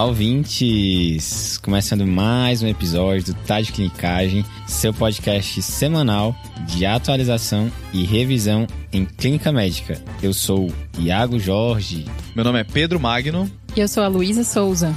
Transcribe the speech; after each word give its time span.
Olá, 0.00 0.08
ouvintes! 0.08 1.58
Começando 1.58 2.06
mais 2.06 2.62
um 2.62 2.66
episódio 2.66 3.34
do 3.34 3.40
Tá 3.42 3.60
de 3.60 3.70
Clinicagem, 3.70 4.42
seu 4.66 4.94
podcast 4.94 5.60
semanal 5.60 6.34
de 6.66 6.86
atualização 6.86 7.70
e 7.92 8.02
revisão 8.02 8.66
em 8.94 9.04
clínica 9.04 9.52
médica. 9.52 10.02
Eu 10.22 10.32
sou 10.32 10.72
Iago 10.98 11.38
Jorge. 11.38 12.06
Meu 12.34 12.42
nome 12.42 12.60
é 12.60 12.64
Pedro 12.64 12.98
Magno. 12.98 13.50
E 13.76 13.80
eu 13.80 13.86
sou 13.86 14.02
a 14.02 14.08
Luísa 14.08 14.42
Souza. 14.42 14.96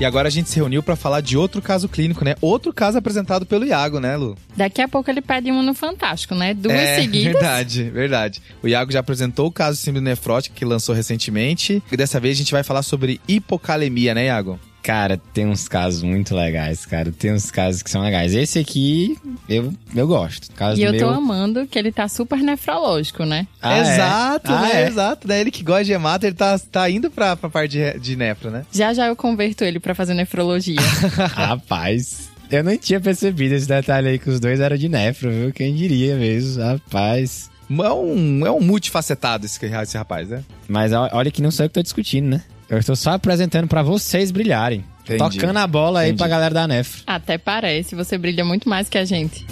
E 0.00 0.04
agora 0.04 0.28
a 0.28 0.30
gente 0.30 0.48
se 0.48 0.54
reuniu 0.54 0.80
para 0.80 0.94
falar 0.94 1.20
de 1.20 1.36
outro 1.36 1.60
caso 1.60 1.88
clínico, 1.88 2.24
né? 2.24 2.36
Outro 2.40 2.72
caso 2.72 2.96
apresentado 2.96 3.44
pelo 3.44 3.64
Iago, 3.64 3.98
né, 3.98 4.16
Lu? 4.16 4.36
Daqui 4.56 4.80
a 4.80 4.86
pouco 4.86 5.10
ele 5.10 5.20
pede 5.20 5.50
um 5.50 5.60
no 5.60 5.74
Fantástico, 5.74 6.36
né? 6.36 6.54
Duas 6.54 6.76
é, 6.76 7.00
seguidas. 7.00 7.32
Verdade, 7.38 7.82
verdade. 7.90 8.42
O 8.62 8.68
Iago 8.68 8.92
já 8.92 9.00
apresentou 9.00 9.48
o 9.48 9.52
caso 9.52 9.76
de 9.76 9.82
síndrome 9.82 10.08
nefrótica 10.08 10.54
que 10.54 10.64
lançou 10.64 10.94
recentemente. 10.94 11.82
E 11.90 11.96
dessa 11.96 12.20
vez 12.20 12.36
a 12.36 12.38
gente 12.38 12.52
vai 12.52 12.62
falar 12.62 12.82
sobre 12.82 13.20
hipocalemia, 13.26 14.14
né, 14.14 14.26
Iago? 14.26 14.60
Cara, 14.82 15.20
tem 15.34 15.46
uns 15.46 15.68
casos 15.68 16.02
muito 16.02 16.34
legais, 16.34 16.86
cara. 16.86 17.12
Tem 17.12 17.32
uns 17.32 17.50
casos 17.50 17.82
que 17.82 17.90
são 17.90 18.00
legais. 18.02 18.34
Esse 18.34 18.58
aqui, 18.58 19.18
eu, 19.48 19.72
eu 19.94 20.06
gosto. 20.06 20.50
Caso 20.52 20.80
e 20.80 20.82
eu 20.82 20.92
meu... 20.92 21.00
tô 21.00 21.08
amando 21.12 21.66
que 21.66 21.78
ele 21.78 21.92
tá 21.92 22.08
super 22.08 22.38
nefrológico, 22.38 23.24
né? 23.24 23.46
Ah, 23.60 23.78
exato, 23.78 24.52
é? 24.52 24.54
né? 24.54 24.60
Ah, 24.60 24.80
é? 24.80 24.86
Exato, 24.86 25.28
né? 25.28 25.40
Ele 25.40 25.50
que 25.50 25.62
gosta 25.62 25.84
de 25.84 25.92
hemato, 25.92 26.24
ele 26.26 26.34
tá, 26.34 26.58
tá 26.58 26.88
indo 26.88 27.10
pra, 27.10 27.36
pra 27.36 27.50
parte 27.50 27.72
de, 27.72 27.98
de 27.98 28.16
nefro, 28.16 28.50
né? 28.50 28.64
Já 28.72 28.94
já 28.94 29.06
eu 29.06 29.16
converto 29.16 29.64
ele 29.64 29.78
pra 29.78 29.94
fazer 29.94 30.14
nefrologia. 30.14 30.80
Rapaz... 31.34 32.28
Eu 32.50 32.64
não 32.64 32.78
tinha 32.78 32.98
percebido 32.98 33.54
esse 33.54 33.68
detalhe 33.68 34.08
aí 34.08 34.18
que 34.18 34.30
os 34.30 34.40
dois 34.40 34.58
eram 34.58 34.74
de 34.74 34.88
nefro, 34.88 35.30
viu? 35.30 35.52
Quem 35.52 35.74
diria 35.74 36.16
mesmo, 36.16 36.62
rapaz. 36.62 37.50
É 37.70 37.92
um, 37.92 38.46
é 38.46 38.50
um 38.50 38.60
multifacetado 38.60 39.44
esse, 39.44 39.62
esse 39.62 39.98
rapaz, 39.98 40.30
né? 40.30 40.42
Mas 40.66 40.92
olha 40.92 41.30
que 41.30 41.42
não 41.42 41.50
sou 41.50 41.66
eu 41.66 41.68
que 41.68 41.74
tô 41.74 41.82
discutindo, 41.82 42.26
né? 42.28 42.42
Eu 42.68 42.78
estou 42.78 42.94
só 42.94 43.12
apresentando 43.12 43.66
para 43.66 43.82
vocês 43.82 44.30
brilharem. 44.30 44.84
Entendi. 45.02 45.18
Tocando 45.38 45.56
a 45.56 45.66
bola 45.66 46.00
aí 46.00 46.08
Entendi. 46.08 46.18
pra 46.18 46.28
galera 46.28 46.54
da 46.54 46.68
NEF. 46.68 47.02
Até 47.06 47.38
parece, 47.38 47.94
você 47.94 48.18
brilha 48.18 48.44
muito 48.44 48.68
mais 48.68 48.90
que 48.90 48.98
a 48.98 49.06
gente. 49.06 49.46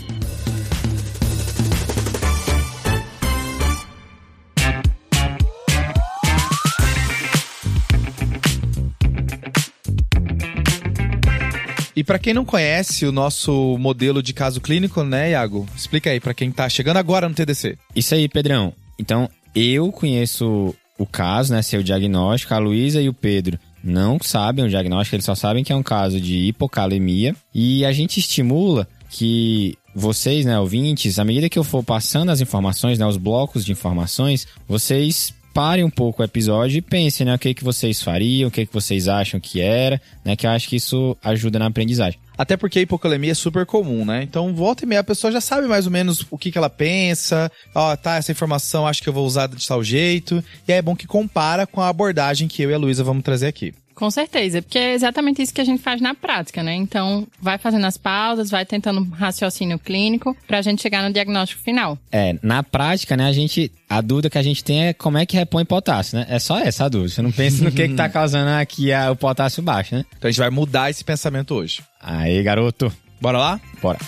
E 11.94 12.04
para 12.04 12.18
quem 12.18 12.34
não 12.34 12.44
conhece 12.44 13.06
o 13.06 13.12
nosso 13.12 13.78
modelo 13.78 14.22
de 14.22 14.34
caso 14.34 14.60
clínico, 14.60 15.02
né, 15.02 15.30
Iago? 15.30 15.66
Explica 15.74 16.10
aí 16.10 16.20
para 16.20 16.34
quem 16.34 16.52
tá 16.52 16.68
chegando 16.68 16.98
agora 16.98 17.26
no 17.26 17.34
TDC. 17.34 17.78
Isso 17.94 18.14
aí, 18.14 18.28
Pedrão. 18.28 18.74
Então, 18.98 19.30
eu 19.54 19.90
conheço 19.90 20.74
o 20.98 21.06
caso, 21.06 21.52
né, 21.52 21.62
seu 21.62 21.82
diagnóstico, 21.82 22.54
a 22.54 22.58
Luísa 22.58 23.00
e 23.00 23.08
o 23.08 23.14
Pedro 23.14 23.58
não 23.82 24.18
sabem 24.20 24.64
o 24.64 24.68
diagnóstico, 24.68 25.16
eles 25.16 25.24
só 25.24 25.34
sabem 25.34 25.62
que 25.62 25.72
é 25.72 25.76
um 25.76 25.82
caso 25.82 26.20
de 26.20 26.38
hipocalemia 26.46 27.34
e 27.54 27.84
a 27.84 27.92
gente 27.92 28.18
estimula 28.18 28.88
que 29.08 29.78
vocês, 29.94 30.44
né, 30.44 30.58
ouvintes, 30.58 31.18
à 31.18 31.24
medida 31.24 31.48
que 31.48 31.58
eu 31.58 31.64
for 31.64 31.82
passando 31.82 32.30
as 32.30 32.40
informações, 32.40 32.98
né, 32.98 33.06
os 33.06 33.16
blocos 33.16 33.64
de 33.64 33.72
informações, 33.72 34.46
vocês 34.68 35.32
parem 35.54 35.84
um 35.84 35.90
pouco 35.90 36.20
o 36.20 36.24
episódio 36.24 36.76
e 36.76 36.82
pensem, 36.82 37.24
né, 37.24 37.34
o 37.34 37.38
que, 37.38 37.54
que 37.54 37.64
vocês 37.64 38.02
fariam, 38.02 38.48
o 38.48 38.50
que, 38.50 38.66
que 38.66 38.74
vocês 38.74 39.08
acham 39.08 39.40
que 39.40 39.60
era, 39.60 40.00
né, 40.22 40.36
que 40.36 40.46
eu 40.46 40.50
acho 40.50 40.68
que 40.68 40.76
isso 40.76 41.16
ajuda 41.22 41.58
na 41.58 41.66
aprendizagem. 41.66 42.20
Até 42.36 42.56
porque 42.56 42.78
a 42.78 42.82
hipocalemia 42.82 43.32
é 43.32 43.34
super 43.34 43.64
comum, 43.64 44.04
né? 44.04 44.22
Então, 44.22 44.54
volta 44.54 44.84
e 44.84 44.86
meia, 44.86 45.00
a 45.00 45.04
pessoa 45.04 45.32
já 45.32 45.40
sabe 45.40 45.66
mais 45.66 45.86
ou 45.86 45.92
menos 45.92 46.26
o 46.30 46.38
que, 46.38 46.50
que 46.50 46.58
ela 46.58 46.70
pensa. 46.70 47.50
Ó, 47.74 47.92
oh, 47.92 47.96
tá, 47.96 48.16
essa 48.16 48.32
informação 48.32 48.86
acho 48.86 49.02
que 49.02 49.08
eu 49.08 49.12
vou 49.12 49.26
usar 49.26 49.48
de 49.48 49.66
tal 49.66 49.82
jeito. 49.82 50.42
E 50.66 50.72
aí 50.72 50.78
é 50.78 50.82
bom 50.82 50.96
que 50.96 51.06
compara 51.06 51.66
com 51.66 51.80
a 51.80 51.88
abordagem 51.88 52.48
que 52.48 52.62
eu 52.62 52.70
e 52.70 52.74
a 52.74 52.78
Luísa 52.78 53.04
vamos 53.04 53.24
trazer 53.24 53.46
aqui. 53.46 53.74
Com 53.96 54.10
certeza, 54.10 54.60
porque 54.60 54.78
é 54.78 54.92
exatamente 54.92 55.40
isso 55.40 55.54
que 55.54 55.60
a 55.60 55.64
gente 55.64 55.82
faz 55.82 56.02
na 56.02 56.14
prática, 56.14 56.62
né? 56.62 56.74
Então, 56.74 57.26
vai 57.40 57.56
fazendo 57.56 57.86
as 57.86 57.96
pausas, 57.96 58.50
vai 58.50 58.66
tentando 58.66 59.02
raciocínio 59.10 59.78
clínico 59.78 60.36
pra 60.46 60.60
gente 60.60 60.82
chegar 60.82 61.02
no 61.02 61.10
diagnóstico 61.10 61.62
final. 61.62 61.98
É, 62.12 62.36
na 62.42 62.62
prática, 62.62 63.16
né, 63.16 63.26
a 63.26 63.32
gente. 63.32 63.72
A 63.88 64.00
dúvida 64.02 64.28
que 64.28 64.36
a 64.36 64.42
gente 64.42 64.62
tem 64.62 64.88
é 64.88 64.92
como 64.92 65.16
é 65.16 65.24
que 65.24 65.36
repõe 65.36 65.64
potássio, 65.64 66.18
né? 66.18 66.26
É 66.28 66.38
só 66.38 66.58
essa 66.58 66.84
a 66.84 66.88
dúvida. 66.88 67.08
Você 67.08 67.22
não 67.22 67.32
pensa 67.32 67.64
no 67.64 67.72
que, 67.72 67.88
que 67.88 67.94
tá 67.94 68.08
causando 68.10 68.50
aqui 68.50 68.92
a, 68.92 69.12
o 69.12 69.16
potássio 69.16 69.62
baixo, 69.62 69.94
né? 69.94 70.04
Então 70.18 70.28
a 70.28 70.30
gente 70.30 70.40
vai 70.40 70.50
mudar 70.50 70.90
esse 70.90 71.02
pensamento 71.02 71.54
hoje. 71.54 71.82
Aí, 72.06 72.40
garoto. 72.40 72.92
Bora 73.20 73.36
lá? 73.36 73.60
Bora. 73.82 73.98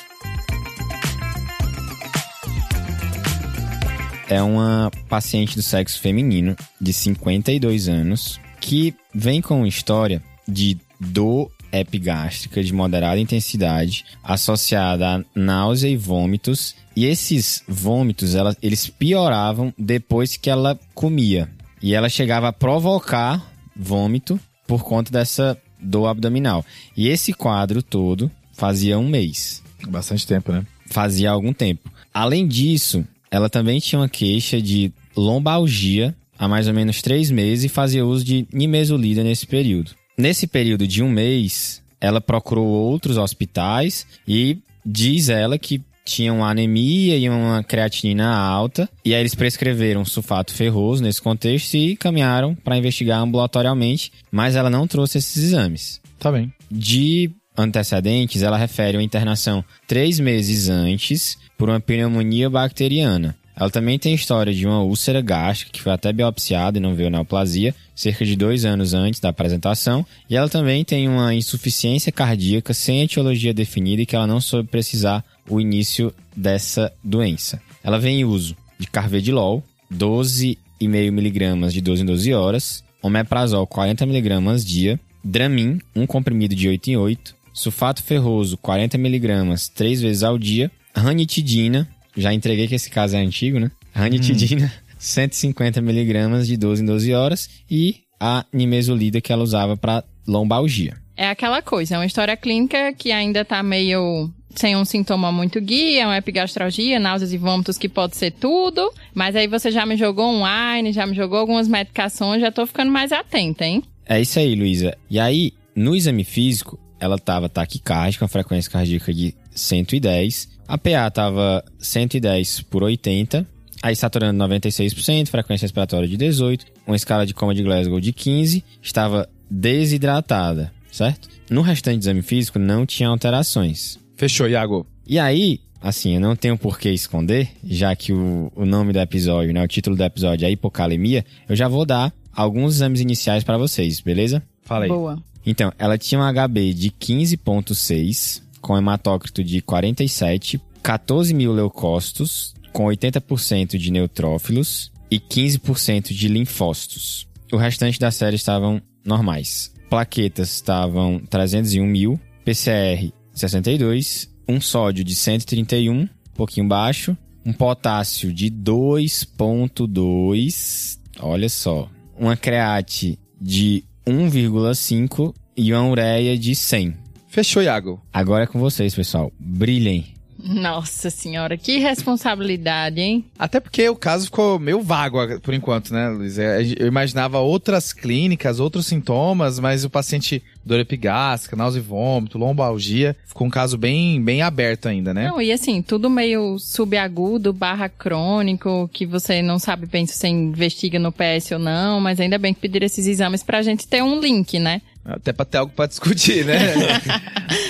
É 4.28 4.40
uma 4.40 4.88
paciente 5.08 5.56
do 5.56 5.62
sexo 5.62 6.00
feminino 6.00 6.54
de 6.80 6.92
52 6.92 7.88
anos 7.88 8.38
que 8.60 8.94
vem 9.12 9.42
com 9.42 9.58
uma 9.58 9.68
história 9.68 10.22
de 10.46 10.78
dor 11.00 11.50
epigástrica 11.72 12.62
de 12.62 12.72
moderada 12.72 13.18
intensidade 13.18 14.04
associada 14.22 15.16
a 15.16 15.24
náusea 15.34 15.88
e 15.88 15.96
vômitos. 15.96 16.76
E 16.94 17.04
esses 17.04 17.64
vômitos, 17.66 18.36
ela, 18.36 18.56
eles 18.62 18.88
pioravam 18.88 19.74
depois 19.76 20.36
que 20.36 20.48
ela 20.48 20.78
comia. 20.94 21.50
E 21.82 21.94
ela 21.94 22.08
chegava 22.08 22.48
a 22.48 22.52
provocar 22.52 23.44
vômito 23.74 24.38
por 24.68 24.84
conta 24.84 25.10
dessa 25.10 25.58
dor 25.80 26.06
abdominal. 26.06 26.64
E 26.96 27.08
esse 27.08 27.32
quadro 27.32 27.82
todo 27.82 28.30
fazia 28.52 28.98
um 28.98 29.08
mês. 29.08 29.62
Bastante 29.88 30.26
tempo, 30.26 30.52
né? 30.52 30.66
Fazia 30.86 31.30
algum 31.30 31.52
tempo. 31.52 31.90
Além 32.12 32.46
disso, 32.46 33.04
ela 33.30 33.48
também 33.48 33.78
tinha 33.78 34.00
uma 34.00 34.08
queixa 34.08 34.60
de 34.60 34.92
lombalgia 35.16 36.14
há 36.38 36.48
mais 36.48 36.68
ou 36.68 36.74
menos 36.74 37.02
três 37.02 37.30
meses 37.30 37.64
e 37.64 37.68
fazia 37.68 38.06
uso 38.06 38.24
de 38.24 38.46
nimesulida 38.52 39.22
nesse 39.22 39.46
período. 39.46 39.92
Nesse 40.16 40.46
período 40.46 40.86
de 40.86 41.02
um 41.02 41.10
mês, 41.10 41.82
ela 42.00 42.20
procurou 42.20 42.66
outros 42.66 43.16
hospitais 43.16 44.06
e 44.26 44.58
diz 44.84 45.28
ela 45.28 45.58
que 45.58 45.80
tinha 46.08 46.32
uma 46.32 46.50
anemia 46.50 47.16
e 47.16 47.28
uma 47.28 47.62
creatinina 47.62 48.26
alta, 48.26 48.88
e 49.04 49.14
aí 49.14 49.20
eles 49.20 49.34
prescreveram 49.34 50.04
sulfato 50.04 50.54
ferroso 50.54 51.02
nesse 51.02 51.20
contexto 51.20 51.74
e 51.74 51.96
caminharam 51.96 52.54
para 52.54 52.78
investigar 52.78 53.20
ambulatorialmente, 53.20 54.10
mas 54.30 54.56
ela 54.56 54.70
não 54.70 54.86
trouxe 54.86 55.18
esses 55.18 55.36
exames. 55.36 56.00
Tá 56.18 56.32
bem. 56.32 56.52
De 56.70 57.30
antecedentes, 57.56 58.42
ela 58.42 58.56
refere 58.56 58.96
uma 58.96 59.02
internação 59.02 59.64
três 59.86 60.18
meses 60.18 60.68
antes 60.68 61.36
por 61.56 61.68
uma 61.68 61.80
pneumonia 61.80 62.48
bacteriana. 62.48 63.36
Ela 63.58 63.70
também 63.70 63.98
tem 63.98 64.14
história 64.14 64.54
de 64.54 64.64
uma 64.64 64.84
úlcera 64.84 65.20
gástrica 65.20 65.72
que 65.72 65.82
foi 65.82 65.90
até 65.90 66.12
biopsiada 66.12 66.78
e 66.78 66.80
não 66.80 66.94
veio 66.94 67.10
neoplasia, 67.10 67.74
cerca 67.92 68.24
de 68.24 68.36
dois 68.36 68.64
anos 68.64 68.94
antes 68.94 69.18
da 69.18 69.30
apresentação. 69.30 70.06
E 70.30 70.36
ela 70.36 70.48
também 70.48 70.84
tem 70.84 71.08
uma 71.08 71.34
insuficiência 71.34 72.12
cardíaca 72.12 72.72
sem 72.72 73.02
etiologia 73.02 73.52
definida 73.52 74.02
e 74.02 74.06
que 74.06 74.14
ela 74.14 74.28
não 74.28 74.40
soube 74.40 74.68
precisar 74.68 75.24
o 75.48 75.60
início 75.60 76.12
dessa 76.36 76.92
doença. 77.02 77.60
Ela 77.82 77.98
vem 77.98 78.20
em 78.20 78.24
uso 78.24 78.56
de 78.78 78.86
carvedilol, 78.86 79.62
12,5mg 79.92 81.70
de 81.70 81.80
12 81.80 82.02
em 82.02 82.06
12 82.06 82.34
horas, 82.34 82.84
omeprazol 83.02 83.66
40mg 83.66 84.64
dia, 84.64 85.00
Dramin, 85.24 85.78
um 85.94 86.06
comprimido 86.06 86.54
de 86.54 86.68
8 86.68 86.90
em 86.90 86.96
8, 86.96 87.34
sulfato 87.52 88.02
ferroso 88.02 88.56
40mg 88.58 89.70
3 89.74 90.00
vezes 90.02 90.22
ao 90.22 90.38
dia, 90.38 90.70
ranitidina, 90.94 91.88
já 92.16 92.32
entreguei 92.32 92.66
que 92.68 92.74
esse 92.74 92.90
caso 92.90 93.16
é 93.16 93.20
antigo, 93.20 93.58
né? 93.58 93.70
Ranitidina, 93.92 94.66
hum. 94.66 94.88
150 94.98 95.80
miligramas 95.80 96.46
de 96.46 96.56
12 96.56 96.82
em 96.82 96.86
12 96.86 97.14
horas 97.14 97.48
e 97.70 98.00
a 98.20 98.44
nimesulida 98.52 99.20
que 99.20 99.32
ela 99.32 99.42
usava 99.42 99.76
para 99.76 100.02
lombalgia. 100.26 100.96
É 101.18 101.28
aquela 101.28 101.60
coisa, 101.60 101.96
é 101.96 101.98
uma 101.98 102.06
história 102.06 102.36
clínica 102.36 102.92
que 102.92 103.10
ainda 103.10 103.44
tá 103.44 103.60
meio 103.60 104.30
sem 104.54 104.76
um 104.76 104.84
sintoma 104.84 105.32
muito 105.32 105.60
guia, 105.60 106.06
uma 106.06 106.16
epigastralgia, 106.16 107.00
náuseas 107.00 107.32
e 107.32 107.36
vômitos 107.36 107.76
que 107.76 107.88
pode 107.88 108.16
ser 108.16 108.30
tudo, 108.30 108.88
mas 109.12 109.34
aí 109.34 109.48
você 109.48 109.72
já 109.72 109.84
me 109.84 109.96
jogou 109.96 110.30
um 110.30 110.44
wine, 110.44 110.92
já 110.92 111.04
me 111.04 111.16
jogou 111.16 111.40
algumas 111.40 111.66
medicações, 111.66 112.40
já 112.40 112.52
tô 112.52 112.64
ficando 112.64 112.92
mais 112.92 113.10
atenta, 113.10 113.64
hein? 113.64 113.82
É 114.06 114.20
isso 114.20 114.38
aí, 114.38 114.54
Luísa. 114.54 114.96
E 115.10 115.18
aí, 115.18 115.52
no 115.74 115.96
exame 115.96 116.22
físico, 116.22 116.78
ela 117.00 117.18
tava 117.18 117.48
taquicárdica, 117.48 118.24
com 118.24 118.30
frequência 118.30 118.70
cardíaca 118.70 119.12
de 119.12 119.34
110, 119.50 120.48
a 120.68 120.78
PA 120.78 121.08
estava 121.08 121.64
110 121.80 122.62
por 122.62 122.84
80, 122.84 123.44
aí 123.82 123.96
saturando 123.96 124.44
96%, 124.44 125.26
frequência 125.26 125.64
respiratória 125.64 126.06
de 126.06 126.16
18, 126.16 126.64
uma 126.86 126.94
escala 126.94 127.26
de 127.26 127.34
coma 127.34 127.56
de 127.56 127.64
Glasgow 127.64 128.00
de 128.00 128.12
15, 128.12 128.64
estava 128.80 129.28
desidratada, 129.50 130.72
certo? 130.98 131.28
No 131.50 131.62
restante 131.62 131.98
do 131.98 132.02
exame 132.02 132.22
físico 132.22 132.58
não 132.58 132.84
tinha 132.84 133.08
alterações. 133.08 133.98
Fechou, 134.16 134.48
Iago. 134.48 134.86
E 135.06 135.18
aí, 135.18 135.60
assim, 135.80 136.14
eu 136.14 136.20
não 136.20 136.36
tenho 136.36 136.58
por 136.58 136.78
que 136.78 136.90
esconder, 136.90 137.48
já 137.64 137.94
que 137.94 138.12
o, 138.12 138.52
o 138.54 138.66
nome 138.66 138.92
do 138.92 138.98
episódio, 138.98 139.52
né, 139.54 139.62
o 139.62 139.68
título 139.68 139.96
do 139.96 140.04
episódio 140.04 140.46
é 140.46 140.50
hipocalemia, 140.50 141.24
eu 141.48 141.56
já 141.56 141.68
vou 141.68 141.86
dar 141.86 142.12
alguns 142.32 142.76
exames 142.76 143.00
iniciais 143.00 143.44
para 143.44 143.56
vocês, 143.56 144.00
beleza? 144.00 144.42
Fala 144.62 144.84
aí. 144.84 144.88
Boa. 144.90 145.22
Então, 145.46 145.72
ela 145.78 145.96
tinha 145.96 146.20
um 146.20 146.24
HB 146.24 146.74
de 146.74 146.90
15.6, 146.90 148.42
com 148.60 148.76
hematócrito 148.76 149.42
de 149.42 149.62
47, 149.62 150.60
14 150.82 151.32
mil 151.32 151.52
leucócitos, 151.52 152.54
com 152.72 152.84
80% 152.84 153.78
de 153.78 153.90
neutrófilos 153.90 154.92
e 155.10 155.18
15% 155.18 156.12
de 156.12 156.28
linfócitos. 156.28 157.26
O 157.52 157.56
restante 157.56 157.98
da 157.98 158.10
série 158.10 158.36
estavam 158.36 158.82
normais. 159.04 159.72
Plaquetas 159.88 160.52
estavam 160.52 161.18
301 161.18 161.86
mil, 161.86 162.20
PCR 162.44 163.10
62, 163.32 164.30
um 164.48 164.60
sódio 164.60 165.04
de 165.04 165.14
131, 165.14 165.92
um 165.92 166.08
pouquinho 166.34 166.68
baixo, 166.68 167.16
um 167.44 167.52
potássio 167.52 168.32
de 168.32 168.50
2.2, 168.50 170.98
olha 171.20 171.48
só, 171.48 171.88
uma 172.18 172.36
create 172.36 173.18
de 173.40 173.84
1,5 174.06 175.34
e 175.56 175.72
uma 175.72 175.88
ureia 175.88 176.36
de 176.36 176.54
100. 176.54 176.94
Fechou, 177.28 177.62
Iago. 177.62 178.02
Agora 178.12 178.44
é 178.44 178.46
com 178.46 178.58
vocês, 178.58 178.94
pessoal. 178.94 179.32
Brilhem. 179.38 180.17
Nossa 180.38 181.10
senhora, 181.10 181.56
que 181.56 181.78
responsabilidade, 181.78 183.00
hein? 183.00 183.24
Até 183.38 183.58
porque 183.58 183.88
o 183.88 183.96
caso 183.96 184.26
ficou 184.26 184.58
meio 184.58 184.80
vago 184.80 185.18
por 185.40 185.52
enquanto, 185.52 185.92
né, 185.92 186.08
Luiz? 186.08 186.38
É, 186.38 186.60
Eu 186.78 186.86
imaginava 186.86 187.38
outras 187.38 187.92
clínicas, 187.92 188.60
outros 188.60 188.86
sintomas, 188.86 189.58
mas 189.58 189.84
o 189.84 189.90
paciente 189.90 190.42
dor 190.64 190.78
epigástrica, 190.78 191.56
náusea 191.56 191.80
e 191.80 191.82
vômito, 191.82 192.38
lombalgia, 192.38 193.16
ficou 193.26 193.46
um 193.46 193.50
caso 193.50 193.76
bem, 193.76 194.22
bem 194.22 194.42
aberto 194.42 194.86
ainda, 194.86 195.12
né? 195.12 195.26
Não, 195.28 195.40
e 195.40 195.50
assim, 195.50 195.82
tudo 195.82 196.08
meio 196.10 196.58
subagudo, 196.58 197.52
barra 197.52 197.88
crônico, 197.88 198.88
que 198.92 199.06
você 199.06 199.42
não 199.42 199.58
sabe 199.58 199.86
bem 199.86 200.06
se 200.06 200.14
você 200.14 200.28
investiga 200.28 200.98
no 200.98 201.10
PS 201.10 201.52
ou 201.52 201.58
não, 201.58 202.00
mas 202.00 202.20
ainda 202.20 202.38
bem 202.38 202.54
que 202.54 202.60
pediram 202.60 202.86
esses 202.86 203.06
exames 203.06 203.42
pra 203.42 203.62
gente 203.62 203.88
ter 203.88 204.02
um 204.02 204.20
link, 204.20 204.58
né? 204.58 204.82
Até 205.04 205.32
pra 205.32 205.46
ter 205.46 205.56
algo 205.58 205.72
pra 205.74 205.86
discutir, 205.86 206.44
né? 206.44 206.58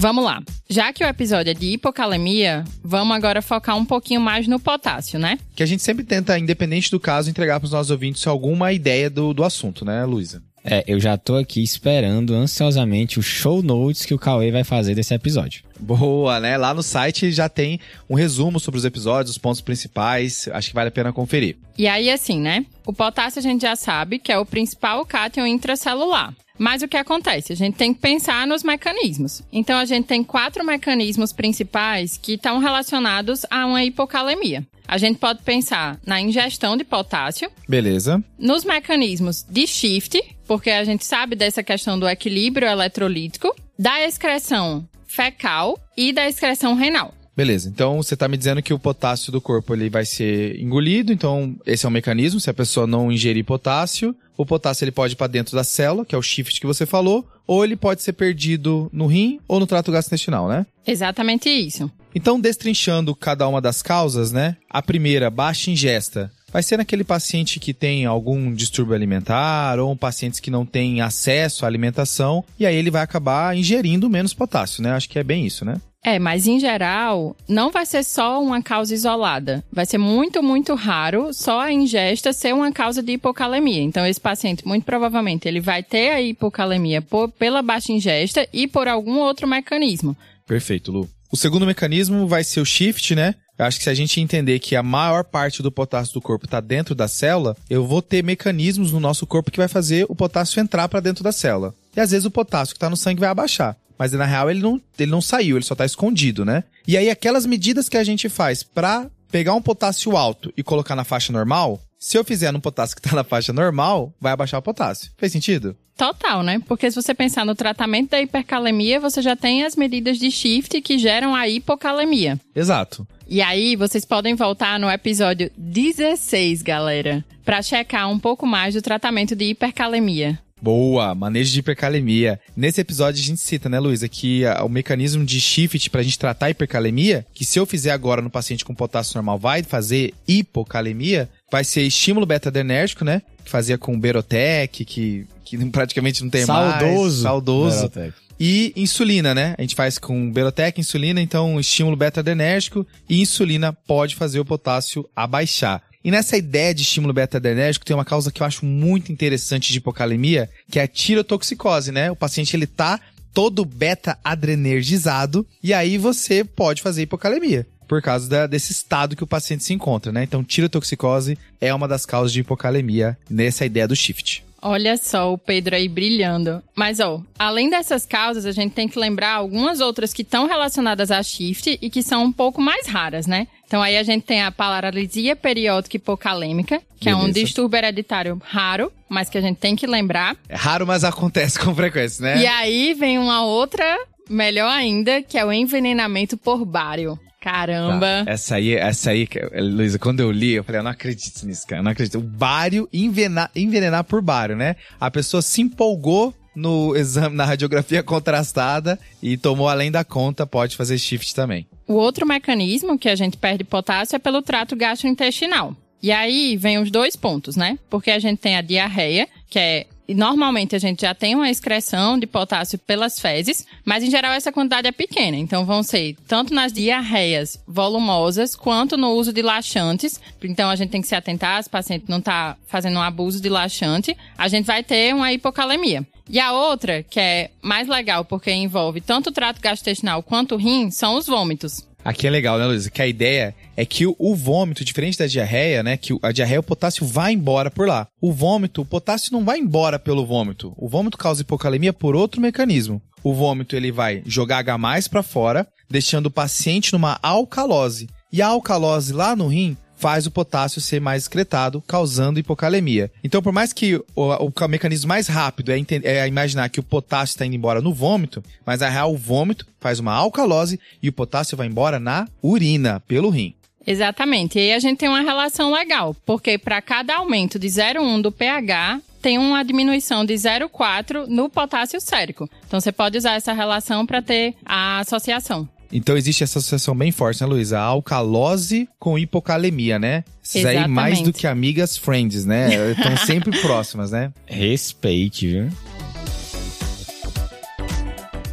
Vamos 0.00 0.24
lá. 0.24 0.42
Já 0.66 0.94
que 0.94 1.04
o 1.04 1.06
episódio 1.06 1.50
é 1.50 1.54
de 1.54 1.72
hipocalemia, 1.72 2.64
vamos 2.82 3.14
agora 3.14 3.42
focar 3.42 3.76
um 3.76 3.84
pouquinho 3.84 4.18
mais 4.18 4.48
no 4.48 4.58
potássio, 4.58 5.18
né? 5.18 5.38
que 5.54 5.62
a 5.62 5.66
gente 5.66 5.82
sempre 5.82 6.02
tenta, 6.04 6.38
independente 6.38 6.90
do 6.90 6.98
caso, 6.98 7.28
entregar 7.28 7.60
pros 7.60 7.72
nossos 7.72 7.90
ouvintes 7.90 8.26
alguma 8.26 8.72
ideia 8.72 9.10
do, 9.10 9.34
do 9.34 9.44
assunto, 9.44 9.84
né, 9.84 10.02
Luísa? 10.06 10.42
É, 10.64 10.82
eu 10.86 10.98
já 10.98 11.18
tô 11.18 11.36
aqui 11.36 11.62
esperando 11.62 12.34
ansiosamente 12.34 13.18
o 13.18 13.22
show 13.22 13.62
notes 13.62 14.06
que 14.06 14.14
o 14.14 14.18
Cauê 14.18 14.50
vai 14.50 14.64
fazer 14.64 14.94
desse 14.94 15.12
episódio. 15.12 15.64
Boa, 15.78 16.40
né? 16.40 16.56
Lá 16.56 16.72
no 16.72 16.82
site 16.82 17.30
já 17.30 17.50
tem 17.50 17.78
um 18.08 18.14
resumo 18.14 18.58
sobre 18.58 18.78
os 18.78 18.86
episódios, 18.86 19.32
os 19.32 19.38
pontos 19.38 19.60
principais. 19.60 20.48
Acho 20.50 20.68
que 20.68 20.74
vale 20.74 20.88
a 20.88 20.92
pena 20.92 21.12
conferir. 21.12 21.58
E 21.76 21.86
aí, 21.86 22.10
assim, 22.10 22.40
né? 22.40 22.64
O 22.86 22.92
potássio 22.92 23.38
a 23.38 23.42
gente 23.42 23.62
já 23.62 23.76
sabe 23.76 24.18
que 24.18 24.32
é 24.32 24.38
o 24.38 24.46
principal 24.46 25.04
cátion 25.04 25.46
intracelular. 25.46 26.34
Mas 26.60 26.82
o 26.82 26.88
que 26.88 26.98
acontece? 26.98 27.54
A 27.54 27.56
gente 27.56 27.78
tem 27.78 27.94
que 27.94 28.00
pensar 28.00 28.46
nos 28.46 28.62
mecanismos. 28.62 29.42
Então, 29.50 29.78
a 29.78 29.86
gente 29.86 30.04
tem 30.04 30.22
quatro 30.22 30.62
mecanismos 30.62 31.32
principais 31.32 32.18
que 32.18 32.34
estão 32.34 32.58
relacionados 32.58 33.46
a 33.50 33.64
uma 33.64 33.82
hipocalemia. 33.82 34.66
A 34.86 34.98
gente 34.98 35.18
pode 35.18 35.42
pensar 35.42 35.98
na 36.04 36.20
ingestão 36.20 36.76
de 36.76 36.84
potássio, 36.84 37.50
Beleza. 37.66 38.22
nos 38.38 38.62
mecanismos 38.62 39.42
de 39.48 39.66
shift, 39.66 40.22
porque 40.46 40.68
a 40.68 40.84
gente 40.84 41.02
sabe 41.02 41.34
dessa 41.34 41.62
questão 41.62 41.98
do 41.98 42.06
equilíbrio 42.06 42.68
eletrolítico, 42.68 43.56
da 43.78 44.06
excreção 44.06 44.86
fecal 45.06 45.80
e 45.96 46.12
da 46.12 46.28
excreção 46.28 46.74
renal. 46.74 47.14
Beleza. 47.40 47.70
Então 47.70 47.96
você 47.96 48.14
tá 48.14 48.28
me 48.28 48.36
dizendo 48.36 48.60
que 48.60 48.74
o 48.74 48.78
potássio 48.78 49.32
do 49.32 49.40
corpo 49.40 49.72
ele 49.72 49.88
vai 49.88 50.04
ser 50.04 50.60
engolido, 50.60 51.10
então 51.10 51.56
esse 51.64 51.86
é 51.86 51.88
um 51.88 51.92
mecanismo. 51.92 52.38
Se 52.38 52.50
a 52.50 52.54
pessoa 52.54 52.86
não 52.86 53.10
ingerir 53.10 53.46
potássio, 53.46 54.14
o 54.36 54.44
potássio 54.44 54.84
ele 54.84 54.92
pode 54.92 55.14
ir 55.14 55.16
para 55.16 55.26
dentro 55.26 55.56
da 55.56 55.64
célula, 55.64 56.04
que 56.04 56.14
é 56.14 56.18
o 56.18 56.22
shift 56.22 56.60
que 56.60 56.66
você 56.66 56.84
falou, 56.84 57.26
ou 57.46 57.64
ele 57.64 57.76
pode 57.76 58.02
ser 58.02 58.12
perdido 58.12 58.90
no 58.92 59.06
rim 59.06 59.40
ou 59.48 59.58
no 59.58 59.66
trato 59.66 59.90
gastrointestinal, 59.90 60.50
né? 60.50 60.66
Exatamente 60.86 61.48
isso. 61.48 61.90
Então, 62.14 62.38
destrinchando 62.38 63.14
cada 63.14 63.48
uma 63.48 63.58
das 63.58 63.80
causas, 63.80 64.32
né? 64.32 64.58
A 64.68 64.82
primeira, 64.82 65.30
baixa 65.30 65.70
ingesta, 65.70 66.30
vai 66.52 66.62
ser 66.62 66.76
naquele 66.76 67.04
paciente 67.04 67.58
que 67.58 67.72
tem 67.72 68.04
algum 68.04 68.52
distúrbio 68.52 68.94
alimentar 68.94 69.78
ou 69.78 69.90
um 69.90 69.96
paciente 69.96 70.42
que 70.42 70.50
não 70.50 70.66
tem 70.66 71.00
acesso 71.00 71.64
à 71.64 71.68
alimentação 71.68 72.44
e 72.58 72.66
aí 72.66 72.76
ele 72.76 72.90
vai 72.90 73.00
acabar 73.00 73.56
ingerindo 73.56 74.10
menos 74.10 74.34
potássio, 74.34 74.82
né? 74.82 74.92
Acho 74.92 75.08
que 75.08 75.18
é 75.18 75.24
bem 75.24 75.46
isso, 75.46 75.64
né? 75.64 75.80
É, 76.02 76.18
mas 76.18 76.46
em 76.46 76.58
geral, 76.58 77.36
não 77.46 77.70
vai 77.70 77.84
ser 77.84 78.02
só 78.02 78.42
uma 78.42 78.62
causa 78.62 78.94
isolada. 78.94 79.62
Vai 79.70 79.84
ser 79.84 79.98
muito, 79.98 80.42
muito 80.42 80.74
raro 80.74 81.32
só 81.34 81.60
a 81.60 81.72
ingesta 81.72 82.32
ser 82.32 82.54
uma 82.54 82.72
causa 82.72 83.02
de 83.02 83.12
hipocalemia. 83.12 83.82
Então, 83.82 84.06
esse 84.06 84.20
paciente, 84.20 84.66
muito 84.66 84.84
provavelmente, 84.84 85.46
ele 85.46 85.60
vai 85.60 85.82
ter 85.82 86.10
a 86.10 86.20
hipocalemia 86.22 87.02
por, 87.02 87.28
pela 87.30 87.60
baixa 87.60 87.92
ingesta 87.92 88.48
e 88.52 88.66
por 88.66 88.88
algum 88.88 89.18
outro 89.18 89.46
mecanismo. 89.46 90.16
Perfeito, 90.46 90.90
Lu. 90.90 91.08
O 91.30 91.36
segundo 91.36 91.66
mecanismo 91.66 92.26
vai 92.26 92.42
ser 92.42 92.60
o 92.60 92.64
shift, 92.64 93.14
né? 93.14 93.34
Eu 93.58 93.66
acho 93.66 93.76
que 93.76 93.84
se 93.84 93.90
a 93.90 93.94
gente 93.94 94.18
entender 94.20 94.58
que 94.58 94.74
a 94.74 94.82
maior 94.82 95.22
parte 95.22 95.62
do 95.62 95.70
potássio 95.70 96.14
do 96.14 96.20
corpo 96.22 96.46
está 96.46 96.60
dentro 96.60 96.94
da 96.94 97.06
célula, 97.06 97.54
eu 97.68 97.86
vou 97.86 98.00
ter 98.00 98.24
mecanismos 98.24 98.90
no 98.90 98.98
nosso 98.98 99.26
corpo 99.26 99.50
que 99.50 99.58
vai 99.58 99.68
fazer 99.68 100.06
o 100.08 100.16
potássio 100.16 100.60
entrar 100.60 100.88
para 100.88 100.98
dentro 100.98 101.22
da 101.22 101.30
célula. 101.30 101.74
E 101.94 102.00
às 102.00 102.10
vezes 102.10 102.24
o 102.24 102.30
potássio 102.30 102.74
que 102.74 102.78
está 102.78 102.88
no 102.88 102.96
sangue 102.96 103.20
vai 103.20 103.28
abaixar. 103.28 103.76
Mas 104.00 104.12
na 104.12 104.24
real 104.24 104.50
ele 104.50 104.60
não, 104.60 104.80
ele 104.98 105.10
não 105.10 105.20
saiu, 105.20 105.58
ele 105.58 105.64
só 105.64 105.74
está 105.74 105.84
escondido, 105.84 106.42
né? 106.42 106.64
E 106.88 106.96
aí 106.96 107.10
aquelas 107.10 107.44
medidas 107.44 107.86
que 107.86 107.98
a 107.98 108.02
gente 108.02 108.30
faz 108.30 108.62
para 108.62 109.10
pegar 109.30 109.52
um 109.52 109.60
potássio 109.60 110.16
alto 110.16 110.50
e 110.56 110.62
colocar 110.62 110.96
na 110.96 111.04
faixa 111.04 111.30
normal, 111.30 111.78
se 111.98 112.16
eu 112.16 112.24
fizer 112.24 112.50
no 112.50 112.62
potássio 112.62 112.96
que 112.96 113.06
está 113.06 113.14
na 113.14 113.22
faixa 113.22 113.52
normal, 113.52 114.10
vai 114.18 114.32
abaixar 114.32 114.58
o 114.58 114.62
potássio. 114.62 115.12
Fez 115.18 115.30
sentido? 115.30 115.76
Total, 115.98 116.42
né? 116.42 116.62
Porque 116.66 116.90
se 116.90 116.96
você 116.96 117.12
pensar 117.12 117.44
no 117.44 117.54
tratamento 117.54 118.12
da 118.12 118.22
hipercalemia, 118.22 118.98
você 118.98 119.20
já 119.20 119.36
tem 119.36 119.64
as 119.64 119.76
medidas 119.76 120.16
de 120.16 120.30
shift 120.30 120.80
que 120.80 120.96
geram 120.96 121.34
a 121.34 121.46
hipocalemia. 121.46 122.40
Exato. 122.56 123.06
E 123.28 123.42
aí, 123.42 123.76
vocês 123.76 124.06
podem 124.06 124.34
voltar 124.34 124.80
no 124.80 124.90
episódio 124.90 125.50
16, 125.58 126.62
galera, 126.62 127.22
para 127.44 127.60
checar 127.60 128.10
um 128.10 128.18
pouco 128.18 128.46
mais 128.46 128.72
do 128.72 128.80
tratamento 128.80 129.36
de 129.36 129.44
hipercalemia. 129.44 130.38
Boa, 130.62 131.14
manejo 131.14 131.52
de 131.52 131.60
hipercalemia. 131.60 132.38
Nesse 132.56 132.80
episódio 132.80 133.20
a 133.20 133.24
gente 133.24 133.40
cita, 133.40 133.68
né, 133.68 133.80
Luísa, 133.80 134.08
que 134.08 134.44
ah, 134.44 134.62
o 134.64 134.68
mecanismo 134.68 135.24
de 135.24 135.40
shift 135.40 135.88
pra 135.90 136.02
gente 136.02 136.18
tratar 136.18 136.46
a 136.46 136.50
hipercalemia, 136.50 137.26
que 137.32 137.44
se 137.44 137.58
eu 137.58 137.64
fizer 137.64 137.92
agora 137.92 138.20
no 138.20 138.30
paciente 138.30 138.64
com 138.64 138.74
potássio 138.74 139.16
normal 139.16 139.38
vai 139.38 139.62
fazer 139.62 140.12
hipocalemia, 140.28 141.28
vai 141.50 141.64
ser 141.64 141.82
estímulo 141.82 142.26
beta-adrenérgico, 142.26 143.04
né? 143.04 143.22
Que 143.44 143.50
fazia 143.50 143.78
com 143.78 143.98
Berotec, 143.98 144.84
que, 144.84 145.26
que 145.44 145.70
praticamente 145.70 146.22
não 146.22 146.30
tem 146.30 146.44
mais. 146.44 146.80
Saudoso. 146.80 147.22
Saudoso. 147.22 147.76
Berotec. 147.76 148.14
E 148.42 148.72
insulina, 148.74 149.34
né? 149.34 149.54
A 149.58 149.60
gente 149.60 149.74
faz 149.74 149.98
com 149.98 150.32
Berotec, 150.32 150.80
insulina, 150.80 151.20
então 151.20 151.60
estímulo 151.60 151.94
beta-adrenérgico 151.94 152.86
e 153.06 153.20
insulina 153.20 153.70
pode 153.70 154.16
fazer 154.16 154.40
o 154.40 154.44
potássio 154.46 155.06
abaixar. 155.14 155.82
E 156.02 156.10
nessa 156.10 156.36
ideia 156.36 156.74
de 156.74 156.82
estímulo 156.82 157.12
beta-adrenérgico 157.12 157.84
tem 157.84 157.94
uma 157.94 158.04
causa 158.04 158.32
que 158.32 158.42
eu 158.42 158.46
acho 158.46 158.64
muito 158.64 159.12
interessante 159.12 159.70
de 159.70 159.78
hipocalemia, 159.78 160.48
que 160.70 160.78
é 160.78 160.82
a 160.82 160.88
tirotoxicose, 160.88 161.92
né? 161.92 162.10
O 162.10 162.16
paciente 162.16 162.56
ele 162.56 162.66
tá 162.66 162.98
todo 163.34 163.64
beta-adrenergizado 163.64 165.46
e 165.62 165.72
aí 165.72 165.98
você 165.98 166.44
pode 166.44 166.82
fazer 166.82 167.02
hipocalemia. 167.02 167.66
Por 167.86 168.00
causa 168.00 168.28
da- 168.28 168.46
desse 168.46 168.72
estado 168.72 169.16
que 169.16 169.24
o 169.24 169.26
paciente 169.26 169.64
se 169.64 169.72
encontra, 169.74 170.12
né? 170.12 170.22
Então, 170.22 170.44
tirotoxicose 170.44 171.36
é 171.60 171.74
uma 171.74 171.88
das 171.88 172.06
causas 172.06 172.32
de 172.32 172.40
hipocalemia 172.40 173.18
nessa 173.28 173.66
ideia 173.66 173.86
do 173.88 173.96
shift. 173.96 174.44
Olha 174.62 174.96
só 174.96 175.32
o 175.32 175.38
Pedro 175.38 175.74
aí 175.74 175.88
brilhando. 175.88 176.62
Mas, 176.74 177.00
ó, 177.00 177.22
além 177.38 177.70
dessas 177.70 178.04
causas, 178.04 178.44
a 178.44 178.52
gente 178.52 178.72
tem 178.72 178.88
que 178.88 178.98
lembrar 178.98 179.34
algumas 179.34 179.80
outras 179.80 180.12
que 180.12 180.22
estão 180.22 180.46
relacionadas 180.46 181.10
a 181.10 181.22
shift 181.22 181.78
e 181.80 181.88
que 181.90 182.02
são 182.02 182.24
um 182.24 182.32
pouco 182.32 182.60
mais 182.60 182.86
raras, 182.86 183.26
né? 183.26 183.46
Então 183.66 183.80
aí 183.80 183.96
a 183.96 184.02
gente 184.02 184.24
tem 184.24 184.42
a 184.42 184.50
paralisia 184.50 185.36
periódica 185.36 185.96
hipocalêmica, 185.96 186.82
que 186.98 187.08
é 187.08 187.14
um 187.14 187.20
Beleza. 187.20 187.40
distúrbio 187.40 187.78
hereditário 187.78 188.42
raro, 188.44 188.92
mas 189.08 189.30
que 189.30 189.38
a 189.38 189.40
gente 189.40 189.58
tem 189.58 189.76
que 189.76 189.86
lembrar. 189.86 190.36
É 190.48 190.56
raro, 190.56 190.86
mas 190.86 191.04
acontece 191.04 191.58
com 191.58 191.74
frequência, 191.74 192.22
né? 192.22 192.42
E 192.42 192.46
aí 192.46 192.94
vem 192.94 193.16
uma 193.16 193.44
outra, 193.44 193.84
melhor 194.28 194.70
ainda, 194.70 195.22
que 195.22 195.38
é 195.38 195.44
o 195.44 195.52
envenenamento 195.52 196.36
por 196.36 196.64
bário. 196.64 197.18
Caramba! 197.40 198.24
Tá. 198.24 198.30
Essa 198.32 198.56
aí, 198.56 198.74
essa 198.74 199.10
aí, 199.10 199.26
que- 199.26 199.40
Luísa, 199.60 199.98
quando 199.98 200.20
eu 200.20 200.30
li, 200.30 200.52
eu 200.52 200.64
falei, 200.64 200.80
eu 200.80 200.84
não 200.84 200.90
acredito 200.90 201.44
nisso, 201.46 201.66
cara, 201.66 201.80
eu 201.80 201.84
não 201.84 201.90
acredito. 201.92 202.18
O 202.18 202.22
bário, 202.22 202.88
envenenar, 202.92 203.50
envenenar 203.56 204.04
por 204.04 204.20
bário, 204.20 204.54
né? 204.56 204.76
A 205.00 205.10
pessoa 205.10 205.40
se 205.40 205.62
empolgou 205.62 206.34
no 206.54 206.94
exame, 206.96 207.34
na 207.36 207.44
radiografia 207.44 208.02
contrastada 208.02 208.98
e 209.22 209.36
tomou 209.36 209.68
além 209.68 209.90
da 209.90 210.04
conta, 210.04 210.46
pode 210.46 210.76
fazer 210.76 210.98
shift 210.98 211.34
também. 211.34 211.66
O 211.86 211.94
outro 211.94 212.26
mecanismo 212.26 212.98
que 212.98 213.08
a 213.08 213.16
gente 213.16 213.36
perde 213.36 213.64
potássio 213.64 214.16
é 214.16 214.18
pelo 214.18 214.42
trato 214.42 214.76
gastrointestinal. 214.76 215.74
E 216.02 216.10
aí 216.12 216.56
vem 216.56 216.78
os 216.78 216.90
dois 216.90 217.14
pontos, 217.14 217.56
né? 217.56 217.78
Porque 217.88 218.10
a 218.10 218.18
gente 218.18 218.38
tem 218.38 218.56
a 218.56 218.62
diarreia, 218.62 219.28
que 219.48 219.58
é. 219.58 219.86
Normalmente 220.14 220.74
a 220.74 220.78
gente 220.78 221.02
já 221.02 221.14
tem 221.14 221.34
uma 221.34 221.50
excreção 221.50 222.18
de 222.18 222.26
potássio 222.26 222.78
pelas 222.78 223.18
fezes, 223.18 223.66
mas 223.84 224.02
em 224.02 224.10
geral 224.10 224.32
essa 224.32 224.52
quantidade 224.52 224.88
é 224.88 224.92
pequena. 224.92 225.36
Então 225.36 225.64
vão 225.64 225.82
ser 225.82 226.16
tanto 226.26 226.54
nas 226.54 226.72
diarreias 226.72 227.62
volumosas 227.66 228.54
quanto 228.54 228.96
no 228.96 229.10
uso 229.10 229.32
de 229.32 229.42
laxantes. 229.42 230.20
Então 230.42 230.70
a 230.70 230.76
gente 230.76 230.90
tem 230.90 231.00
que 231.00 231.08
se 231.08 231.14
atentar 231.14 231.62
se 231.62 231.68
o 231.68 231.72
paciente 231.72 232.06
não 232.08 232.18
está 232.18 232.56
fazendo 232.66 232.96
um 232.96 233.02
abuso 233.02 233.40
de 233.40 233.48
laxante. 233.48 234.16
A 234.36 234.48
gente 234.48 234.66
vai 234.66 234.82
ter 234.82 235.14
uma 235.14 235.32
hipocalemia. 235.32 236.06
E 236.28 236.38
a 236.38 236.52
outra, 236.52 237.02
que 237.02 237.18
é 237.18 237.50
mais 237.60 237.88
legal 237.88 238.24
porque 238.24 238.52
envolve 238.52 239.00
tanto 239.00 239.30
o 239.30 239.32
trato 239.32 239.60
gastrointestinal 239.60 240.22
quanto 240.22 240.54
o 240.54 240.58
rim, 240.58 240.90
são 240.90 241.16
os 241.16 241.26
vômitos. 241.26 241.89
Aqui 242.04 242.26
é 242.26 242.30
legal, 242.30 242.58
né, 242.58 242.66
Luísa? 242.66 242.90
Que 242.90 243.02
a 243.02 243.06
ideia 243.06 243.54
é 243.76 243.84
que 243.84 244.06
o, 244.06 244.34
vômito, 244.34 244.84
diferente 244.84 245.18
da 245.18 245.26
diarreia, 245.26 245.82
né? 245.82 245.96
Que 245.96 246.16
a 246.22 246.32
diarreia, 246.32 246.60
o 246.60 246.62
potássio 246.62 247.06
vai 247.06 247.32
embora 247.32 247.70
por 247.70 247.86
lá. 247.86 248.06
O 248.20 248.32
vômito, 248.32 248.82
o 248.82 248.86
potássio 248.86 249.32
não 249.32 249.44
vai 249.44 249.58
embora 249.58 249.98
pelo 249.98 250.24
vômito. 250.24 250.72
O 250.76 250.88
vômito 250.88 251.18
causa 251.18 251.42
hipocalemia 251.42 251.92
por 251.92 252.16
outro 252.16 252.40
mecanismo. 252.40 253.02
O 253.22 253.34
vômito, 253.34 253.76
ele 253.76 253.92
vai 253.92 254.22
jogar 254.24 254.58
H+, 254.58 255.08
pra 255.10 255.22
fora, 255.22 255.66
deixando 255.90 256.26
o 256.26 256.30
paciente 256.30 256.92
numa 256.92 257.18
alcalose. 257.22 258.08
E 258.32 258.40
a 258.40 258.46
alcalose 258.46 259.12
lá 259.12 259.36
no 259.36 259.48
rim 259.48 259.76
faz 260.00 260.26
o 260.26 260.30
potássio 260.30 260.80
ser 260.80 260.98
mais 260.98 261.24
excretado, 261.24 261.82
causando 261.86 262.40
hipocalemia. 262.40 263.12
Então, 263.22 263.42
por 263.42 263.52
mais 263.52 263.72
que 263.72 263.96
o, 263.96 264.04
o 264.16 264.68
mecanismo 264.68 265.08
mais 265.08 265.28
rápido 265.28 265.70
é, 265.70 265.78
é 266.02 266.26
imaginar 266.26 266.70
que 266.70 266.80
o 266.80 266.82
potássio 266.82 267.34
está 267.34 267.44
indo 267.44 267.54
embora 267.54 267.82
no 267.82 267.92
vômito, 267.92 268.42
mas 268.64 268.80
na 268.80 268.88
real 268.88 269.12
o 269.12 269.18
vômito 269.18 269.66
faz 269.78 269.98
uma 269.98 270.14
alcalose 270.14 270.80
e 271.02 271.08
o 271.08 271.12
potássio 271.12 271.56
vai 271.56 271.66
embora 271.66 272.00
na 272.00 272.26
urina, 272.42 273.00
pelo 273.06 273.28
rim. 273.28 273.54
Exatamente. 273.86 274.58
E 274.58 274.62
aí 274.62 274.72
a 274.72 274.78
gente 274.78 274.98
tem 274.98 275.08
uma 275.08 275.20
relação 275.20 275.70
legal, 275.70 276.16
porque 276.24 276.56
para 276.56 276.80
cada 276.80 277.16
aumento 277.16 277.58
de 277.58 277.66
0,1 277.66 278.22
do 278.22 278.32
pH, 278.32 279.00
tem 279.20 279.36
uma 279.36 279.62
diminuição 279.62 280.24
de 280.24 280.32
0,4 280.34 281.26
no 281.26 281.50
potássio 281.50 282.00
sérico. 282.00 282.48
Então 282.66 282.80
você 282.80 282.90
pode 282.90 283.18
usar 283.18 283.34
essa 283.34 283.52
relação 283.52 284.06
para 284.06 284.22
ter 284.22 284.54
a 284.64 285.00
associação. 285.00 285.68
Então 285.92 286.16
existe 286.16 286.44
essa 286.44 286.58
associação 286.58 286.94
bem 286.94 287.10
forte, 287.10 287.40
né, 287.40 287.46
Luísa? 287.46 287.78
A 287.78 287.82
alcalose 287.82 288.88
com 288.98 289.18
hipocalemia, 289.18 289.98
né? 289.98 290.24
Aí 290.54 290.60
Exatamente. 290.60 290.88
mais 290.88 291.20
do 291.20 291.32
que 291.32 291.46
amigas 291.46 291.96
friends, 291.96 292.44
né? 292.44 292.92
Estão 292.92 293.16
sempre 293.26 293.60
próximas, 293.60 294.12
né? 294.12 294.32
Respeite, 294.46 295.48
viu? 295.48 295.68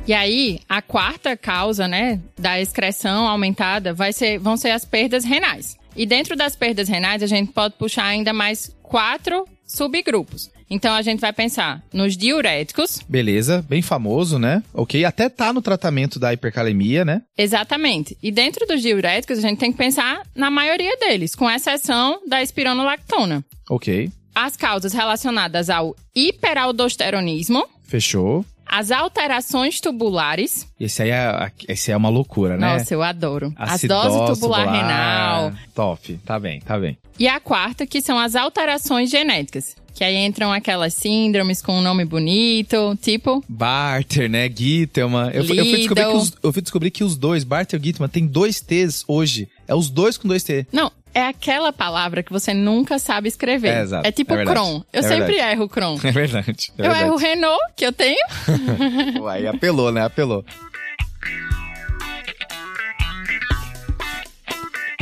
E 0.08 0.14
aí, 0.14 0.60
a 0.70 0.82
quarta 0.82 1.36
causa, 1.36 1.86
né, 1.86 2.22
da 2.40 2.62
excreção 2.62 3.28
aumentada 3.28 3.94
vai 3.94 4.14
ser, 4.14 4.40
vão 4.40 4.56
ser 4.56 4.70
as 4.70 4.86
perdas 4.86 5.26
renais. 5.26 5.76
E 5.98 6.06
dentro 6.06 6.34
das 6.34 6.56
perdas 6.56 6.88
renais, 6.88 7.22
a 7.22 7.28
gente 7.28 7.52
pode 7.52 7.74
puxar 7.74 8.06
ainda 8.06 8.32
mais 8.32 8.74
quatro 8.82 9.46
subgrupos. 9.66 10.50
Então, 10.70 10.94
a 10.94 11.02
gente 11.02 11.20
vai 11.20 11.32
pensar 11.32 11.82
nos 11.94 12.18
diuréticos, 12.18 13.00
Beleza, 13.08 13.66
bem 13.70 13.82
famoso, 13.82 14.38
né? 14.38 14.62
Ok, 14.74 15.06
até 15.06 15.30
tá 15.30 15.54
no 15.54 15.62
tratamento 15.62 16.20
da 16.20 16.34
hipercalemia, 16.34 17.06
né? 17.06 17.22
exatamente. 17.38 18.18
E 18.22 18.32
dentro 18.32 18.66
dos 18.66 18.82
diuréticos, 18.82 19.38
a 19.38 19.42
gente 19.42 19.60
tem 19.60 19.72
que 19.72 19.78
pensar 19.78 20.22
na 20.36 20.50
maioria 20.52 20.96
deles, 20.98 21.36
com 21.36 21.50
exceção 21.50 22.20
da 22.28 22.42
espironolactona. 22.42 23.44
Ok, 23.70 24.10
As 24.36 24.56
causas 24.56 24.94
relacionadas 24.94 25.70
ao 25.70 25.96
hiperaldosteronismo, 26.16 27.66
fechou. 27.84 28.46
As 28.70 28.92
alterações 28.92 29.80
tubulares. 29.82 30.68
Esse 30.80 31.04
aí 31.04 31.10
é, 31.12 31.52
esse 31.68 31.92
é 31.92 31.98
uma 31.98 32.10
loucura, 32.10 32.58
né? 32.58 32.74
Nossa, 32.78 32.94
eu 32.94 33.02
adoro. 33.02 33.54
Acidose 33.56 34.08
Acidose 34.18 34.34
tubular 34.40 34.72
renal. 34.72 35.52
Top, 35.74 36.14
tá 36.26 36.40
bem, 36.40 36.60
tá 36.62 36.78
bem. 36.80 36.98
E 37.20 37.28
a 37.28 37.40
quarta, 37.40 37.86
que 37.88 38.02
são 38.02 38.18
as 38.20 38.36
alterações 38.36 39.10
genéticas. 39.10 39.76
Que 39.96 40.04
aí 40.04 40.16
entram 40.16 40.52
aquelas 40.54 40.94
síndromes 40.94 41.60
com 41.60 41.80
um 41.80 41.82
nome 41.82 42.06
bonito, 42.06 42.96
tipo. 43.02 43.44
Barter, 43.50 44.30
né? 44.30 44.48
Gittelman. 44.48 45.32
Eu, 45.34 45.44
fui- 45.44 45.60
eu 45.60 45.66
fui 45.66 45.78
descobrir 45.78 46.06
que 46.06 46.16
os, 46.16 46.34
eu 46.44 46.54
fui 46.54 46.62
descobrir 46.62 46.92
que 46.92 47.04
os 47.04 47.18
dois, 47.18 47.44
Barter 47.44 47.80
e 47.80 47.84
Gittelman, 47.84 48.10
tem 48.10 48.28
dois 48.28 48.62
T's 48.62 49.04
hoje. 49.08 49.50
É 49.68 49.74
os 49.74 49.90
dois 49.90 50.16
com 50.16 50.28
dois 50.28 50.44
T. 50.44 50.68
Não, 50.72 50.92
é 51.18 51.26
aquela 51.26 51.74
palavra 51.74 52.22
que 52.22 52.32
você 52.32 52.54
nunca 52.54 53.00
sabe 53.00 53.28
escrever. 53.28 53.70
É, 53.70 53.82
exato. 53.82 54.08
É 54.08 54.12
tipo 54.12 54.34
É 54.34 54.38
verdade. 54.38 54.60
Cron. 54.60 54.84
Eu 54.94 55.00
É 55.00 55.02
sempre 55.02 55.34
verdade. 55.34 55.52
erro 55.52 55.68
Cron. 55.70 56.00
É 56.04 56.12
verdade. 56.12 56.72
É 56.78 56.88
Eu 56.88 56.92
erro 56.92 57.16
Renault, 57.16 57.60
que 57.76 57.86
eu 57.88 57.92
tenho. 57.92 58.24
Aí 59.28 59.48
apelou, 59.48 59.92
né? 59.92 60.04
Apelou. 60.04 60.46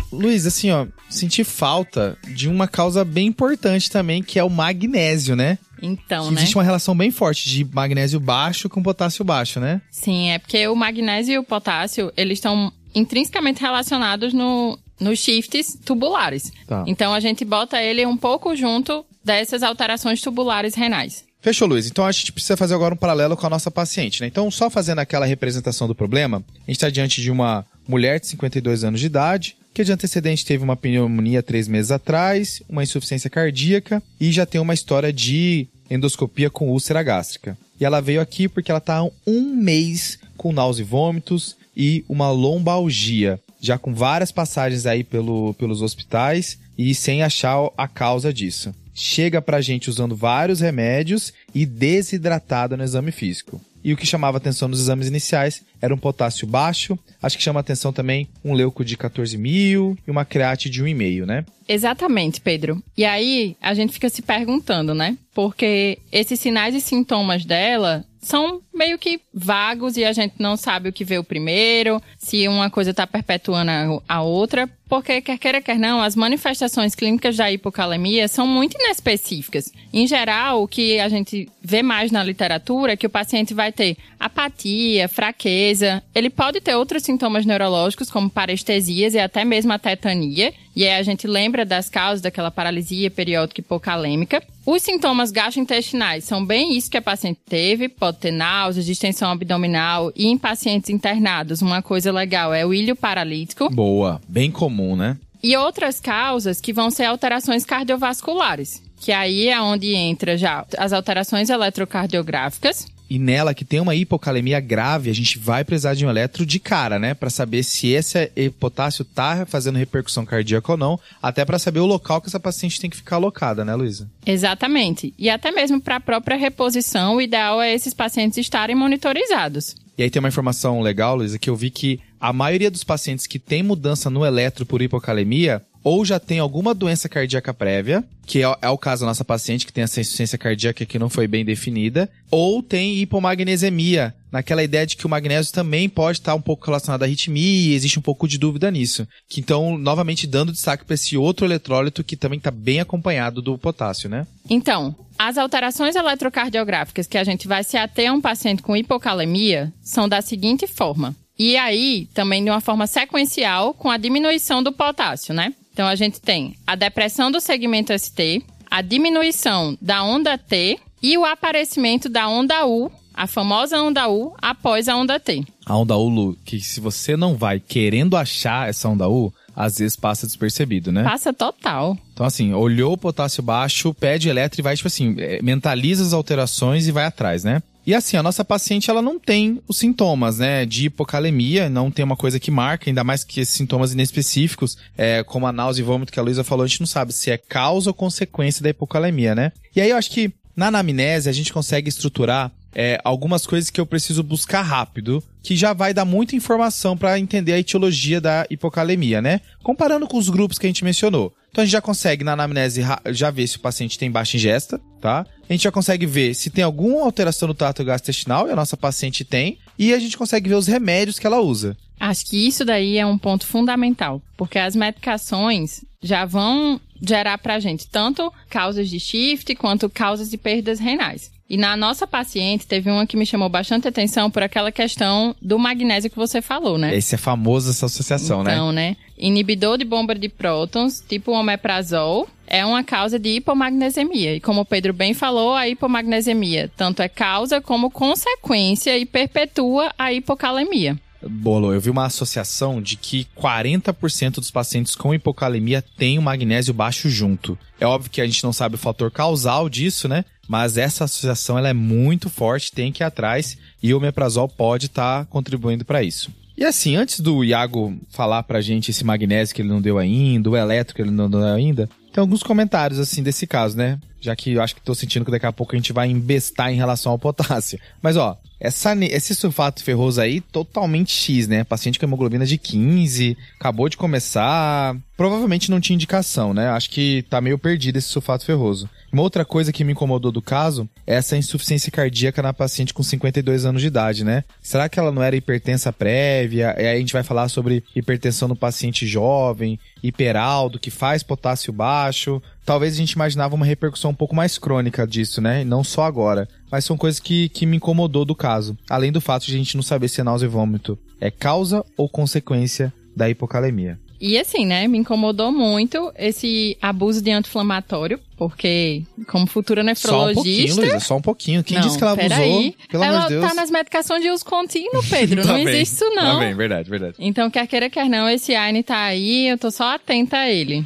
Luiz, 0.09 0.45
assim, 0.45 0.71
ó, 0.71 0.87
senti 1.09 1.43
falta 1.43 2.17
de 2.29 2.47
uma 2.47 2.69
causa 2.69 3.03
bem 3.03 3.27
importante 3.27 3.91
também, 3.91 4.23
que 4.23 4.39
é 4.39 4.43
o 4.45 4.49
magnésio, 4.49 5.35
né? 5.35 5.57
Então, 5.81 6.31
né? 6.31 6.37
existe 6.37 6.55
uma 6.55 6.63
relação 6.63 6.95
bem 6.95 7.11
forte 7.11 7.49
de 7.49 7.65
magnésio 7.65 8.21
baixo 8.21 8.69
com 8.69 8.81
potássio 8.81 9.25
baixo, 9.25 9.59
né? 9.59 9.81
Sim, 9.91 10.29
é 10.29 10.39
porque 10.39 10.65
o 10.69 10.75
magnésio 10.75 11.33
e 11.33 11.37
o 11.37 11.43
potássio, 11.43 12.13
eles 12.15 12.37
estão 12.37 12.71
intrinsecamente 12.95 13.59
relacionados 13.59 14.33
no, 14.33 14.79
nos 14.99 15.19
shifts 15.19 15.77
tubulares. 15.85 16.51
Tá. 16.67 16.83
Então 16.87 17.13
a 17.13 17.19
gente 17.19 17.43
bota 17.43 17.81
ele 17.81 18.05
um 18.05 18.17
pouco 18.17 18.55
junto 18.55 19.05
dessas 19.23 19.63
alterações 19.63 20.21
tubulares 20.21 20.75
renais. 20.75 21.25
Fechou, 21.41 21.67
Luiz. 21.67 21.87
Então 21.87 22.05
a 22.05 22.11
gente 22.11 22.31
precisa 22.31 22.57
fazer 22.57 22.73
agora 22.73 22.93
um 22.93 22.97
paralelo 22.97 23.37
com 23.37 23.45
a 23.45 23.49
nossa 23.49 23.69
paciente, 23.69 24.19
né? 24.21 24.27
Então, 24.27 24.49
só 24.49 24.67
fazendo 24.67 24.97
aquela 24.97 25.27
representação 25.27 25.87
do 25.87 25.93
problema, 25.93 26.37
a 26.37 26.71
gente 26.71 26.77
está 26.77 26.89
diante 26.89 27.21
de 27.21 27.29
uma 27.29 27.63
mulher 27.87 28.19
de 28.19 28.25
52 28.25 28.83
anos 28.83 28.99
de 28.99 29.05
idade, 29.05 29.55
que 29.71 29.83
de 29.83 29.91
antecedente 29.91 30.43
teve 30.43 30.63
uma 30.63 30.75
pneumonia 30.75 31.43
três 31.43 31.67
meses 31.67 31.91
atrás, 31.91 32.63
uma 32.67 32.81
insuficiência 32.81 33.29
cardíaca 33.29 34.01
e 34.19 34.31
já 34.31 34.43
tem 34.43 34.59
uma 34.59 34.73
história 34.73 35.13
de 35.13 35.67
endoscopia 35.87 36.49
com 36.49 36.69
úlcera 36.69 37.03
gástrica. 37.03 37.55
E 37.79 37.85
ela 37.85 38.01
veio 38.01 38.21
aqui 38.21 38.47
porque 38.47 38.71
ela 38.71 38.79
está 38.79 38.97
há 38.97 39.09
um 39.27 39.55
mês 39.55 40.17
com 40.37 40.51
náusea 40.51 40.81
e 40.81 40.85
vômitos 40.85 41.55
e 41.75 42.05
uma 42.07 42.31
lombalgia, 42.31 43.39
já 43.65 43.77
com 43.77 43.93
várias 43.93 44.31
passagens 44.31 44.85
aí 44.85 45.03
pelo, 45.03 45.53
pelos 45.55 45.81
hospitais 45.81 46.59
e 46.77 46.93
sem 46.93 47.23
achar 47.23 47.69
a 47.77 47.87
causa 47.87 48.33
disso 48.33 48.73
chega 48.95 49.41
pra 49.41 49.59
gente 49.59 49.89
usando 49.89 50.15
vários 50.15 50.61
remédios 50.61 51.33
e 51.53 51.65
desidratada 51.65 52.77
no 52.77 52.83
exame 52.83 53.11
físico. 53.11 53.59
E 53.83 53.93
o 53.93 53.97
que 53.97 54.05
chamava 54.07 54.37
atenção 54.37 54.67
nos 54.67 54.79
exames 54.79 55.07
iniciais 55.07 55.61
era 55.79 55.93
um 55.93 55.97
potássio 55.97 56.47
baixo, 56.47 56.97
acho 57.21 57.37
que 57.37 57.43
chama 57.43 57.59
atenção 57.59 57.93
também 57.93 58.27
um 58.43 58.53
leuco 58.53 58.83
de 58.83 58.97
14 58.97 59.37
mil 59.37 59.95
e 60.07 60.09
uma 60.09 60.25
create 60.25 60.71
de 60.71 60.83
1,5, 60.83 61.25
né? 61.25 61.45
Exatamente, 61.67 62.41
Pedro. 62.41 62.81
E 62.97 63.05
aí 63.05 63.55
a 63.61 63.75
gente 63.75 63.93
fica 63.93 64.09
se 64.09 64.23
perguntando, 64.23 64.95
né? 64.95 65.15
Porque 65.35 65.99
esses 66.11 66.39
sinais 66.39 66.73
e 66.73 66.81
sintomas 66.81 67.45
dela 67.45 68.03
são 68.25 68.59
meio 68.73 68.97
que 68.97 69.21
vagos 69.31 69.97
e 69.97 70.03
a 70.03 70.11
gente 70.11 70.33
não 70.39 70.57
sabe 70.57 70.89
o 70.89 70.93
que 70.93 71.05
veio 71.05 71.23
primeiro, 71.23 72.01
se 72.17 72.47
uma 72.47 72.71
coisa 72.71 72.89
está 72.89 73.05
perpetuando 73.05 73.69
a- 73.69 74.15
a 74.15 74.21
outra, 74.23 74.67
porque 74.87 75.21
quer 75.21 75.37
queira 75.37 75.61
quer 75.61 75.79
não, 75.79 76.01
as 76.01 76.15
manifestações 76.15 76.95
clínicas 76.95 77.35
da 77.35 77.51
hipocalemia 77.51 78.27
são 78.27 78.45
muito 78.45 78.77
inespecíficas. 78.79 79.71
Em 79.91 80.07
geral, 80.07 80.63
o 80.63 80.67
que 80.67 80.99
a 80.99 81.09
gente 81.09 81.49
vê 81.61 81.81
mais 81.81 82.11
na 82.11 82.23
literatura 82.23 82.93
é 82.93 82.97
que 82.97 83.07
o 83.07 83.09
paciente 83.09 83.53
vai 83.53 83.71
ter 83.71 83.97
apatia, 84.19 85.09
fraqueza, 85.09 86.01
ele 86.13 86.29
pode 86.29 86.61
ter 86.61 86.75
outros 86.75 87.03
sintomas 87.03 87.45
neurológicos 87.45 88.09
como 88.09 88.29
parestesias 88.29 89.13
e 89.13 89.19
até 89.19 89.43
mesmo 89.43 89.73
a 89.73 89.79
tetania, 89.79 90.53
e 90.75 90.83
aí 90.83 90.99
a 90.99 91.03
gente 91.03 91.25
lembra 91.25 91.65
das 91.65 91.89
causas 91.89 92.21
daquela 92.21 92.51
paralisia 92.51 93.09
periódica 93.09 93.61
hipocalêmica. 93.61 94.43
Os 94.65 94.81
sintomas 94.81 95.31
gastrointestinais 95.31 96.23
são 96.23 96.43
bem 96.43 96.75
isso 96.75 96.89
que 96.89 96.97
a 96.97 97.01
paciente 97.01 97.39
teve, 97.47 97.87
pode 97.87 98.17
ter 98.17 98.31
náuseas, 98.31 98.85
distensão 98.85 99.31
abdominal 99.31 100.11
e 100.15 100.25
em 100.25 100.37
pacientes 100.37 100.89
internados, 100.89 101.61
uma 101.61 101.81
coisa 101.81 102.11
legal 102.11 102.53
é 102.53 102.65
o 102.65 102.73
ilho 102.73 102.95
paralítico. 102.95 103.69
Boa, 103.69 104.19
bem 104.27 104.49
comum, 104.49 104.74
né? 104.95 105.17
E 105.43 105.55
outras 105.55 105.99
causas 105.99 106.59
que 106.59 106.73
vão 106.73 106.89
ser 106.89 107.05
alterações 107.05 107.63
cardiovasculares, 107.63 108.81
que 108.99 109.11
aí 109.11 109.47
é 109.47 109.61
onde 109.61 109.93
entra 109.93 110.37
já 110.37 110.65
as 110.77 110.91
alterações 110.91 111.49
eletrocardiográficas. 111.49 112.87
E 113.07 113.19
nela 113.19 113.53
que 113.53 113.63
tem 113.63 113.79
uma 113.79 113.93
hipocalemia 113.93 114.59
grave, 114.59 115.11
a 115.11 115.13
gente 115.13 115.37
vai 115.37 115.63
precisar 115.63 115.93
de 115.93 116.03
um 116.03 116.09
eletro 116.09 116.43
de 116.43 116.59
cara, 116.59 116.97
né? 116.97 117.13
Pra 117.13 117.29
saber 117.29 117.61
se 117.61 117.89
esse 117.89 118.31
potássio 118.59 119.05
tá 119.05 119.45
fazendo 119.45 119.77
repercussão 119.77 120.25
cardíaca 120.25 120.71
ou 120.71 120.77
não, 120.77 120.99
até 121.21 121.45
pra 121.45 121.59
saber 121.59 121.81
o 121.81 121.85
local 121.85 122.19
que 122.19 122.27
essa 122.27 122.39
paciente 122.39 122.81
tem 122.81 122.89
que 122.89 122.97
ficar 122.97 123.17
alocada, 123.17 123.63
né, 123.63 123.75
Luísa? 123.75 124.09
Exatamente. 124.25 125.13
E 125.19 125.29
até 125.29 125.51
mesmo 125.51 125.79
para 125.79 125.97
a 125.97 126.01
própria 126.01 126.35
reposição, 126.35 127.17
o 127.17 127.21
ideal 127.21 127.61
é 127.61 127.71
esses 127.71 127.93
pacientes 127.93 128.39
estarem 128.39 128.75
monitorizados. 128.75 129.75
E 129.97 130.03
aí 130.03 130.09
tem 130.09 130.19
uma 130.19 130.29
informação 130.29 130.81
legal, 130.81 131.15
Luísa, 131.15 131.39
que 131.39 131.49
eu 131.49 131.55
vi 131.55 131.69
que 131.69 131.99
a 132.19 132.33
maioria 132.33 132.69
dos 132.69 132.83
pacientes 132.83 133.25
que 133.27 133.39
tem 133.39 133.63
mudança 133.63 134.09
no 134.09 134.25
eletro 134.25 134.65
por 134.65 134.81
hipocalemia 134.81 135.65
ou 135.85 136.03
já 136.03 136.19
tem 136.19 136.39
alguma 136.39 136.73
doença 136.73 137.07
cardíaca 137.07 137.53
prévia, 137.53 138.03
que 138.25 138.43
é, 138.43 138.55
é 138.59 138.69
o 138.69 138.77
caso 138.77 139.01
da 139.01 139.05
nossa 139.05 139.23
paciente 139.23 139.67
que 139.67 139.71
tem 139.71 139.83
essa 139.83 140.01
insuficiência 140.01 140.35
cardíaca 140.35 140.83
que 140.83 140.97
não 140.97 141.11
foi 141.11 141.27
bem 141.27 141.45
definida, 141.45 142.09
ou 142.31 142.63
tem 142.63 142.97
hipomagnesemia, 142.97 144.11
naquela 144.31 144.63
ideia 144.63 144.87
de 144.87 144.97
que 144.97 145.05
o 145.05 145.09
magnésio 145.09 145.53
também 145.53 145.87
pode 145.87 146.17
estar 146.17 146.33
um 146.33 146.41
pouco 146.41 146.65
relacionado 146.65 147.03
à 147.03 147.05
arritmia, 147.05 147.69
e 147.69 147.75
existe 147.75 147.99
um 147.99 148.01
pouco 148.01 148.27
de 148.27 148.39
dúvida 148.39 148.71
nisso. 148.71 149.07
Que 149.29 149.39
então, 149.39 149.77
novamente 149.77 150.25
dando 150.25 150.51
destaque 150.51 150.83
para 150.83 150.95
esse 150.95 151.15
outro 151.15 151.45
eletrólito 151.45 152.03
que 152.03 152.17
também 152.17 152.39
está 152.39 152.49
bem 152.49 152.79
acompanhado 152.79 153.39
do 153.39 153.55
potássio, 153.55 154.09
né? 154.09 154.25
Então, 154.49 154.95
as 155.19 155.37
alterações 155.37 155.95
eletrocardiográficas 155.95 157.05
que 157.05 157.17
a 157.17 157.23
gente 157.23 157.47
vai 157.47 157.63
se 157.63 157.77
ater 157.77 158.09
a 158.09 158.13
um 158.13 158.21
paciente 158.21 158.63
com 158.63 158.75
hipocalemia 158.75 159.71
são 159.83 160.09
da 160.09 160.19
seguinte 160.19 160.65
forma. 160.65 161.15
E 161.37 161.55
aí, 161.57 162.09
também 162.11 162.43
de 162.43 162.49
uma 162.49 162.61
forma 162.61 162.87
sequencial, 162.87 163.71
com 163.75 163.91
a 163.91 163.97
diminuição 163.97 164.63
do 164.63 164.71
potássio, 164.71 165.31
né? 165.31 165.53
Então, 165.75 165.89
a 165.89 165.95
gente 165.95 166.21
tem 166.21 166.55
a 166.65 166.73
depressão 166.73 167.29
do 167.29 167.41
segmento 167.41 167.91
ST, 167.99 168.41
a 168.71 168.81
diminuição 168.81 169.77
da 169.81 170.05
onda 170.05 170.37
T 170.37 170.79
e 171.03 171.17
o 171.17 171.25
aparecimento 171.25 172.07
da 172.07 172.29
onda 172.29 172.65
U 172.65 172.89
a 173.13 173.27
famosa 173.27 173.81
onda 173.81 174.07
U 174.09 174.33
após 174.41 174.87
a 174.87 174.95
onda 174.95 175.19
T. 175.19 175.43
A 175.65 175.75
onda 175.75 175.97
U, 175.97 176.07
Lu, 176.07 176.37
que 176.45 176.61
se 176.61 176.79
você 176.79 177.17
não 177.17 177.35
vai 177.35 177.59
querendo 177.59 178.15
achar 178.15 178.69
essa 178.69 178.87
onda 178.87 179.09
U, 179.09 179.33
às 179.53 179.77
vezes 179.79 179.97
passa 179.97 180.25
despercebido, 180.25 180.93
né? 180.93 181.03
Passa 181.03 181.33
total. 181.33 181.97
Então, 182.13 182.25
assim, 182.25 182.53
olhou 182.53 182.93
o 182.93 182.97
potássio 182.97 183.43
baixo, 183.43 183.93
pede 183.93 184.29
eletro 184.29 184.61
e 184.61 184.63
vai, 184.63 184.77
tipo 184.77 184.87
assim, 184.87 185.15
é, 185.17 185.41
mentaliza 185.41 186.03
as 186.03 186.13
alterações 186.13 186.87
e 186.87 186.91
vai 186.91 187.05
atrás, 187.05 187.43
né? 187.43 187.61
E 187.85 187.93
assim, 187.93 188.17
a 188.17 188.23
nossa 188.23 188.43
paciente, 188.43 188.89
ela 188.89 189.01
não 189.01 189.19
tem 189.19 189.61
os 189.67 189.77
sintomas, 189.77 190.39
né, 190.39 190.65
de 190.65 190.87
hipocalemia, 190.87 191.69
não 191.69 191.91
tem 191.91 192.03
uma 192.03 192.15
coisa 192.15 192.39
que 192.39 192.49
marca, 192.49 192.89
ainda 192.89 193.03
mais 193.03 193.23
que 193.23 193.39
esses 193.39 193.53
sintomas 193.53 193.93
inespecíficos, 193.93 194.77
é, 194.97 195.23
como 195.23 195.45
a 195.45 195.51
náusea 195.51 195.83
e 195.83 195.85
vômito 195.85 196.11
que 196.11 196.19
a 196.19 196.23
Luísa 196.23 196.43
falou, 196.43 196.63
a 196.63 196.67
gente 196.67 196.79
não 196.79 196.87
sabe 196.87 197.13
se 197.13 197.29
é 197.29 197.37
causa 197.37 197.91
ou 197.91 197.93
consequência 197.93 198.63
da 198.63 198.69
hipocalemia, 198.69 199.35
né? 199.35 199.51
E 199.75 199.81
aí 199.81 199.89
eu 199.91 199.97
acho 199.97 200.09
que 200.09 200.33
na 200.55 200.67
anamnese 200.67 201.29
a 201.29 201.33
gente 201.33 201.53
consegue 201.53 201.89
estruturar 201.89 202.51
é, 202.73 202.99
algumas 203.03 203.45
coisas 203.45 203.69
que 203.69 203.79
eu 203.79 203.85
preciso 203.85 204.21
buscar 204.21 204.61
rápido, 204.61 205.23
que 205.41 205.55
já 205.55 205.71
vai 205.71 205.93
dar 205.93 206.03
muita 206.03 206.35
informação 206.35 206.97
para 206.97 207.17
entender 207.17 207.53
a 207.53 207.59
etiologia 207.59 208.19
da 208.19 208.45
hipocalemia, 208.49 209.21
né? 209.21 209.39
Comparando 209.63 210.07
com 210.07 210.17
os 210.17 210.29
grupos 210.29 210.57
que 210.59 210.65
a 210.65 210.69
gente 210.69 210.83
mencionou. 210.83 211.33
Então 211.49 211.61
a 211.61 211.65
gente 211.65 211.71
já 211.71 211.81
consegue 211.81 212.23
na 212.23 212.33
anamnese 212.33 212.81
já 213.11 213.31
ver 213.31 213.47
se 213.47 213.55
o 213.55 213.61
paciente 213.61 213.97
tem 213.97 214.11
baixa 214.11 214.35
ingesta, 214.35 214.81
tá? 214.99 215.25
A 215.49 215.53
gente 215.53 215.63
já 215.63 215.71
consegue 215.71 216.05
ver 216.05 216.33
se 216.33 216.49
tem 216.49 216.63
alguma 216.63 217.03
alteração 217.03 217.47
no 217.47 217.53
trato 217.53 217.83
gastrointestinal, 217.83 218.47
e 218.47 218.51
a 218.51 218.55
nossa 218.55 218.75
paciente 218.75 219.23
tem, 219.23 219.57
e 219.77 219.93
a 219.93 219.99
gente 219.99 220.17
consegue 220.17 220.49
ver 220.49 220.55
os 220.55 220.67
remédios 220.67 221.19
que 221.19 221.27
ela 221.27 221.39
usa. 221.39 221.77
Acho 221.99 222.25
que 222.25 222.47
isso 222.47 222.65
daí 222.65 222.97
é 222.97 223.05
um 223.05 223.17
ponto 223.17 223.45
fundamental, 223.45 224.21
porque 224.35 224.59
as 224.59 224.75
medicações 224.75 225.83
já 226.01 226.25
vão 226.25 226.79
gerar 227.01 227.37
pra 227.37 227.59
gente 227.59 227.87
tanto 227.87 228.31
causas 228.49 228.89
de 228.89 228.99
shift 228.99 229.55
quanto 229.55 229.89
causas 229.89 230.29
de 230.29 230.37
perdas 230.37 230.79
renais. 230.79 231.31
E 231.47 231.57
na 231.57 231.77
nossa 231.77 232.07
paciente, 232.07 232.65
teve 232.65 232.89
uma 232.89 233.05
que 233.05 233.15
me 233.15 233.25
chamou 233.25 233.47
bastante 233.47 233.87
atenção 233.87 234.31
por 234.31 234.41
aquela 234.41 234.71
questão 234.71 235.35
do 235.39 235.59
magnésio 235.59 236.09
que 236.09 236.17
você 236.17 236.41
falou, 236.41 236.75
né? 236.75 236.95
Esse 236.95 237.13
é 237.13 237.17
famoso, 237.19 237.69
essa 237.69 237.85
associação, 237.85 238.41
então, 238.41 238.43
né? 238.43 238.53
Então, 238.53 238.71
né? 238.71 238.97
Inibidor 239.15 239.77
de 239.77 239.85
bomba 239.85 240.15
de 240.15 240.27
prótons, 240.27 241.03
tipo 241.07 241.31
o 241.31 241.35
omeprazol, 241.35 242.27
é 242.47 242.65
uma 242.65 242.83
causa 242.83 243.17
de 243.17 243.29
hipomagnesemia. 243.29 244.35
E 244.35 244.39
como 244.39 244.61
o 244.61 244.65
Pedro 244.65 244.93
bem 244.93 245.13
falou, 245.13 245.53
a 245.53 245.67
hipomagnesemia 245.67 246.71
tanto 246.75 247.01
é 247.01 247.09
causa 247.09 247.61
como 247.61 247.91
consequência 247.91 248.97
e 248.97 249.05
perpetua 249.05 249.93
a 249.97 250.11
hipocalemia. 250.13 250.97
Bolo, 251.27 251.73
eu 251.73 251.81
vi 251.81 251.89
uma 251.89 252.05
associação 252.05 252.81
de 252.81 252.95
que 252.95 253.27
40% 253.35 254.35
dos 254.35 254.51
pacientes 254.51 254.95
com 254.95 255.13
hipocalemia 255.13 255.83
têm 255.97 256.19
o 256.19 256.21
magnésio 256.21 256.73
baixo 256.73 257.09
junto. 257.09 257.57
É 257.79 257.85
óbvio 257.85 258.11
que 258.11 258.21
a 258.21 258.25
gente 258.25 258.43
não 258.43 258.53
sabe 258.53 258.75
o 258.75 258.79
fator 258.79 259.09
causal 259.09 259.67
disso, 259.67 260.07
né? 260.07 260.23
Mas 260.47 260.77
essa 260.77 261.05
associação 261.05 261.57
ela 261.57 261.69
é 261.69 261.73
muito 261.73 262.29
forte, 262.29 262.71
tem 262.71 262.91
que 262.91 263.01
ir 263.01 263.05
atrás 263.05 263.57
e 263.81 263.93
o 263.93 263.97
omeprazol 263.97 264.47
pode 264.47 264.85
estar 264.85 265.19
tá 265.19 265.25
contribuindo 265.25 265.83
para 265.83 266.03
isso. 266.03 266.31
E 266.57 266.63
assim, 266.63 266.95
antes 266.95 267.19
do 267.19 267.43
Iago 267.43 267.97
falar 268.09 268.43
pra 268.43 268.61
gente 268.61 268.91
esse 268.91 269.03
magnésio 269.03 269.53
que 269.53 269.61
ele 269.61 269.69
não 269.69 269.81
deu 269.81 269.97
ainda, 269.97 270.49
o 270.49 270.55
elétrico 270.55 270.97
que 270.97 271.01
ele 271.01 271.11
não 271.11 271.29
deu 271.29 271.43
ainda, 271.43 271.89
tem 272.15 272.21
alguns 272.21 272.41
comentários 272.41 272.97
assim 272.97 273.21
desse 273.21 273.45
caso, 273.45 273.75
né? 273.75 273.99
Já 274.21 274.33
que 274.37 274.53
eu 274.53 274.61
acho 274.61 274.73
que 274.73 274.79
tô 274.79 274.95
sentindo 274.95 275.25
que 275.25 275.31
daqui 275.31 275.45
a 275.45 275.51
pouco 275.51 275.75
a 275.75 275.77
gente 275.77 275.91
vai 275.91 276.07
embestar 276.07 276.71
em 276.71 276.77
relação 276.77 277.11
ao 277.11 277.19
potássio. 277.19 277.77
Mas 278.01 278.15
ó, 278.15 278.37
essa, 278.57 278.95
esse 279.03 279.35
sulfato 279.35 279.83
ferroso 279.83 280.21
aí, 280.21 280.39
totalmente 280.39 281.11
X, 281.11 281.45
né? 281.45 281.65
Paciente 281.65 281.99
com 281.99 282.05
hemoglobina 282.05 282.45
de 282.45 282.57
15, 282.57 283.37
acabou 283.59 283.89
de 283.89 283.97
começar. 283.97 284.95
Provavelmente 285.17 285.69
não 285.69 285.81
tinha 285.81 285.95
indicação, 285.95 286.53
né? 286.53 286.69
Acho 286.69 286.89
que 286.89 287.25
tá 287.29 287.41
meio 287.41 287.59
perdido 287.59 287.97
esse 287.97 288.07
sulfato 288.07 288.45
ferroso. 288.45 288.89
Uma 289.15 289.23
outra 289.23 289.45
coisa 289.45 289.71
que 289.71 289.85
me 289.85 289.93
incomodou 289.93 290.29
do 290.29 290.41
caso 290.41 290.89
é 291.07 291.15
essa 291.15 291.37
insuficiência 291.37 291.89
cardíaca 291.89 292.41
na 292.41 292.51
paciente 292.51 292.93
com 292.93 293.01
52 293.01 293.65
anos 293.65 293.81
de 293.81 293.87
idade, 293.87 294.25
né? 294.25 294.43
Será 294.61 294.89
que 294.89 294.99
ela 294.99 295.09
não 295.09 295.23
era 295.23 295.37
hipertensa 295.37 295.93
prévia? 295.93 296.75
E 296.77 296.85
aí 296.85 296.97
a 296.97 296.99
gente 296.99 297.13
vai 297.13 297.23
falar 297.23 297.47
sobre 297.47 297.81
hipertensão 297.95 298.49
no 298.49 298.57
paciente 298.57 299.07
jovem, 299.07 299.79
hiperaldo, 300.03 300.77
que 300.77 300.91
faz 300.91 301.23
potássio 301.23 301.71
baixo. 301.71 302.41
Talvez 302.65 302.93
a 302.93 302.97
gente 302.97 303.13
imaginava 303.13 303.55
uma 303.55 303.65
repercussão 303.65 304.11
um 304.11 304.13
pouco 304.13 304.35
mais 304.35 304.57
crônica 304.57 305.07
disso, 305.07 305.39
né? 305.39 305.61
E 305.61 305.65
não 305.65 305.81
só 305.81 306.03
agora. 306.03 306.45
Mas 306.69 306.83
são 306.83 306.97
coisas 306.97 307.17
que, 307.17 307.47
que 307.47 307.65
me 307.65 307.77
incomodou 307.77 308.25
do 308.25 308.35
caso. 308.35 308.77
Além 308.89 309.13
do 309.13 309.21
fato 309.21 309.45
de 309.45 309.55
a 309.55 309.57
gente 309.57 309.77
não 309.77 309.83
saber 309.83 310.09
se 310.09 310.19
é 310.19 310.25
náusea 310.25 310.47
e 310.47 310.49
vômito 310.49 310.99
é 311.21 311.31
causa 311.31 311.85
ou 311.95 312.09
consequência 312.09 312.91
da 313.15 313.29
hipocalemia. 313.29 313.97
E 314.19 314.37
assim, 314.37 314.65
né, 314.65 314.87
me 314.87 314.97
incomodou 314.97 315.51
muito 315.51 316.11
esse 316.17 316.77
abuso 316.81 317.21
de 317.21 317.31
anti-inflamatório, 317.31 318.19
porque 318.37 319.03
como 319.27 319.45
futura 319.45 319.83
nefrologista... 319.83 320.41
Só 320.41 320.41
um 320.41 320.43
pouquinho, 320.43 320.75
Luísa, 320.75 320.99
só 320.99 321.17
um 321.17 321.21
pouquinho. 321.21 321.63
Quem 321.63 321.77
não, 321.77 321.85
disse 321.85 321.97
que 321.97 322.03
ela 322.03 322.13
abusou? 322.13 322.37
Aí. 322.37 322.75
Pelo 322.89 323.03
ela 323.03 323.17
amor 323.17 323.27
de 323.27 323.33
Deus. 323.35 323.47
tá 323.47 323.53
nas 323.53 323.69
medicações 323.69 324.21
de 324.21 324.29
uso 324.29 324.45
contínuo, 324.45 325.03
Pedro. 325.09 325.41
tá 325.41 325.49
não 325.49 325.63
bem. 325.63 325.67
existe 325.75 325.95
isso, 325.95 326.09
não. 326.15 326.33
Tá 326.33 326.39
bem, 326.39 326.55
verdade, 326.55 326.89
verdade. 326.89 327.15
Então, 327.19 327.49
quer 327.49 327.67
queira, 327.67 327.89
quer 327.89 328.09
não, 328.09 328.29
esse 328.29 328.55
AINE 328.55 328.83
tá 328.83 329.03
aí, 329.03 329.47
eu 329.47 329.57
tô 329.57 329.69
só 329.69 329.95
atenta 329.95 330.37
a 330.37 330.49
ele. 330.49 330.85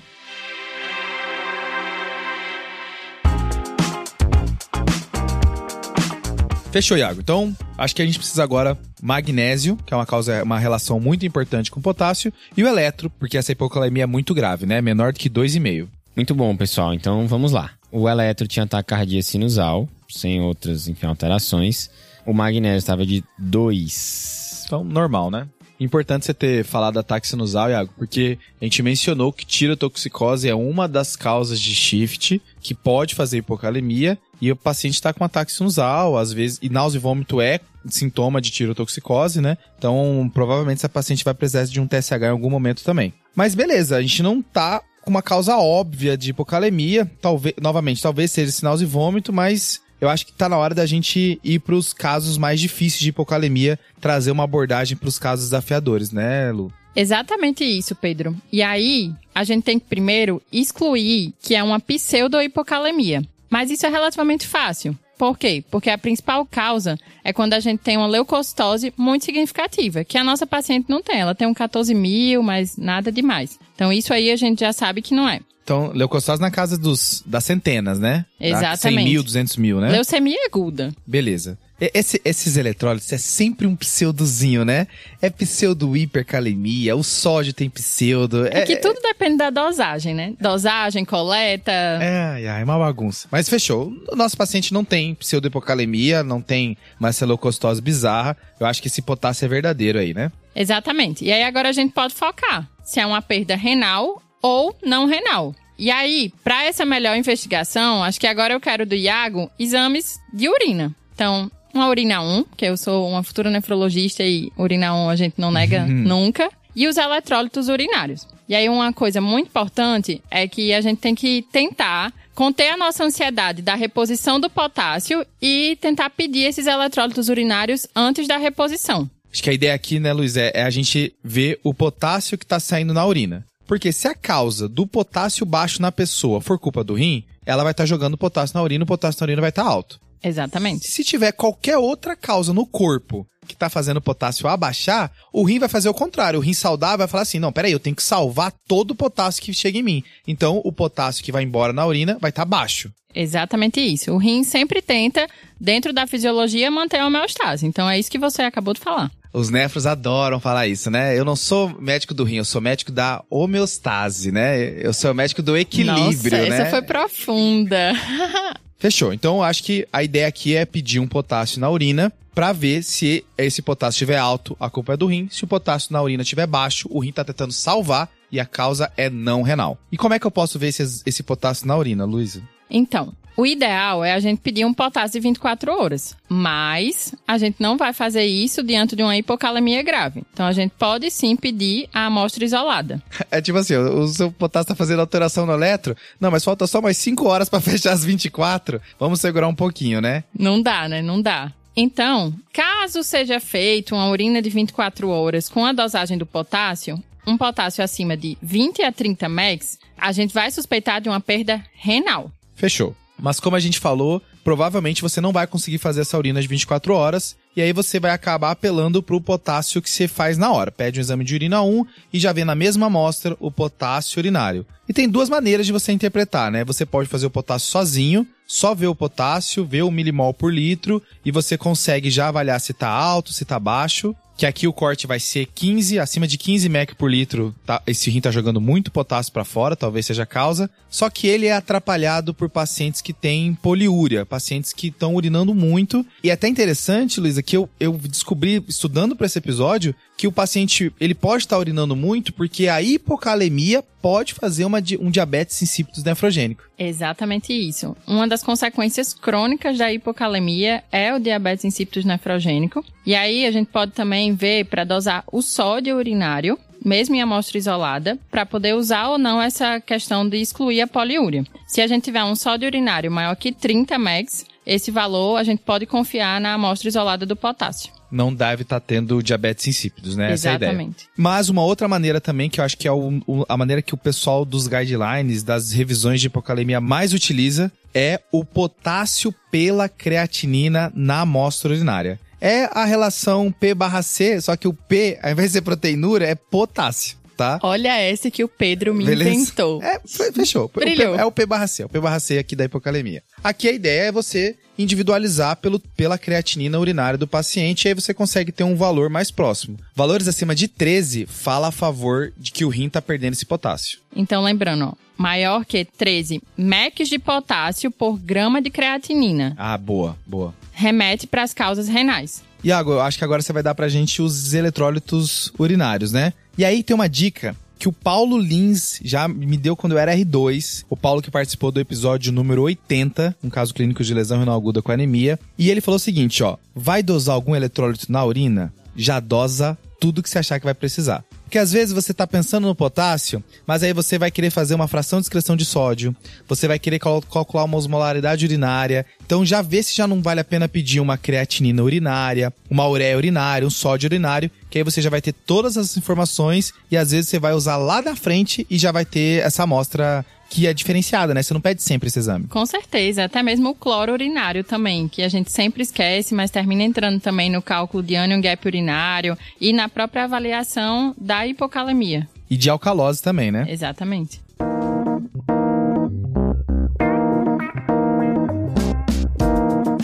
Fechou, 6.71 6.95
Iago. 6.95 7.19
Então, 7.19 7.55
acho 7.77 7.95
que 7.95 8.01
a 8.01 8.05
gente 8.05 8.19
precisa 8.19 8.43
agora 8.43 8.77
magnésio, 9.01 9.75
que 9.85 9.93
é 9.93 9.97
uma 9.97 10.05
causa, 10.05 10.43
uma 10.43 10.59
relação 10.59 10.99
muito 10.99 11.25
importante 11.25 11.71
com 11.71 11.81
potássio, 11.81 12.31
e 12.55 12.63
o 12.63 12.67
eletro, 12.67 13.09
porque 13.09 13.37
essa 13.37 13.51
hipocalemia 13.51 14.03
é 14.03 14.05
muito 14.05 14.35
grave, 14.35 14.67
né? 14.67 14.79
Menor 14.79 15.11
do 15.11 15.19
que 15.19 15.29
2,5. 15.29 15.87
Muito 16.15 16.35
bom, 16.35 16.55
pessoal. 16.55 16.93
Então, 16.93 17.27
vamos 17.27 17.51
lá. 17.51 17.71
O 17.91 18.07
eletro 18.07 18.47
tinha 18.47 18.67
taquicardia 18.67 19.23
sinusal, 19.23 19.89
sem 20.07 20.41
outras, 20.41 20.87
enfim, 20.87 21.07
alterações. 21.07 21.89
O 22.25 22.33
magnésio 22.33 22.77
estava 22.77 23.03
de 23.03 23.23
2. 23.39 24.63
Então, 24.67 24.83
normal, 24.83 25.31
né? 25.31 25.47
Importante 25.79 26.25
você 26.25 26.33
ter 26.33 26.65
falado 26.65 26.99
ataque 26.99 27.27
sinusal, 27.27 27.69
Iago, 27.69 27.93
porque 27.97 28.37
a 28.61 28.65
gente 28.65 28.83
mencionou 28.83 29.31
que 29.31 29.45
tirotoxicose 29.45 30.49
é 30.49 30.53
uma 30.53 30.87
das 30.87 31.15
causas 31.15 31.59
de 31.59 31.73
shift 31.73 32.41
que 32.59 32.73
pode 32.73 33.15
fazer 33.15 33.37
hipocalemia 33.37 34.17
e 34.41 34.51
o 34.51 34.55
paciente 34.55 34.95
está 34.95 35.13
com 35.13 35.23
ataque 35.23 35.51
sinusal, 35.51 36.17
às 36.17 36.33
vezes, 36.33 36.59
e 36.61 36.69
náusea 36.69 36.97
e 36.97 37.01
vômito 37.01 37.39
é 37.39 37.59
sintoma 37.87 38.41
de 38.41 38.51
tirotoxicose, 38.51 39.39
né? 39.39 39.57
Então, 39.77 40.29
provavelmente 40.33 40.79
essa 40.79 40.89
paciente 40.89 41.23
vai 41.23 41.33
precisar 41.33 41.63
de 41.63 41.79
um 41.79 41.87
TSH 41.87 42.23
em 42.23 42.27
algum 42.27 42.49
momento 42.49 42.83
também. 42.83 43.13
Mas 43.33 43.55
beleza, 43.55 43.95
a 43.95 44.01
gente 44.01 44.21
não 44.21 44.41
tá 44.41 44.81
com 45.01 45.09
uma 45.09 45.21
causa 45.21 45.57
óbvia 45.57 46.17
de 46.17 46.31
hipocalemia, 46.31 47.09
talvez, 47.21 47.55
novamente, 47.61 48.01
talvez 48.01 48.31
seja 48.31 48.49
esse 48.49 48.63
náusea 48.63 48.85
e 48.85 48.89
vômito, 48.89 49.31
mas 49.31 49.81
eu 49.99 50.09
acho 50.09 50.25
que 50.25 50.33
tá 50.33 50.47
na 50.47 50.57
hora 50.57 50.73
da 50.73 50.85
gente 50.85 51.39
ir 51.43 51.59
para 51.59 51.75
os 51.75 51.93
casos 51.93 52.37
mais 52.37 52.59
difíceis 52.59 53.01
de 53.01 53.09
hipocalemia, 53.09 53.79
trazer 53.99 54.31
uma 54.31 54.43
abordagem 54.43 54.97
para 54.97 55.09
os 55.09 55.19
casos 55.19 55.45
desafiadores, 55.45 56.11
né, 56.11 56.51
Lu? 56.51 56.71
Exatamente 56.95 57.63
isso, 57.63 57.95
Pedro. 57.95 58.35
E 58.51 58.61
aí, 58.61 59.13
a 59.33 59.43
gente 59.43 59.63
tem 59.63 59.79
que 59.79 59.85
primeiro 59.85 60.41
excluir 60.51 61.33
que 61.41 61.55
é 61.55 61.63
uma 61.63 61.79
pseudo-hipocalemia. 61.79 63.23
Mas 63.49 63.71
isso 63.71 63.85
é 63.85 63.89
relativamente 63.89 64.47
fácil. 64.47 64.97
Por 65.17 65.37
quê? 65.37 65.63
Porque 65.69 65.89
a 65.89 65.97
principal 65.97 66.45
causa 66.45 66.97
é 67.23 67.33
quando 67.33 67.53
a 67.53 67.59
gente 67.59 67.79
tem 67.79 67.97
uma 67.97 68.07
leucocitose 68.07 68.93
muito 68.95 69.25
significativa, 69.25 70.03
que 70.05 70.17
a 70.17 70.23
nossa 70.23 70.47
paciente 70.47 70.89
não 70.89 71.01
tem. 71.01 71.19
Ela 71.19 71.35
tem 71.35 71.47
um 71.47 71.53
14 71.53 71.93
mil, 71.93 72.41
mas 72.41 72.77
nada 72.77 73.11
demais. 73.11 73.59
Então, 73.75 73.91
isso 73.91 74.13
aí 74.13 74.31
a 74.31 74.35
gente 74.37 74.61
já 74.61 74.71
sabe 74.71 75.01
que 75.01 75.13
não 75.13 75.27
é. 75.27 75.41
Então, 75.69 75.91
leucocitose 75.93 76.41
na 76.41 76.49
casa 76.49 76.75
dos, 76.75 77.21
das 77.23 77.43
centenas, 77.43 77.99
né? 77.99 78.25
Exatamente. 78.39 79.03
100 79.03 79.03
mil, 79.03 79.21
200 79.21 79.57
mil, 79.57 79.79
né? 79.79 79.89
Leucemia 79.89 80.43
aguda. 80.43 80.91
Beleza. 81.05 81.59
Esse, 81.79 82.19
esses 82.25 82.57
eletrólitos 82.57 83.13
é 83.13 83.19
sempre 83.19 83.67
um 83.67 83.75
pseudozinho, 83.75 84.65
né? 84.65 84.87
É 85.21 85.29
pseudo 85.29 85.95
hipercalemia, 85.95 86.95
o 86.95 87.03
sódio 87.03 87.53
tem 87.53 87.69
pseudo. 87.69 88.47
É, 88.47 88.61
é 88.61 88.65
que 88.65 88.77
tudo 88.77 88.99
depende 88.99 89.37
da 89.37 89.51
dosagem, 89.51 90.15
né? 90.15 90.33
Dosagem, 90.41 91.05
coleta. 91.05 91.71
É, 91.71 92.41
é, 92.41 92.61
é 92.61 92.63
uma 92.63 92.79
bagunça. 92.79 93.27
Mas 93.31 93.47
fechou. 93.47 93.93
O 94.11 94.15
nosso 94.15 94.35
paciente 94.35 94.73
não 94.73 94.83
tem 94.83 95.13
pseudo 95.13 95.49
hipocalemia, 95.49 96.23
não 96.23 96.41
tem 96.41 96.75
uma 96.99 97.13
celulocostose 97.13 97.79
bizarra. 97.79 98.35
Eu 98.59 98.65
acho 98.65 98.81
que 98.81 98.87
esse 98.87 99.03
potássio 99.03 99.45
é 99.45 99.47
verdadeiro 99.47 99.99
aí, 99.99 100.15
né? 100.15 100.31
Exatamente. 100.55 101.23
E 101.23 101.31
aí 101.31 101.43
agora 101.43 101.69
a 101.69 101.73
gente 101.73 101.93
pode 101.93 102.15
focar 102.15 102.67
se 102.83 102.99
é 102.99 103.05
uma 103.05 103.21
perda 103.21 103.55
renal 103.55 104.19
ou 104.41 104.75
não 104.83 105.05
renal. 105.05 105.53
E 105.79 105.89
aí, 105.89 106.33
para 106.43 106.65
essa 106.65 106.85
melhor 106.85 107.15
investigação, 107.15 108.03
acho 108.03 108.19
que 108.19 108.27
agora 108.27 108.53
eu 108.53 108.59
quero 108.59 108.85
do 108.85 108.93
Iago 108.93 109.49
exames 109.57 110.19
de 110.33 110.49
urina. 110.49 110.93
Então, 111.15 111.49
uma 111.73 111.87
urina 111.87 112.21
1, 112.21 112.43
que 112.57 112.65
eu 112.65 112.75
sou 112.75 113.07
uma 113.07 113.23
futura 113.23 113.49
nefrologista 113.49 114.21
e 114.21 114.51
urina 114.57 114.93
1 114.93 115.09
a 115.09 115.15
gente 115.15 115.35
não 115.37 115.51
nega 115.51 115.83
uhum. 115.83 116.03
nunca, 116.03 116.51
e 116.75 116.85
os 116.85 116.97
eletrólitos 116.97 117.69
urinários. 117.69 118.27
E 118.47 118.55
aí, 118.55 118.67
uma 118.67 118.91
coisa 118.91 119.21
muito 119.21 119.47
importante 119.47 120.21
é 120.29 120.45
que 120.49 120.73
a 120.73 120.81
gente 120.81 120.99
tem 120.99 121.15
que 121.15 121.45
tentar 121.49 122.11
conter 122.35 122.71
a 122.71 122.77
nossa 122.77 123.05
ansiedade 123.05 123.61
da 123.61 123.75
reposição 123.75 124.37
do 124.37 124.49
potássio 124.49 125.25
e 125.41 125.77
tentar 125.79 126.09
pedir 126.09 126.43
esses 126.43 126.67
eletrólitos 126.67 127.29
urinários 127.29 127.87
antes 127.95 128.27
da 128.27 128.37
reposição. 128.37 129.09
Acho 129.31 129.43
que 129.43 129.49
a 129.49 129.53
ideia 129.53 129.73
aqui, 129.73 129.99
né, 129.99 130.11
Luiz, 130.11 130.35
é, 130.35 130.51
é 130.53 130.63
a 130.63 130.69
gente 130.69 131.13
ver 131.23 131.59
o 131.63 131.73
potássio 131.73 132.37
que 132.37 132.43
está 132.43 132.59
saindo 132.59 132.93
na 132.93 133.05
urina. 133.05 133.45
Porque 133.69 133.93
se 133.93 134.07
a 134.07 134.15
causa 134.15 134.67
do 134.67 134.87
potássio 134.87 135.45
baixo 135.45 135.79
na 135.79 135.91
pessoa 135.91 136.41
for 136.41 136.57
culpa 136.57 136.83
do 136.83 136.95
rim, 136.95 137.23
ela 137.45 137.61
vai 137.61 137.69
estar 137.69 137.83
tá 137.83 137.85
jogando 137.85 138.17
potássio 138.17 138.57
na 138.57 138.63
urina, 138.63 138.83
o 138.83 138.87
potássio 138.87 139.21
na 139.21 139.25
urina 139.25 139.41
vai 139.41 139.51
estar 139.51 139.63
tá 139.63 139.69
alto. 139.69 139.99
Exatamente. 140.23 140.87
Se 140.87 141.03
tiver 141.03 141.31
qualquer 141.33 141.77
outra 141.77 142.15
causa 142.15 142.51
no 142.51 142.65
corpo 142.65 143.27
que 143.47 143.55
tá 143.55 143.69
fazendo 143.69 143.97
o 143.97 144.01
potássio 144.01 144.47
abaixar, 144.47 145.11
o 145.31 145.43
rim 145.43 145.59
vai 145.59 145.69
fazer 145.69 145.87
o 145.87 145.93
contrário. 145.93 146.39
O 146.39 146.41
rim 146.41 146.55
saudável 146.55 146.97
vai 146.97 147.07
falar 147.07 147.21
assim: 147.21 147.37
não, 147.37 147.51
peraí, 147.51 147.71
eu 147.71 147.79
tenho 147.79 147.95
que 147.95 148.01
salvar 148.01 148.51
todo 148.67 148.91
o 148.91 148.95
potássio 148.95 149.43
que 149.43 149.53
chega 149.53 149.77
em 149.77 149.83
mim. 149.83 150.03
Então, 150.27 150.59
o 150.65 150.71
potássio 150.71 151.23
que 151.23 151.31
vai 151.31 151.43
embora 151.43 151.71
na 151.71 151.85
urina 151.85 152.17
vai 152.19 152.31
estar 152.31 152.45
tá 152.45 152.49
baixo. 152.49 152.91
Exatamente 153.13 153.79
isso. 153.79 154.11
O 154.11 154.17
rim 154.17 154.43
sempre 154.43 154.81
tenta, 154.81 155.27
dentro 155.61 155.93
da 155.93 156.07
fisiologia, 156.07 156.71
manter 156.71 157.01
a 157.01 157.05
homeostase. 157.05 157.67
Então, 157.67 157.87
é 157.87 157.99
isso 157.99 158.09
que 158.09 158.17
você 158.17 158.41
acabou 158.41 158.73
de 158.73 158.79
falar. 158.79 159.11
Os 159.31 159.49
nefros 159.49 159.85
adoram 159.85 160.39
falar 160.39 160.67
isso, 160.67 160.89
né? 160.89 161.17
Eu 161.17 161.23
não 161.23 161.35
sou 161.35 161.69
médico 161.79 162.13
do 162.13 162.23
rim, 162.23 162.37
eu 162.37 162.45
sou 162.45 162.59
médico 162.59 162.91
da 162.91 163.23
homeostase, 163.29 164.31
né? 164.31 164.71
Eu 164.83 164.91
sou 164.91 165.13
médico 165.13 165.41
do 165.43 165.55
equilíbrio, 165.55 166.03
Nossa, 166.03 166.29
né? 166.29 166.61
essa 166.61 166.69
foi 166.71 166.81
profunda. 166.81 167.93
Fechou. 168.79 169.13
Então, 169.13 169.37
eu 169.37 169.43
acho 169.43 169.63
que 169.63 169.87
a 169.91 170.01
ideia 170.01 170.27
aqui 170.27 170.55
é 170.55 170.65
pedir 170.65 170.99
um 170.99 171.07
potássio 171.07 171.59
na 171.59 171.69
urina 171.69 172.11
para 172.33 172.53
ver 172.53 172.81
se 172.81 173.25
esse 173.37 173.61
potássio 173.61 173.97
estiver 173.97 174.17
alto, 174.17 174.55
a 174.59 174.69
culpa 174.69 174.93
é 174.93 174.97
do 174.97 175.05
rim. 175.05 175.27
Se 175.29 175.43
o 175.43 175.47
potássio 175.47 175.91
na 175.91 176.01
urina 176.01 176.23
estiver 176.23 176.47
baixo, 176.47 176.87
o 176.89 176.99
rim 176.99 177.11
tá 177.11 177.23
tentando 177.23 177.51
salvar 177.51 178.09
e 178.31 178.39
a 178.39 178.45
causa 178.45 178.91
é 178.95 179.09
não 179.09 179.41
renal. 179.41 179.77
E 179.91 179.97
como 179.97 180.13
é 180.13 180.19
que 180.19 180.25
eu 180.25 180.31
posso 180.31 180.57
ver 180.57 180.67
esse, 180.67 181.01
esse 181.05 181.21
potássio 181.21 181.67
na 181.67 181.75
urina, 181.75 182.05
Luísa? 182.05 182.41
Então, 182.69 183.13
o 183.35 183.45
ideal 183.45 184.03
é 184.03 184.13
a 184.13 184.19
gente 184.19 184.39
pedir 184.39 184.65
um 184.65 184.73
potássio 184.73 185.19
de 185.19 185.27
24 185.27 185.71
horas, 185.71 186.15
mas 186.27 187.15
a 187.27 187.37
gente 187.37 187.57
não 187.59 187.77
vai 187.77 187.93
fazer 187.93 188.25
isso 188.25 188.61
diante 188.61 188.95
de 188.95 189.03
uma 189.03 189.15
hipocalemia 189.15 189.81
grave. 189.81 190.23
Então 190.33 190.45
a 190.45 190.51
gente 190.51 190.71
pode 190.77 191.09
sim 191.09 191.35
pedir 191.35 191.87
a 191.93 192.07
amostra 192.07 192.43
isolada. 192.43 193.01
É 193.31 193.41
tipo 193.41 193.57
assim, 193.57 193.75
o 193.75 194.07
seu 194.07 194.31
potássio 194.31 194.69
tá 194.69 194.75
fazendo 194.75 194.99
alteração 194.99 195.45
no 195.45 195.53
eletro, 195.53 195.95
não, 196.19 196.31
mas 196.31 196.43
falta 196.43 196.67
só 196.67 196.81
mais 196.81 196.97
5 196.97 197.27
horas 197.27 197.49
para 197.49 197.61
fechar 197.61 197.93
as 197.93 198.03
24. 198.03 198.81
Vamos 198.99 199.21
segurar 199.21 199.47
um 199.47 199.55
pouquinho, 199.55 200.01
né? 200.01 200.23
Não 200.37 200.61
dá, 200.61 200.87
né? 200.87 201.01
Não 201.01 201.21
dá. 201.21 201.51
Então, 201.75 202.33
caso 202.51 203.03
seja 203.03 203.39
feito 203.39 203.95
uma 203.95 204.09
urina 204.09 204.41
de 204.41 204.49
24 204.49 205.07
horas 205.07 205.47
com 205.47 205.65
a 205.65 205.71
dosagem 205.71 206.17
do 206.17 206.25
potássio, 206.25 207.01
um 207.25 207.37
potássio 207.37 207.83
acima 207.83 208.17
de 208.17 208.37
20 208.41 208.81
a 208.81 208.91
30 208.91 209.29
megs, 209.29 209.79
a 209.97 210.11
gente 210.11 210.33
vai 210.33 210.51
suspeitar 210.51 210.99
de 210.99 211.07
uma 211.07 211.21
perda 211.21 211.63
renal. 211.73 212.31
Fechou. 212.55 212.95
Mas 213.21 213.39
como 213.39 213.55
a 213.55 213.59
gente 213.59 213.79
falou, 213.79 214.21
provavelmente 214.43 215.01
você 215.01 215.19
não 215.19 215.31
vai 215.31 215.45
conseguir 215.45 215.77
fazer 215.77 216.01
essa 216.01 216.17
urina 216.17 216.41
de 216.41 216.47
24 216.47 216.93
horas, 216.93 217.35
e 217.55 217.61
aí 217.61 217.73
você 217.73 217.99
vai 217.99 218.11
acabar 218.11 218.51
apelando 218.51 219.03
para 219.03 219.15
o 219.15 219.21
potássio 219.21 219.81
que 219.81 219.89
você 219.89 220.07
faz 220.07 220.37
na 220.37 220.51
hora. 220.51 220.71
Pede 220.71 220.99
um 220.99 221.01
exame 221.01 221.23
de 221.23 221.35
urina 221.35 221.61
1 221.61 221.85
e 222.13 222.19
já 222.19 222.31
vê 222.31 222.45
na 222.45 222.55
mesma 222.55 222.87
amostra 222.87 223.35
o 223.39 223.51
potássio 223.51 224.19
urinário. 224.19 224.65
E 224.87 224.93
tem 224.93 225.07
duas 225.07 225.29
maneiras 225.29 225.65
de 225.65 225.71
você 225.71 225.91
interpretar, 225.91 226.51
né? 226.51 226.63
Você 226.63 226.85
pode 226.85 227.09
fazer 227.09 227.25
o 227.25 227.31
potássio 227.31 227.69
sozinho, 227.69 228.25
só 228.49 228.73
ver 228.73 228.87
o 228.87 228.95
potássio, 228.95 229.63
ver 229.63 229.83
o 229.83 229.91
milimol 229.91 230.33
por 230.33 230.51
litro, 230.51 231.01
e 231.23 231.31
você 231.31 231.55
consegue 231.55 232.09
já 232.09 232.29
avaliar 232.29 232.59
se 232.59 232.73
tá 232.73 232.89
alto, 232.89 233.31
se 233.31 233.45
tá 233.45 233.59
baixo 233.59 234.15
que 234.39 234.45
aqui 234.45 234.65
o 234.65 234.71
corte 234.71 235.05
vai 235.05 235.19
ser 235.19 235.47
15, 235.53 235.99
acima 235.99 236.25
de 236.25 236.37
15 236.37 236.69
mEq 236.69 236.95
por 236.95 237.11
litro, 237.11 237.53
tá? 237.65 237.81
esse 237.85 238.09
rim 238.09 238.21
tá 238.21 238.31
jogando 238.31 238.61
muito 238.61 238.89
potássio 238.89 239.33
para 239.33 239.43
fora, 239.43 239.75
talvez 239.75 240.05
seja 240.05 240.23
a 240.23 240.25
causa. 240.25 240.69
Só 240.89 241.09
que 241.09 241.27
ele 241.27 241.47
é 241.47 241.51
atrapalhado 241.51 242.33
por 242.33 242.49
pacientes 242.49 243.01
que 243.01 243.11
têm 243.11 243.53
poliúria, 243.53 244.25
pacientes 244.25 244.71
que 244.71 244.87
estão 244.87 245.13
urinando 245.13 245.53
muito. 245.53 246.05
E 246.23 246.29
é 246.29 246.33
até 246.33 246.47
interessante, 246.47 247.19
Luísa, 247.19 247.43
que 247.43 247.57
eu, 247.57 247.69
eu 247.81 247.97
descobri, 247.97 248.63
estudando 248.65 249.13
para 249.13 249.25
esse 249.25 249.37
episódio, 249.37 249.93
que 250.19 250.27
o 250.27 250.33
paciente 250.33 250.91
ele 250.99 251.15
pode 251.15 251.43
estar 251.43 251.57
urinando 251.57 251.95
muito 251.95 252.33
porque 252.33 252.67
a 252.67 252.81
hipocalemia 252.81 253.81
pode 254.01 254.33
fazer 254.33 254.65
uma, 254.65 254.79
um 254.99 255.09
diabetes 255.09 255.61
insípidos 255.61 256.03
nefrogênico. 256.03 256.61
Exatamente 256.77 257.53
isso. 257.53 257.95
Uma 258.05 258.27
das 258.27 258.43
consequências 258.43 259.13
crônicas 259.13 259.77
da 259.77 259.93
hipocalemia 259.93 260.83
é 260.91 261.15
o 261.15 261.21
diabetes 261.21 261.63
insípidos 261.63 262.03
nefrogênico. 262.03 262.83
E 263.05 263.15
aí 263.15 263.45
a 263.45 263.51
gente 263.51 263.67
pode 263.67 263.93
também 263.93 264.35
ver 264.35 264.65
para 264.65 264.83
dosar 264.83 265.23
o 265.31 265.41
sódio 265.41 265.95
urinário, 265.95 266.59
mesmo 266.83 267.15
em 267.15 267.21
amostra 267.21 267.57
isolada, 267.57 268.19
para 268.29 268.45
poder 268.45 268.75
usar 268.75 269.07
ou 269.07 269.17
não 269.17 269.41
essa 269.41 269.79
questão 269.79 270.27
de 270.27 270.35
excluir 270.35 270.81
a 270.81 270.87
poliúria. 270.87 271.45
Se 271.65 271.79
a 271.79 271.87
gente 271.87 272.03
tiver 272.03 272.25
um 272.25 272.35
sódio 272.35 272.67
urinário 272.67 273.09
maior 273.09 273.37
que 273.37 273.53
30 273.53 273.97
megs, 273.97 274.45
esse 274.65 274.91
valor 274.91 275.37
a 275.37 275.45
gente 275.45 275.61
pode 275.61 275.85
confiar 275.85 276.41
na 276.41 276.55
amostra 276.55 276.89
isolada 276.89 277.25
do 277.25 277.37
potássio 277.37 277.98
não 278.11 278.33
deve 278.33 278.63
estar 278.63 278.79
tá 278.79 278.85
tendo 278.85 279.21
diabetes 279.21 279.67
insípidos, 279.67 280.15
né? 280.15 280.31
Exatamente. 280.31 281.05
É 281.05 281.07
Mas 281.15 281.49
uma 281.49 281.63
outra 281.63 281.87
maneira 281.87 282.19
também, 282.19 282.49
que 282.49 282.59
eu 282.59 282.65
acho 282.65 282.77
que 282.77 282.87
é 282.87 282.91
o, 282.91 283.21
o, 283.27 283.45
a 283.47 283.57
maneira 283.57 283.81
que 283.81 283.93
o 283.93 283.97
pessoal 283.97 284.43
dos 284.43 284.67
guidelines, 284.67 285.43
das 285.43 285.71
revisões 285.71 286.19
de 286.21 286.27
hipocalemia 286.27 286.81
mais 286.81 287.13
utiliza, 287.13 287.71
é 287.93 288.19
o 288.31 288.43
potássio 288.43 289.33
pela 289.51 289.89
creatinina 289.89 290.91
na 290.95 291.21
amostra 291.21 291.71
urinária. 291.71 292.19
É 292.41 292.65
a 292.71 292.85
relação 292.85 293.51
P 293.51 293.73
barra 293.73 294.01
C, 294.01 294.39
só 294.39 294.55
que 294.55 294.67
o 294.67 294.73
P, 294.73 295.19
ao 295.21 295.31
invés 295.31 295.49
de 295.49 295.53
ser 295.53 295.61
proteinura, 295.61 296.25
é 296.25 296.35
potássio. 296.35 297.18
Tá? 297.39 297.57
Olha 297.63 298.01
esse 298.01 298.29
que 298.29 298.43
o 298.43 298.49
Pedro 298.49 298.93
me 298.93 299.05
Beleza. 299.05 299.29
inventou. 299.29 299.81
É, 299.81 300.01
fechou. 300.33 300.69
Brilhou. 300.75 301.15
É 301.15 301.23
o 301.23 301.31
P 301.31 301.45
barra 301.45 301.67
C, 301.67 301.83
é 301.83 301.85
o 301.85 301.89
P 301.89 301.97
barra 301.97 302.19
C 302.19 302.37
aqui 302.37 302.53
da 302.53 302.65
hipocalemia. 302.65 303.23
Aqui 303.41 303.69
a 303.69 303.71
ideia 303.71 304.09
é 304.09 304.11
você 304.11 304.57
individualizar 304.77 305.55
pelo, 305.55 305.79
pela 305.79 306.17
creatinina 306.17 306.77
urinária 306.77 307.17
do 307.17 307.25
paciente, 307.25 307.85
e 307.85 307.87
aí 307.87 307.93
você 307.93 308.13
consegue 308.13 308.51
ter 308.51 308.65
um 308.65 308.75
valor 308.75 309.09
mais 309.09 309.31
próximo. 309.31 309.77
Valores 309.95 310.27
acima 310.27 310.53
de 310.53 310.67
13 310.67 311.27
fala 311.27 311.69
a 311.69 311.71
favor 311.71 312.33
de 312.37 312.51
que 312.51 312.65
o 312.65 312.69
rim 312.69 312.87
está 312.87 313.01
perdendo 313.01 313.33
esse 313.33 313.45
potássio. 313.45 313.99
Então, 314.13 314.43
lembrando, 314.43 314.87
ó, 314.87 314.93
maior 315.17 315.63
que 315.63 315.85
13 315.85 316.41
MECs 316.57 317.07
de 317.07 317.17
potássio 317.17 317.89
por 317.89 318.19
grama 318.19 318.61
de 318.61 318.69
creatinina. 318.69 319.55
Ah, 319.57 319.77
boa, 319.77 320.17
boa. 320.27 320.53
Remete 320.73 321.25
para 321.25 321.43
as 321.43 321.53
causas 321.53 321.87
renais. 321.87 322.43
Iago, 322.63 322.91
eu 322.91 323.01
acho 323.01 323.17
que 323.17 323.23
agora 323.23 323.41
você 323.41 323.53
vai 323.53 323.63
dar 323.63 323.73
pra 323.73 323.87
gente 323.87 324.21
os 324.21 324.53
eletrólitos 324.53 325.51
urinários, 325.57 326.11
né? 326.11 326.33
E 326.57 326.65
aí 326.65 326.83
tem 326.83 326.93
uma 326.93 327.07
dica 327.07 327.55
que 327.79 327.87
o 327.87 327.93
Paulo 327.93 328.37
Lins 328.37 328.99
já 329.01 329.25
me 329.29 329.55
deu 329.55 329.75
quando 329.75 329.93
eu 329.93 329.97
era 329.97 330.13
R2. 330.13 330.83
O 330.89 330.97
Paulo 330.97 331.21
que 331.21 331.31
participou 331.31 331.71
do 331.71 331.79
episódio 331.79 332.33
número 332.33 332.63
80, 332.63 333.37
um 333.41 333.49
caso 333.49 333.73
clínico 333.73 334.03
de 334.03 334.13
lesão 334.13 334.39
renal 334.39 334.55
aguda 334.55 334.81
com 334.81 334.91
anemia. 334.91 335.39
E 335.57 335.69
ele 335.69 335.79
falou 335.79 335.95
o 335.95 335.99
seguinte, 335.99 336.43
ó. 336.43 336.57
Vai 336.75 337.01
dosar 337.01 337.35
algum 337.35 337.55
eletrólito 337.55 338.11
na 338.11 338.23
urina? 338.25 338.73
Já 338.95 339.21
dosa 339.21 339.77
tudo 339.99 340.21
que 340.21 340.29
você 340.29 340.39
achar 340.39 340.59
que 340.59 340.65
vai 340.65 340.73
precisar. 340.73 341.23
Porque 341.49 341.57
às 341.57 341.71
vezes 341.71 341.91
você 341.91 342.11
está 342.11 342.27
pensando 342.27 342.67
no 342.67 342.75
potássio, 342.75 343.43
mas 343.65 343.81
aí 343.81 343.91
você 343.91 344.19
vai 344.19 344.29
querer 344.29 344.51
fazer 344.51 344.75
uma 344.75 344.87
fração 344.87 345.19
de 345.19 345.25
excreção 345.25 345.55
de 345.55 345.65
sódio, 345.65 346.15
você 346.47 346.67
vai 346.67 346.77
querer 346.77 346.99
cal 346.99 347.23
calcular 347.23 347.63
uma 347.63 347.75
osmolaridade 347.75 348.45
urinária. 348.45 349.03
Então 349.25 349.43
já 349.43 349.59
vê 349.59 349.81
se 349.81 349.95
já 349.95 350.07
não 350.07 350.21
vale 350.21 350.41
a 350.41 350.43
pena 350.43 350.69
pedir 350.69 350.99
uma 350.99 351.17
creatinina 351.17 351.81
urinária, 351.81 352.53
uma 352.69 352.87
ureia 352.87 353.17
urinária, 353.17 353.65
um 353.65 353.71
sódio 353.71 354.05
urinário, 354.05 354.51
que 354.69 354.77
aí 354.77 354.83
você 354.83 355.01
já 355.01 355.09
vai 355.09 355.23
ter 355.23 355.33
todas 355.33 355.75
as 355.75 355.97
informações 355.97 356.71
e 356.91 356.95
às 356.95 357.09
vezes 357.09 357.29
você 357.29 357.39
vai 357.39 357.53
usar 357.53 357.77
lá 357.77 357.99
na 357.99 358.15
frente 358.15 358.67
e 358.69 358.77
já 358.77 358.91
vai 358.91 359.03
ter 359.03 359.43
essa 359.43 359.63
amostra 359.63 360.23
que 360.49 360.65
é 360.65 360.73
diferenciada, 360.73 361.33
né? 361.33 361.43
Você 361.43 361.53
não 361.53 361.61
pede 361.61 361.81
sempre 361.83 362.07
esse 362.07 362.19
exame. 362.19 362.47
Com 362.47 362.65
certeza, 362.65 363.25
até 363.25 363.43
mesmo 363.43 363.69
o 363.69 363.75
cloro 363.75 364.11
urinário 364.11 364.63
também, 364.63 365.07
que 365.07 365.21
a 365.21 365.29
gente 365.29 365.51
sempre 365.51 365.83
esquece, 365.83 366.33
mas 366.33 366.49
termina 366.49 366.83
entrando 366.83 367.19
também 367.19 367.49
no 367.49 367.61
cálculo 367.61 368.01
de 368.01 368.15
anion 368.15 368.41
gap 368.41 368.67
urinário 368.67 369.37
e 369.61 369.71
na 369.71 369.87
própria 369.87 370.23
avaliação 370.23 371.15
da 371.17 371.45
hipocalemia. 371.45 372.27
E 372.49 372.57
de 372.57 372.69
alcalose 372.69 373.21
também, 373.21 373.51
né? 373.51 373.65
Exatamente. 373.69 374.41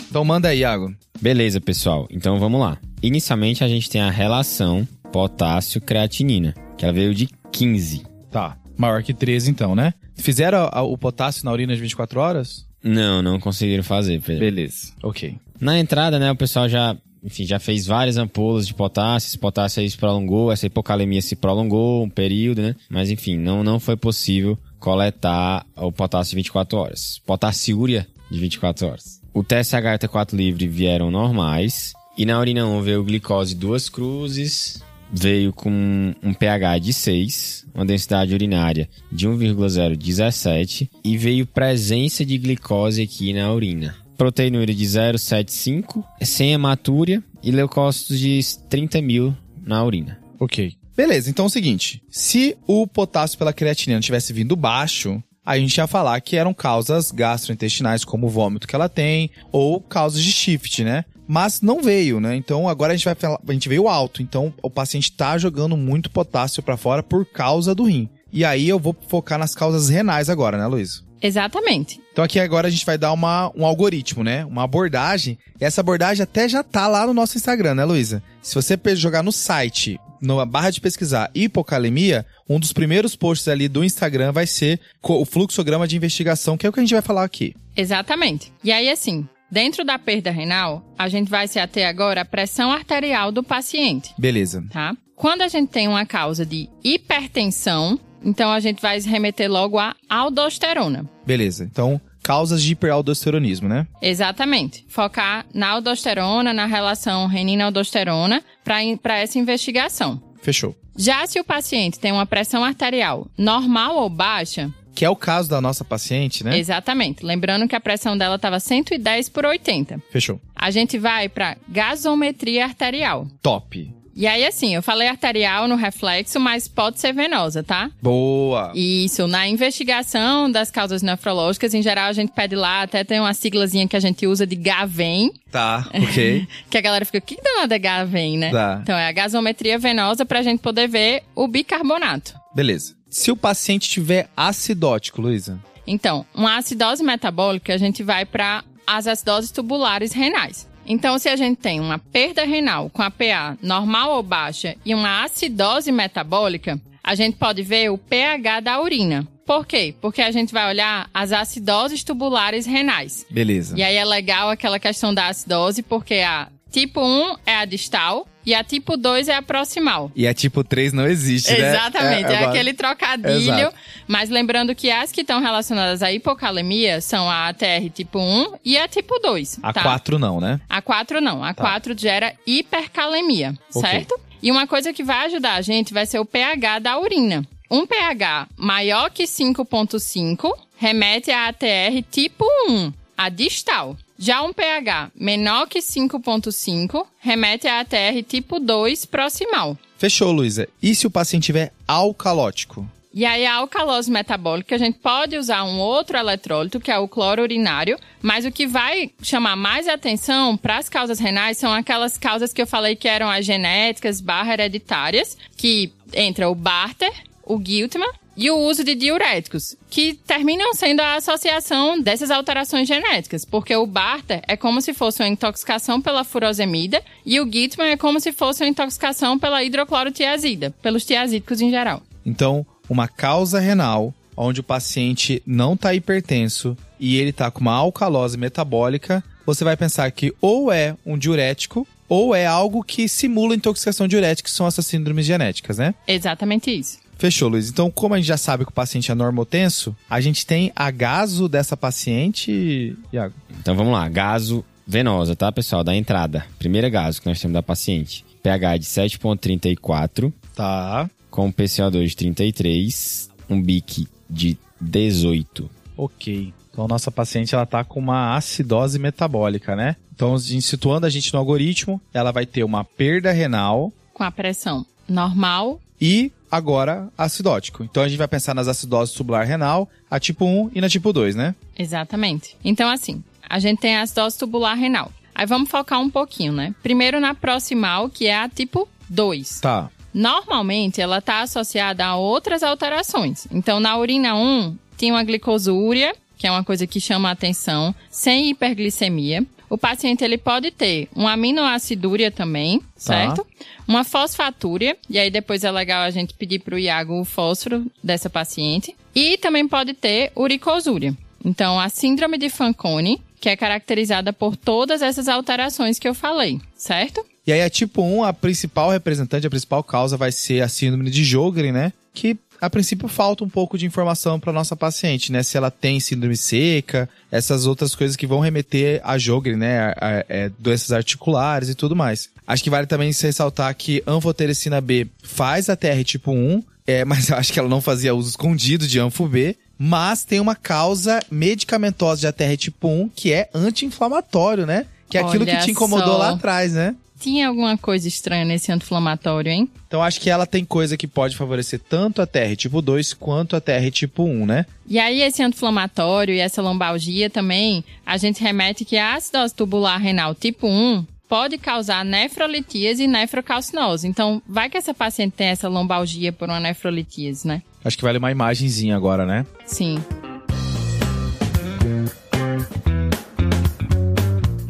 Então 0.08 0.24
manda 0.24 0.50
aí, 0.50 0.60
Iago. 0.60 0.94
Beleza, 1.20 1.60
pessoal. 1.60 2.08
Então 2.12 2.40
vamos 2.40 2.62
lá. 2.62 2.78
Inicialmente 3.02 3.64
a 3.64 3.68
gente 3.68 3.90
tem 3.90 4.00
a 4.00 4.12
relação 4.12 4.88
potássio-creatinina, 5.12 6.54
que 6.78 6.86
ela 6.86 6.94
veio 6.94 7.14
de 7.14 7.28
15. 7.52 8.04
Tá. 8.32 8.58
Maior 8.78 9.04
que 9.04 9.14
13, 9.14 9.52
então, 9.52 9.76
né? 9.76 9.94
Fizeram 10.16 10.70
a, 10.72 10.82
o 10.82 10.98
potássio 10.98 11.46
na 11.46 11.52
urina 11.52 11.76
de 11.76 11.82
24 11.82 12.20
horas? 12.20 12.66
Não, 12.84 13.22
não 13.22 13.40
conseguiram 13.40 13.84
fazer, 13.84 14.22
Pedro. 14.22 14.40
Beleza, 14.40 14.94
ok. 15.02 15.38
Na 15.60 15.80
entrada, 15.80 16.20
né, 16.20 16.32
o 16.32 16.36
pessoal 16.36 16.70
já, 16.70 16.96
enfim, 17.24 17.46
já 17.46 17.58
fez 17.58 17.88
várias 17.88 18.18
ampolas 18.18 18.68
de 18.68 18.74
potássio, 18.74 19.30
esse 19.30 19.38
potássio 19.38 19.82
aí 19.82 19.90
se 19.90 19.98
prolongou, 19.98 20.52
essa 20.52 20.68
hipocalemia 20.68 21.22
se 21.22 21.36
prolongou 21.36 22.04
um 22.04 22.10
período, 22.10 22.62
né? 22.62 22.76
Mas 22.90 23.10
enfim, 23.10 23.38
não, 23.38 23.64
não 23.64 23.80
foi 23.80 23.96
possível 23.98 24.58
coletar 24.80 25.66
o 25.76 25.92
potássio 25.92 26.32
de 26.32 26.36
24 26.38 26.78
horas. 26.78 27.22
Potassiúria 27.26 28.08
de 28.30 28.40
24 28.40 28.88
horas. 28.88 29.22
O 29.34 29.44
TSH 29.44 29.74
e 29.74 29.98
T4 30.08 30.34
livre 30.34 30.68
vieram 30.68 31.10
normais. 31.10 31.94
E 32.18 32.26
na 32.26 32.40
urina 32.40 32.66
1 32.66 32.82
veio 32.82 33.04
glicose 33.04 33.54
duas 33.56 33.90
cruzes, 33.90 34.82
veio 35.18 35.54
com 35.54 36.14
um 36.22 36.34
pH 36.34 36.80
de 36.80 36.94
6, 36.94 37.66
uma 37.74 37.86
densidade 37.86 38.34
urinária 38.34 38.90
de 39.12 39.28
1,017 39.28 40.92
e 41.04 41.18
veio 41.18 41.48
presença 41.48 42.26
de 42.26 42.38
glicose 42.38 43.02
aqui 43.02 43.34
na 43.34 43.52
urina. 43.52 43.96
Proteinúria 44.18 44.74
de 44.74 44.86
0,75, 44.86 46.04
sem 46.22 46.54
hematúria 46.54 47.24
e 47.42 47.52
leucócitos 47.52 48.20
de 48.20 48.40
30 48.70 49.02
mil 49.02 49.36
na 49.66 49.84
urina. 49.84 50.20
Ok. 50.40 50.74
Beleza, 50.96 51.30
então 51.30 51.46
é 51.46 51.48
o 51.48 51.52
seguinte: 51.52 52.02
se 52.10 52.56
o 52.66 52.88
potássio 52.88 53.38
pela 53.38 53.52
creatinina 53.52 54.00
tivesse 54.00 54.32
vindo 54.32 54.56
baixo, 54.56 55.22
a 55.46 55.60
gente 55.60 55.78
ia 55.78 55.88
falar 55.88 56.20
que 56.22 56.38
eram 56.38 56.54
causas 56.54 57.12
gastrointestinais, 57.12 58.06
como 58.06 58.28
o 58.28 58.30
vômito 58.30 58.68
que 58.68 58.76
ela 58.76 58.90
tem, 58.90 59.30
ou 59.52 59.82
causas 59.82 60.24
de 60.24 60.32
shift, 60.32 60.84
né? 60.84 61.04
Mas 61.28 61.62
não 61.62 61.82
veio, 61.82 62.20
né? 62.20 62.36
Então 62.36 62.68
agora 62.68 62.94
a 62.94 62.96
gente 62.96 63.06
vai 63.06 63.16
falar, 63.16 63.40
a 63.48 63.54
gente 63.54 63.70
veio 63.70 63.88
alto, 63.88 64.22
então 64.22 64.54
o 64.62 64.70
paciente 64.70 65.12
tá 65.12 65.38
jogando 65.38 65.76
muito 65.76 66.10
potássio 66.10 66.62
para 66.62 66.78
fora 66.78 67.02
por 67.02 67.26
causa 67.26 67.74
do 67.74 67.84
rim. 67.84 68.10
E 68.32 68.44
aí 68.44 68.68
eu 68.68 68.80
vou 68.80 68.96
focar 69.08 69.40
nas 69.40 69.56
causas 69.56 69.90
renais 69.90 70.30
agora, 70.30 70.58
né, 70.58 70.68
Luiz? 70.68 71.04
Exatamente. 71.22 72.00
Então 72.12 72.24
aqui 72.24 72.40
agora 72.40 72.68
a 72.68 72.72
gente 72.72 72.86
vai 72.86 72.98
dar 72.98 73.12
uma, 73.12 73.52
um 73.56 73.66
algoritmo, 73.66 74.24
né? 74.24 74.46
Uma 74.46 74.64
abordagem. 74.64 75.38
E 75.60 75.66
essa 75.66 75.82
abordagem 75.82 76.22
até 76.22 76.48
já 76.48 76.62
tá 76.62 76.88
lá 76.88 77.08
no 77.08 77.14
nosso 77.14 77.38
Instagram, 77.38 77.76
né, 77.76 77.86
Luísa? 77.86 78.22
Se 78.42 78.54
você 78.54 78.78
jogar 78.96 79.24
no 79.24 79.32
site, 79.32 80.00
na 80.22 80.46
barra 80.46 80.70
de 80.70 80.82
pesquisar 80.82 81.32
hipocalemia, 81.34 82.26
um 82.48 82.60
dos 82.60 82.74
primeiros 82.74 83.16
posts 83.16 83.48
ali 83.48 83.68
do 83.68 83.84
Instagram 83.84 84.32
vai 84.32 84.46
ser 84.46 84.80
o 85.02 85.26
fluxograma 85.26 85.88
de 85.88 85.96
investigação, 85.96 86.58
que 86.58 86.66
é 86.66 86.70
o 86.70 86.74
que 86.74 86.80
a 86.80 86.84
gente 86.84 86.94
vai 86.94 87.02
falar 87.02 87.24
aqui. 87.24 87.56
Exatamente. 87.76 88.52
E 88.64 88.72
aí, 88.72 88.90
assim, 88.90 89.28
Dentro 89.56 89.86
da 89.86 89.98
perda 89.98 90.32
renal, 90.32 90.84
a 90.98 91.08
gente 91.08 91.30
vai 91.30 91.48
se 91.48 91.58
ater 91.58 91.88
agora 91.88 92.24
à 92.24 92.26
pressão 92.26 92.74
arterial 92.74 93.32
do 93.32 93.42
paciente. 93.42 94.14
Beleza. 94.18 94.62
Tá? 94.70 94.94
Quando 95.16 95.44
a 95.44 95.48
gente 95.48 95.70
tem 95.70 95.88
uma 95.88 96.06
causa 96.06 96.46
de 96.46 96.68
hipertensão, 96.84 97.98
então 98.22 98.52
a 98.52 98.60
gente 98.60 98.82
vai 98.82 99.00
remeter 99.00 99.50
logo 99.50 99.80
à 99.80 99.96
aldosterona. 100.10 101.10
Beleza. 101.26 101.64
Então, 101.64 102.02
causas 102.22 102.62
de 102.62 102.74
hiperaldosteronismo, 102.74 103.70
né? 103.70 103.88
Exatamente. 104.02 104.84
Focar 104.90 105.46
na 105.54 105.70
aldosterona, 105.70 106.52
na 106.52 106.66
relação 106.66 107.26
renina-aldosterona, 107.26 108.44
para 108.62 109.18
essa 109.18 109.40
investigação. 109.40 110.22
Fechou. 110.42 110.76
Já 110.98 111.26
se 111.28 111.40
o 111.40 111.46
paciente 111.46 111.98
tem 111.98 112.12
uma 112.12 112.26
pressão 112.26 112.62
arterial 112.62 113.26
normal 113.38 113.96
ou 113.96 114.10
baixa, 114.10 114.70
que 114.96 115.04
é 115.04 115.10
o 115.10 115.16
caso 115.16 115.50
da 115.50 115.60
nossa 115.60 115.84
paciente, 115.84 116.44
né? 116.44 116.58
Exatamente. 116.58 117.26
Lembrando 117.26 117.68
que 117.68 117.76
a 117.76 117.82
pressão 117.82 118.18
dela 118.18 118.36
estava 118.36 118.60
110 118.60 119.30
por 119.30 119.46
80. 119.46 120.02
Fechou. 120.10 120.40
A 120.56 120.72
gente 120.72 120.98
vai 120.98 121.28
para 121.28 121.58
gasometria 121.68 122.64
arterial. 122.64 123.28
Top. 123.42 123.94
E 124.18 124.26
aí, 124.26 124.46
assim, 124.46 124.74
eu 124.74 124.82
falei 124.82 125.10
arterial 125.10 125.68
no 125.68 125.76
reflexo, 125.76 126.40
mas 126.40 126.70
pode 126.70 127.02
ser 127.02 127.12
venosa, 127.12 127.62
tá? 127.62 127.92
Boa! 128.02 128.72
Isso, 128.74 129.28
na 129.28 129.46
investigação 129.46 130.50
das 130.50 130.72
causas 130.72 131.02
nefrológicas, 131.02 131.74
em 131.74 131.82
geral, 131.82 132.08
a 132.08 132.14
gente 132.14 132.32
pede 132.32 132.56
lá, 132.56 132.84
até 132.84 133.04
tem 133.04 133.20
uma 133.20 133.34
siglazinha 133.34 133.86
que 133.90 133.96
a 133.98 134.00
gente 134.00 134.26
usa 134.26 134.48
de 134.48 134.56
GAVEN. 134.56 135.32
Tá, 135.52 135.86
ok. 135.94 136.48
que 136.72 136.78
a 136.78 136.82
galera 136.82 137.04
fica, 137.04 137.20
que 137.20 137.36
danada 137.42 137.76
é 137.76 137.80
GAVEN, 137.80 138.38
né? 138.38 138.52
Tá. 138.52 138.80
Então, 138.82 138.98
é 138.98 139.06
a 139.06 139.12
gasometria 139.12 139.78
venosa 139.78 140.26
pra 140.26 140.42
gente 140.42 140.62
poder 140.62 140.88
ver 140.88 141.24
o 141.36 141.46
bicarbonato. 141.46 142.36
Beleza. 142.56 142.96
Se 143.16 143.32
o 143.32 143.38
paciente 143.38 143.88
tiver 143.88 144.28
acidótico, 144.36 145.22
Luísa? 145.22 145.58
Então, 145.88 146.26
uma 146.36 146.58
acidose 146.58 147.02
metabólica, 147.02 147.74
a 147.74 147.78
gente 147.78 148.04
vai 148.04 148.26
para 148.26 148.62
as 148.86 149.08
acidoses 149.08 149.52
tubulares 149.52 150.12
renais. 150.12 150.68
Então, 150.86 151.18
se 151.18 151.30
a 151.30 151.38
gente 151.38 151.58
tem 151.58 151.80
uma 151.80 151.98
perda 151.98 152.44
renal 152.44 152.90
com 152.90 153.02
a 153.02 153.10
PA 153.10 153.58
normal 153.62 154.18
ou 154.18 154.22
baixa 154.22 154.76
e 154.84 154.94
uma 154.94 155.24
acidose 155.24 155.94
metabólica, 155.94 156.78
a 157.02 157.16
gente 157.16 157.38
pode 157.38 157.64
ver 157.64 157.90
o 157.90 157.98
pH 157.98 158.60
da 158.60 158.82
urina. 158.82 159.26
Por 159.46 159.66
quê? 159.66 159.96
Porque 160.02 160.22
a 160.22 160.32
gente 160.32 160.52
vai 160.52 160.68
olhar 160.68 161.10
as 161.14 161.32
acidoses 161.32 162.04
tubulares 162.04 162.66
renais. 162.66 163.26
Beleza. 163.30 163.78
E 163.78 163.82
aí 163.82 163.96
é 163.96 164.04
legal 164.04 164.50
aquela 164.50 164.78
questão 164.78 165.14
da 165.14 165.30
acidose, 165.30 165.82
porque 165.82 166.16
a 166.16 166.50
tipo 166.70 167.00
1 167.00 167.36
é 167.46 167.56
a 167.56 167.64
distal, 167.64 168.28
e 168.46 168.54
a 168.54 168.64
tipo 168.64 168.96
2 168.96 169.28
é 169.28 169.36
a 169.36 169.42
proximal. 169.42 170.12
E 170.16 170.28
a 170.28 170.34
tipo 170.34 170.64
3 170.64 170.94
não 170.94 171.08
existe, 171.08 171.52
né? 171.52 171.70
Exatamente, 171.70 172.32
é, 172.32 172.36
é, 172.36 172.42
é 172.44 172.46
aquele 172.46 172.74
trocadilho. 172.74 173.54
Exato. 173.54 173.76
Mas 174.08 174.30
lembrando 174.30 174.76
que 174.76 174.92
as 174.92 175.12
que 175.12 175.22
estão 175.22 175.42
relacionadas 175.42 176.04
à 176.04 176.12
hipocalemia 176.12 177.02
são 177.02 177.30
a 177.30 177.48
ATR 177.48 177.90
tipo 177.94 178.20
1 178.20 178.54
e 178.64 178.78
a 178.78 178.88
tipo 178.88 179.20
2. 179.20 179.60
A 179.64 179.74
tá? 179.74 179.82
4 179.82 180.20
não, 180.20 180.40
né? 180.40 180.60
A 180.70 180.82
4 180.82 181.20
não. 181.20 181.44
A 181.44 181.54
tá. 181.54 181.64
4 181.64 181.98
gera 181.98 182.34
hipercalemia, 182.46 183.54
okay. 183.74 183.90
certo? 183.90 184.20
E 184.42 184.52
uma 184.52 184.68
coisa 184.68 184.94
que 184.94 185.04
vai 185.04 185.26
ajudar 185.26 185.56
a 185.56 185.62
gente 185.62 185.94
vai 185.94 186.06
ser 186.06 186.20
o 186.20 186.26
pH 186.26 186.80
da 186.80 187.00
urina. 187.00 187.44
Um 187.70 187.88
pH 187.88 188.48
maior 188.56 189.10
que 189.10 189.24
5,5 189.24 190.54
remete 190.78 191.32
a 191.32 191.48
ATR 191.48 192.04
tipo 192.12 192.46
1, 192.70 192.94
a 193.18 193.30
distal. 193.30 193.98
Já 194.18 194.42
um 194.42 194.54
pH 194.54 195.12
menor 195.14 195.68
que 195.68 195.80
5,5 195.80 197.06
remete 197.20 197.68
a 197.68 197.82
ATR 197.82 198.24
tipo 198.28 198.60
2 198.60 199.06
proximal. 199.06 199.78
Fechou, 199.98 200.32
Luísa. 200.32 200.68
E 200.82 200.96
se 200.96 201.06
o 201.06 201.12
paciente 201.12 201.46
tiver 201.46 201.72
alcalótico? 201.88 202.90
E 203.14 203.26
aí, 203.26 203.46
a 203.46 203.56
alcalose 203.56 204.12
metabólica, 204.12 204.76
a 204.76 204.78
gente 204.78 205.00
pode 205.00 205.38
usar 205.38 205.64
um 205.64 205.80
outro 205.80 206.18
eletrólito, 206.18 206.82
que 206.82 206.92
é 206.92 206.98
o 206.98 207.08
cloro 207.08 207.42
urinário, 207.42 207.98
mas 208.22 208.44
o 208.46 208.52
que 208.52 208.68
vai 208.68 209.10
chamar 209.22 209.56
mais 209.56 209.88
atenção 209.88 210.58
para 210.58 210.78
as 210.78 210.90
causas 210.90 211.18
renais 211.18 211.58
são 211.58 211.72
aquelas 211.72 212.18
causas 212.18 212.52
que 212.52 212.62
eu 212.62 212.68
falei 212.68 212.94
que 212.94 213.08
eram 213.08 213.30
as 213.30 213.46
genéticas 213.46 214.20
barra 214.20 214.54
hereditárias, 214.54 215.38
que 215.56 215.94
entra 216.14 216.50
o 216.50 216.56
Barter, 216.56 217.14
o 217.42 217.58
Giltman 217.64 218.12
e 218.36 218.52
o 218.52 218.58
uso 218.58 218.84
de 218.84 218.96
diuréticos, 218.96 219.76
que 219.90 220.14
terminam 220.14 220.74
sendo 220.74 221.00
a 221.02 221.16
associação 221.16 222.00
dessas 222.00 222.30
alterações 222.32 222.88
genéticas, 222.88 223.46
porque 223.46 223.76
o 223.76 223.86
Barter 223.86 224.42
é 224.48 224.58
como 224.58 224.82
se 224.82 224.94
fosse 224.94 225.22
uma 225.22 225.30
intoxicação 225.30 226.02
pela 226.02 226.24
furosemida 226.24 227.02
e 227.26 227.40
o 227.40 227.52
Gitman 227.52 227.92
é 227.92 227.98
como 227.98 228.20
se 228.20 228.32
fosse 228.32 228.64
uma 228.64 228.70
intoxicação 228.70 229.40
pela 229.40 229.64
hidroclorotiazida, 229.64 230.74
pelos 230.82 231.06
tiazídicos 231.06 231.62
em 231.62 231.70
geral. 231.70 232.02
Então, 232.26 232.66
uma 232.90 233.08
causa 233.08 233.60
renal 233.60 234.14
onde 234.38 234.60
o 234.60 234.64
paciente 234.64 235.42
não 235.46 235.74
está 235.74 235.94
hipertenso 235.94 236.78
e 237.00 237.18
ele 237.18 237.30
está 237.30 237.50
com 237.50 237.62
uma 237.62 237.74
alcalose 237.74 238.38
metabólica, 238.38 239.24
você 239.46 239.64
vai 239.64 239.78
pensar 239.78 240.10
que 240.12 240.34
ou 240.42 240.72
é 240.72 240.96
um 241.06 241.18
diurético 241.18 241.88
ou 242.08 242.36
é 242.36 242.46
algo 242.46 242.84
que 242.84 243.08
simula 243.08 243.56
intoxicação 243.56 244.08
diurética, 244.08 244.48
que 244.48 244.56
são 244.56 244.68
essas 244.68 244.86
síndromes 244.86 245.26
genéticas, 245.26 245.78
né? 245.78 245.96
Exatamente 246.08 246.70
isso. 246.70 247.00
Fechou, 247.18 247.50
Luiz. 247.50 247.70
Então, 247.70 247.90
como 247.90 248.14
a 248.14 248.18
gente 248.18 248.28
já 248.28 248.38
sabe 248.38 248.66
que 248.66 248.72
o 248.72 248.74
paciente 248.74 249.12
é 249.12 249.16
normotenso, 249.16 249.96
a 250.10 250.20
gente 250.20 250.46
tem 250.46 250.72
a 250.76 250.92
gaso 250.92 251.48
dessa 251.48 251.78
paciente, 251.78 252.96
Iago. 253.12 253.34
Então 253.60 253.76
vamos 253.76 253.94
lá, 253.94 254.08
gaso 254.10 254.64
venosa, 254.86 255.36
tá, 255.36 255.52
pessoal? 255.52 255.84
Da 255.84 255.96
entrada. 255.96 256.46
Primeira 256.60 256.90
gaso 256.90 257.22
que 257.22 257.28
nós 257.28 257.40
temos 257.40 257.54
da 257.54 257.64
paciente. 257.64 258.26
pH 258.44 258.78
de 258.78 258.86
7,34. 258.86 260.32
Tá. 260.54 261.10
Com 261.32 261.52
PCO2 261.52 262.08
de 262.08 262.16
33. 262.16 263.30
Um 263.50 263.62
BIC 263.62 264.08
de 264.30 264.58
18. 264.80 265.70
Ok. 265.98 266.54
Então, 266.72 266.88
nossa 266.88 267.10
paciente 267.10 267.56
ela 267.56 267.66
tá 267.66 267.84
com 267.84 268.00
uma 268.00 268.36
acidose 268.36 269.00
metabólica, 269.00 269.76
né? 269.76 269.96
Então, 270.14 270.38
situando 270.38 271.06
a 271.06 271.10
gente 271.10 271.34
no 271.34 271.40
algoritmo, 271.40 272.02
ela 272.14 272.32
vai 272.32 272.46
ter 272.46 272.64
uma 272.64 272.84
perda 272.84 273.32
renal. 273.32 273.92
Com 274.14 274.24
a 274.24 274.32
pressão 274.32 274.86
normal. 275.08 275.80
E 276.00 276.32
agora 276.50 277.10
acidótico. 277.18 277.84
Então 277.84 278.04
a 278.04 278.08
gente 278.08 278.18
vai 278.18 278.28
pensar 278.28 278.54
nas 278.54 278.68
acidoses 278.68 279.14
tubular 279.14 279.44
renal, 279.44 279.90
a 280.10 280.20
tipo 280.20 280.46
1 280.46 280.72
e 280.74 280.82
na 280.82 280.90
tipo 280.90 281.12
2, 281.12 281.36
né? 281.36 281.56
Exatamente. 281.78 282.56
Então, 282.64 282.90
assim, 282.90 283.24
a 283.48 283.60
gente 283.60 283.80
tem 283.80 283.96
a 283.96 284.02
acidose 284.02 284.38
tubular 284.38 284.76
renal. 284.76 285.12
Aí 285.34 285.46
vamos 285.46 285.70
focar 285.70 286.00
um 286.00 286.10
pouquinho, 286.10 286.54
né? 286.54 286.74
Primeiro 286.82 287.20
na 287.20 287.36
proximal, 287.36 288.10
que 288.10 288.28
é 288.28 288.38
a 288.38 288.48
tipo 288.48 288.88
2. 289.10 289.60
Tá. 289.60 289.90
Normalmente 290.14 291.02
ela 291.02 291.18
está 291.18 291.42
associada 291.42 292.06
a 292.06 292.16
outras 292.16 292.64
alterações. 292.64 293.48
Então, 293.52 293.82
na 293.82 293.98
urina 293.98 294.34
1, 294.34 294.78
tem 294.98 295.12
uma 295.12 295.24
glicosúria, 295.26 296.16
que 296.38 296.48
é 296.48 296.52
uma 296.52 296.64
coisa 296.64 296.88
que 296.88 297.02
chama 297.02 297.28
a 297.28 297.34
atenção, 297.34 297.94
sem 298.10 298.50
hiperglicemia. 298.50 299.46
O 299.70 299.78
paciente 299.78 300.24
ele 300.24 300.38
pode 300.38 300.72
ter 300.72 301.08
uma 301.16 301.34
aminoacidúria 301.34 302.32
também, 302.32 302.80
tá. 302.80 302.86
certo? 302.96 303.46
Uma 303.88 304.04
fosfatúria, 304.04 304.98
e 305.10 305.20
aí 305.20 305.30
depois 305.30 305.64
é 305.64 305.72
legal 305.72 306.04
a 306.04 306.10
gente 306.10 306.34
pedir 306.34 306.60
para 306.60 306.76
o 306.76 306.80
Iago 306.80 307.20
o 307.20 307.26
fósforo 307.26 307.86
dessa 308.04 308.30
paciente. 308.30 308.96
E 309.14 309.38
também 309.38 309.68
pode 309.68 309.94
ter 309.94 310.32
uricosúria. 310.36 311.16
Então, 311.44 311.80
a 311.80 311.90
síndrome 311.90 312.38
de 312.38 312.50
Fanconi, 312.50 313.22
que 313.40 313.50
é 313.50 313.56
caracterizada 313.56 314.34
por 314.34 314.58
todas 314.58 315.02
essas 315.02 315.28
alterações 315.28 316.00
que 316.00 316.08
eu 316.08 316.16
falei, 316.16 316.60
certo? 316.76 317.24
E 317.46 317.54
aí, 317.54 317.62
a 317.62 317.70
tipo 317.70 318.02
1, 318.02 318.24
a 318.24 318.34
principal 318.34 318.90
representante, 318.90 319.46
a 319.46 319.50
principal 319.52 319.84
causa 319.84 320.18
vai 320.18 320.32
ser 320.32 320.62
a 320.62 320.68
síndrome 320.68 321.12
de 321.12 321.24
Jogren, 321.24 321.72
né? 321.72 321.94
Que 322.12 322.36
a 322.60 322.70
princípio 322.70 323.08
falta 323.08 323.44
um 323.44 323.50
pouco 323.50 323.78
de 323.78 323.86
informação 323.86 324.40
para 324.40 324.54
nossa 324.54 324.76
paciente, 324.76 325.32
né? 325.32 325.44
Se 325.44 325.58
ela 325.58 325.72
tem 325.72 326.00
síndrome 326.00 326.38
seca, 326.38 327.10
essas 327.32 327.66
outras 327.66 327.96
coisas 327.96 328.16
que 328.16 328.28
vão 328.28 328.40
remeter 328.40 329.02
a 329.04 329.18
Jogren, 329.18 329.58
né? 329.58 329.80
A, 329.80 329.90
a, 329.90 330.10
a, 330.10 330.26
é, 330.30 330.52
doenças 330.58 330.92
articulares 330.92 331.70
e 331.70 331.76
tudo 331.76 331.96
mais. 331.96 332.30
Acho 332.48 332.64
que 332.64 332.70
vale 332.70 332.88
também 332.88 333.12
se 333.12 333.26
ressaltar 333.26 333.74
que 333.76 334.04
anfotericina 334.06 334.80
B 334.80 335.08
faz 335.24 335.70
a 335.70 335.76
TR 335.76 336.04
tipo 336.04 336.32
1, 336.32 336.64
é, 336.88 337.04
mas 337.06 337.30
eu 337.30 337.38
acho 337.38 337.52
que 337.52 337.60
ela 337.60 337.70
não 337.70 337.82
fazia 337.82 338.14
uso 338.16 338.30
escondido 338.30 338.88
de 338.88 339.00
anfo 339.00 339.28
B. 339.28 339.56
Mas 339.78 340.24
tem 340.24 340.40
uma 340.40 340.56
causa 340.56 341.22
medicamentosa 341.30 342.22
de 342.22 342.28
ATR 342.28 342.56
tipo 342.58 342.88
1 342.88 343.10
que 343.10 343.34
é 343.34 343.50
anti-inflamatório, 343.54 344.66
né? 344.66 344.86
Que 345.10 345.18
é 345.18 345.22
aquilo 345.22 345.44
Olha 345.44 345.58
que 345.58 345.66
te 345.66 345.72
incomodou 345.72 346.14
só. 346.14 346.18
lá 346.18 346.30
atrás, 346.32 346.74
né? 346.74 346.96
Tinha 347.26 347.48
alguma 347.48 347.76
coisa 347.76 348.08
estranha 348.08 348.46
nesse 348.46 348.72
anti-inflamatório, 348.72 349.52
hein? 349.52 349.68
Então 349.88 350.04
acho 350.04 350.22
que 350.22 350.30
ela 350.30 350.46
tem 350.46 350.64
coisa 350.64 350.96
que 350.96 351.08
pode 351.08 351.36
favorecer 351.36 351.80
tanto 351.80 352.22
a 352.22 352.28
TR 352.28 352.56
tipo 352.56 352.84
2 352.84 353.16
quanto 353.16 353.56
a 353.56 353.62
TR 353.62 353.90
tipo 353.92 354.24
1, 354.24 354.46
né? 354.46 354.66
E 354.88 355.00
aí, 355.00 355.24
esse 355.24 355.42
anti-inflamatório 355.42 356.36
e 356.36 356.40
essa 356.40 356.62
lombalgia 356.62 357.28
também, 357.28 357.84
a 358.06 358.16
gente 358.18 358.44
remete 358.44 358.86
que 358.86 358.96
a 358.96 359.16
acidose 359.16 359.56
tubular 359.56 360.00
renal 360.00 360.36
tipo 360.36 360.68
1 360.68 361.04
pode 361.28 361.58
causar 361.58 362.06
nefrolitíase 362.06 363.06
e 363.06 363.08
nefrocalcinose. 363.08 364.08
Então, 364.08 364.40
vai 364.48 364.70
que 364.70 364.78
essa 364.78 364.94
paciente 364.94 365.34
tem 365.34 365.48
essa 365.48 365.68
lombalgia 365.68 366.32
por 366.32 366.48
uma 366.48 366.60
nefrolitíase, 366.60 367.48
né? 367.48 367.64
Acho 367.84 367.98
que 367.98 368.04
vale 368.04 368.20
uma 368.20 368.32
imagenzinha 368.32 368.96
agora, 368.96 369.26
né? 369.26 369.48
Sim. 369.66 369.98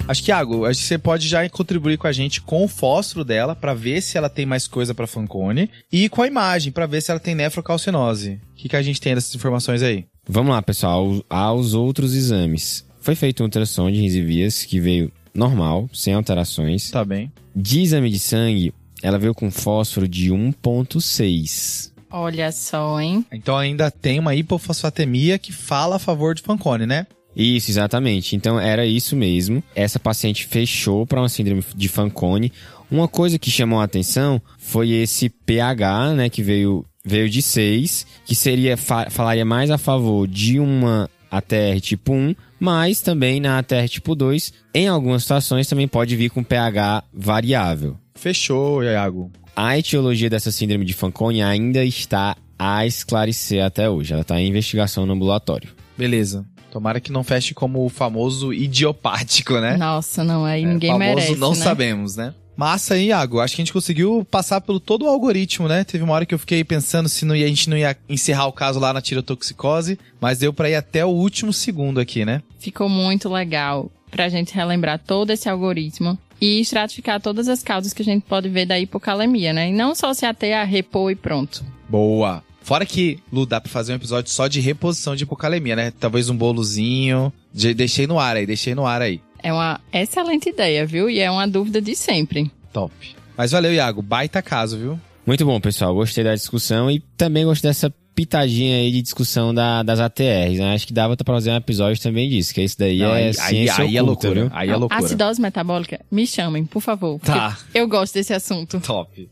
Acho 0.08 0.24
que, 0.24 0.30
Iago, 0.30 0.66
acho 0.66 0.82
que 0.82 0.86
você 0.86 0.98
pode 1.00 1.28
já 1.28 1.48
contribuir 1.50 1.98
com 1.98 2.06
a 2.06 2.12
gente 2.12 2.40
com 2.40 2.64
o 2.64 2.68
fósforo 2.68 3.26
dela 3.26 3.56
para 3.56 3.74
ver 3.74 4.02
se 4.02 4.18
ela 4.18 4.30
tem 4.30 4.46
mais 4.46 4.68
coisa 4.68 4.94
para 4.94 5.08
Fancone 5.08 5.70
e 5.92 6.08
com 6.10 6.22
a 6.22 6.28
imagem 6.28 6.72
para 6.72 6.86
ver 6.86 7.02
se 7.02 7.10
ela 7.10 7.20
tem 7.20 7.34
nefrocalcinose. 7.34 8.40
O 8.52 8.56
que, 8.56 8.70
que 8.70 8.76
a 8.76 8.84
gente 8.84 9.02
tem 9.02 9.16
dessas 9.16 9.34
informações 9.34 9.82
aí? 9.82 10.06
Vamos 10.28 10.54
lá, 10.54 10.62
pessoal, 10.62 11.24
aos 11.28 11.74
outros 11.74 12.14
exames. 12.14 12.86
Foi 13.02 13.16
feito 13.16 13.42
um 13.42 13.46
ultrassom 13.46 13.90
de 13.90 14.00
rins 14.00 14.14
e 14.14 14.22
vias 14.22 14.64
que 14.64 14.80
veio 14.80 15.12
normal, 15.34 15.90
sem 15.92 16.14
alterações. 16.14 16.92
Tá 16.92 17.04
bem. 17.04 17.32
De 17.56 17.82
exame 17.82 18.10
de 18.12 18.20
sangue, 18.20 18.74
ela 19.02 19.18
veio 19.18 19.34
com 19.34 19.50
fósforo 19.50 20.08
de 20.08 20.32
1.6. 20.32 21.92
Olha 22.12 22.52
só, 22.52 23.02
hein? 23.02 23.26
Então 23.32 23.58
ainda 23.58 23.90
tem 23.90 24.20
uma 24.20 24.36
hipofosfatemia 24.36 25.40
que 25.40 25.52
fala 25.52 25.96
a 25.96 26.00
favor 26.00 26.36
de 26.36 26.44
Fancone, 26.44 26.86
né? 26.86 27.08
Isso, 27.36 27.70
exatamente. 27.70 28.36
Então 28.36 28.60
era 28.60 28.86
isso 28.86 29.16
mesmo. 29.16 29.64
Essa 29.76 30.00
paciente 30.00 30.46
fechou 30.46 31.06
para 31.06 31.20
uma 31.20 31.30
síndrome 31.30 31.64
de 31.76 31.90
Fanconi. 31.90 32.52
Uma 32.90 33.08
coisa 33.08 33.38
que 33.38 33.52
chamou 33.52 33.80
a 33.80 33.84
atenção 33.84 34.42
foi 34.58 34.92
esse 34.92 35.30
pH, 35.30 36.14
né, 36.14 36.30
que 36.30 36.44
veio 36.44 36.86
veio 37.04 37.30
de 37.30 37.42
6, 37.42 38.06
que 38.26 38.34
seria 38.34 38.76
fa 38.76 39.10
falaria 39.10 39.46
mais 39.46 39.70
a 39.70 39.78
favor 39.78 40.28
de 40.28 40.60
uma 40.60 41.10
ATR 41.30 41.80
tipo 41.80 42.14
1, 42.14 42.36
mas 42.60 43.02
também 43.02 43.40
na 43.40 43.60
ATR 43.60 43.88
tipo 43.88 44.16
2, 44.16 44.54
em 44.74 44.88
algumas 44.88 45.22
situações 45.22 45.68
também 45.68 45.88
pode 45.88 46.16
vir 46.16 46.30
com 46.30 46.44
pH 46.44 47.04
variável. 47.14 47.98
Fechou, 48.16 48.84
Iago. 48.84 49.32
A 49.56 49.78
etiologia 49.78 50.30
dessa 50.30 50.52
síndrome 50.52 50.86
de 50.86 50.94
Fanconi 50.94 51.42
ainda 51.44 51.84
está 51.84 52.36
a 52.58 52.86
esclarecer 52.86 53.64
até 53.64 53.90
hoje. 53.90 54.14
Ela 54.14 54.22
está 54.22 54.40
em 54.40 54.48
investigação 54.48 55.06
no 55.06 55.14
ambulatório. 55.14 55.70
Beleza. 55.98 56.46
Tomara 56.76 57.00
que 57.00 57.10
não 57.10 57.24
feche 57.24 57.54
como 57.54 57.86
o 57.86 57.88
famoso 57.88 58.52
idiopático, 58.54 59.62
né? 59.62 59.78
Nossa, 59.78 60.26
não, 60.26 60.44
aí 60.44 60.62
É, 60.62 60.68
ninguém 60.68 60.92
famoso 60.92 61.06
merece, 61.16 61.36
não 61.38 61.52
né? 61.52 61.56
sabemos, 61.56 62.18
né? 62.18 62.34
Massa, 62.58 62.98
hein, 62.98 63.08
Iago? 63.08 63.40
Acho 63.40 63.56
que 63.56 63.62
a 63.62 63.64
gente 63.64 63.72
conseguiu 63.72 64.28
passar 64.30 64.60
pelo 64.60 64.78
todo 64.78 65.06
o 65.06 65.08
algoritmo, 65.08 65.70
né? 65.70 65.86
Teve 65.86 66.04
uma 66.04 66.14
hora 66.14 66.26
que 66.26 66.36
eu 66.36 66.40
fiquei 66.40 66.66
pensando 66.66 67.08
se 67.08 67.24
não 67.24 67.34
ia, 67.34 67.46
a 67.46 67.48
gente 67.48 67.70
não 67.70 67.78
ia 67.78 67.96
encerrar 68.10 68.48
o 68.48 68.52
caso 68.52 68.78
lá 68.78 68.92
na 68.92 69.02
tirotoxicose, 69.02 69.98
mas 70.20 70.40
deu 70.40 70.52
pra 70.52 70.70
ir 70.70 70.76
até 70.76 71.06
o 71.06 71.10
último 71.12 71.54
segundo 71.54 71.98
aqui, 71.98 72.26
né? 72.26 72.42
Ficou 72.60 72.90
muito 72.90 73.30
legal 73.30 73.90
pra 74.12 74.28
gente 74.28 74.54
relembrar 74.54 75.00
todo 75.00 75.30
esse 75.32 75.48
algoritmo 75.48 76.20
e 76.42 76.60
estratificar 76.60 77.22
todas 77.22 77.48
as 77.48 77.64
causas 77.64 77.94
que 77.94 78.02
a 78.02 78.06
gente 78.06 78.24
pode 78.28 78.50
ver 78.50 78.66
da 78.66 78.78
hipocalemia, 78.78 79.54
né? 79.54 79.70
E 79.70 79.72
não 79.72 79.96
só 79.96 80.14
se 80.14 80.26
ater 80.26 80.58
a 80.58 80.66
repor 80.66 81.10
e 81.10 81.16
pronto. 81.16 81.64
Boa! 81.88 82.44
Fora 82.66 82.84
que, 82.84 83.20
Lu, 83.32 83.46
dá 83.46 83.62
pra 83.62 83.72
fazer 83.72 83.94
um 83.94 83.96
episódio 83.96 84.32
só 84.32 84.48
de 84.48 84.60
reposição 84.60 85.16
de 85.16 85.22
hipocalemia, 85.24 85.76
né? 85.76 85.94
Talvez 86.00 86.30
um 86.32 86.36
bolozinho. 86.36 87.32
De- 87.54 87.76
deixei 87.76 88.08
no 88.08 88.20
ar 88.20 88.36
aí, 88.36 88.46
deixei 88.48 88.74
no 88.74 88.88
ar 88.88 89.04
aí. 89.04 89.22
É 89.44 89.54
uma 89.54 89.80
excelente 89.94 90.50
ideia, 90.50 90.84
viu? 90.84 91.08
E 91.08 91.20
é 91.20 91.30
uma 91.30 91.48
dúvida 91.48 91.80
de 91.80 91.96
sempre. 91.96 92.50
Top. 92.74 92.92
Mas 93.38 93.52
valeu, 93.52 93.72
Iago. 93.72 94.02
Baita 94.02 94.42
caso, 94.42 94.80
viu? 94.80 95.00
Muito 95.28 95.46
bom, 95.46 95.62
pessoal. 95.62 95.94
Gostei 95.94 96.24
da 96.24 96.34
discussão 96.34 96.90
e 96.90 97.00
também 97.16 97.46
gostei 97.46 97.70
dessa 97.70 97.94
pitadinha 98.16 98.78
aí 98.78 98.92
de 98.92 99.04
discussão 99.04 99.54
da- 99.54 99.84
das 99.84 100.00
ATRs, 100.00 100.58
né? 100.58 100.74
Acho 100.74 100.88
que 100.88 100.94
dava 100.94 101.16
pra 101.16 101.36
fazer 101.36 101.52
um 101.52 101.56
episódio 101.58 102.02
também 102.02 102.28
disso, 102.28 102.52
que 102.52 102.64
isso 102.64 102.80
daí 102.80 102.98
Não, 102.98 103.14
é 103.14 103.18
aí, 103.18 103.26
aí, 103.28 103.34
ciência 103.36 103.84
aí 103.84 103.96
é 103.98 104.02
oculta, 104.02 104.28
loucura. 104.30 104.46
viu? 104.50 104.58
Aí 104.58 104.70
é 104.70 104.76
loucura. 104.76 105.06
Acidose 105.06 105.40
metabólica, 105.40 106.00
me 106.12 106.26
chamem, 106.26 106.66
por 106.66 106.82
favor. 106.82 107.20
Tá. 107.20 107.56
Eu 107.76 107.88
gosto 107.88 108.16
desse 108.16 108.34
assunto. 108.34 108.80
Top. 108.80 109.30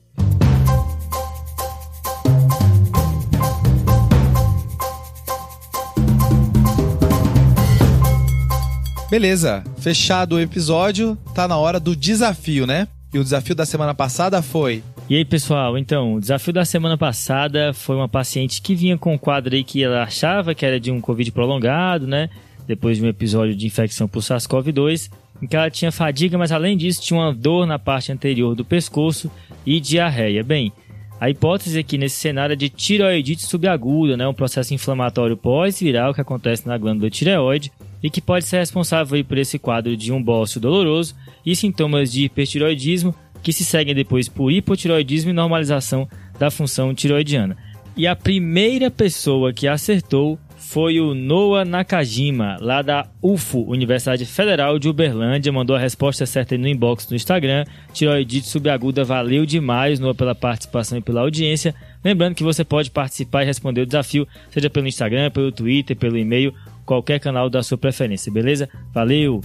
Beleza, 9.13 9.63
fechado 9.78 10.38
o 10.38 10.39
episódio, 10.39 11.15
tá 11.36 11.47
na 11.47 11.56
hora 11.56 11.80
do 11.80 11.95
desafio, 11.95 12.65
né? 12.65 12.88
E 13.13 13.19
o 13.19 13.23
desafio 13.23 13.54
da 13.54 13.63
semana 13.63 13.93
passada 13.93 14.41
foi. 14.41 14.82
E 15.08 15.15
aí, 15.15 15.23
pessoal, 15.23 15.78
então, 15.78 16.15
o 16.15 16.19
desafio 16.19 16.52
da 16.52 16.65
semana 16.65 16.97
passada 16.97 17.73
foi 17.73 17.95
uma 17.95 18.10
paciente 18.10 18.60
que 18.60 18.73
vinha 18.73 18.97
com 18.97 19.13
um 19.13 19.17
quadro 19.19 19.54
aí 19.54 19.63
que 19.63 19.84
ela 19.84 20.02
achava 20.02 20.56
que 20.56 20.65
era 20.65 20.80
de 20.80 20.89
um 20.89 20.99
Covid 20.99 21.32
prolongado, 21.32 22.08
né? 22.08 22.28
Depois 22.65 22.97
de 22.97 23.04
um 23.04 23.08
episódio 23.08 23.56
de 23.56 23.67
infecção 23.67 24.08
por 24.08 24.23
SARS-CoV-2, 24.23 25.12
em 25.43 25.45
que 25.45 25.56
ela 25.56 25.69
tinha 25.69 25.91
fadiga, 25.91 26.36
mas 26.36 26.52
além 26.52 26.76
disso 26.76 27.04
tinha 27.04 27.19
uma 27.19 27.32
dor 27.32 27.67
na 27.67 27.78
parte 27.78 28.12
anterior 28.12 28.56
do 28.56 28.65
pescoço 28.65 29.30
e 29.63 29.80
diarreia. 29.80 30.43
Bem, 30.43 30.73
a 31.21 31.30
hipótese 31.30 31.78
aqui 31.78 31.99
nesse 31.99 32.15
cenário 32.15 32.54
é 32.54 32.56
de 32.56 32.67
tireoidite 32.67 33.45
subaguda, 33.45 34.17
né? 34.17 34.28
Um 34.28 34.34
processo 34.34 34.73
inflamatório 34.73 35.38
pós-viral 35.38 36.15
que 36.15 36.21
acontece 36.21 36.67
na 36.67 36.80
glândula 36.80 37.12
tireoide 37.12 37.71
e 38.04 38.10
que 38.10 38.22
pode 38.22 38.46
ser 38.46 38.58
responsável 38.58 39.24
por 39.24 39.38
esse 39.38 39.58
quadro 39.58 39.96
de 39.96 40.12
um 40.12 40.22
bócio 40.22 40.60
doloroso 40.60 41.16
e 41.46 41.56
sintomas 41.56 42.12
de 42.12 42.26
hipertireoidismo 42.26 43.16
que 43.42 43.54
se 43.54 43.63
seguem 43.63 43.96
depois 43.96 44.28
por 44.28 44.52
hipotireoidismo 44.52 45.32
e 45.32 45.34
normalização 45.34 46.08
da 46.38 46.52
função 46.52 46.94
tireoidiana. 46.94 47.58
E 47.96 48.08
a 48.08 48.16
primeira 48.16 48.89
pessoa 48.89 49.54
que 49.54 49.68
acertou 49.68 50.39
foi 50.58 51.00
o 51.00 51.13
Noah 51.13 51.63
Nakajima, 51.63 52.58
lá 52.60 52.82
da 52.82 53.06
UFO, 53.22 53.63
Universidade 53.70 54.26
Federal 54.26 54.80
de 54.80 54.89
Uberlândia, 54.89 55.52
mandou 55.52 55.76
a 55.76 55.80
resposta 55.80 56.26
certa 56.26 56.56
aí 56.56 56.58
no 56.58 56.68
inbox 56.68 57.08
no 57.10 57.16
Instagram. 57.16 57.66
Tiroidite 57.94 58.48
subaguda, 58.48 59.04
valeu 59.04 59.46
demais, 59.46 60.00
Noah, 60.00 60.16
pela 60.16 60.34
participação 60.34 60.98
e 60.98 61.02
pela 61.02 61.22
audiência. 61.22 61.76
Lembrando 62.04 62.34
que 62.34 62.44
você 62.44 62.63
pode 62.63 62.89
participar 62.89 63.44
e 63.44 63.46
responder 63.46 63.82
o 63.82 63.86
desafio, 63.86 64.28
seja 64.50 64.70
pelo 64.70 64.88
Instagram, 64.88 65.30
pelo 65.30 65.52
Twitter, 65.52 65.96
pelo 65.96 66.18
e-mail, 66.18 66.54
qualquer 66.86 67.19
canal 67.19 67.50
da 67.50 67.63
sua 67.63 67.78
preferência, 67.78 68.32
beleza? 68.32 68.69
Valeu! 68.93 69.41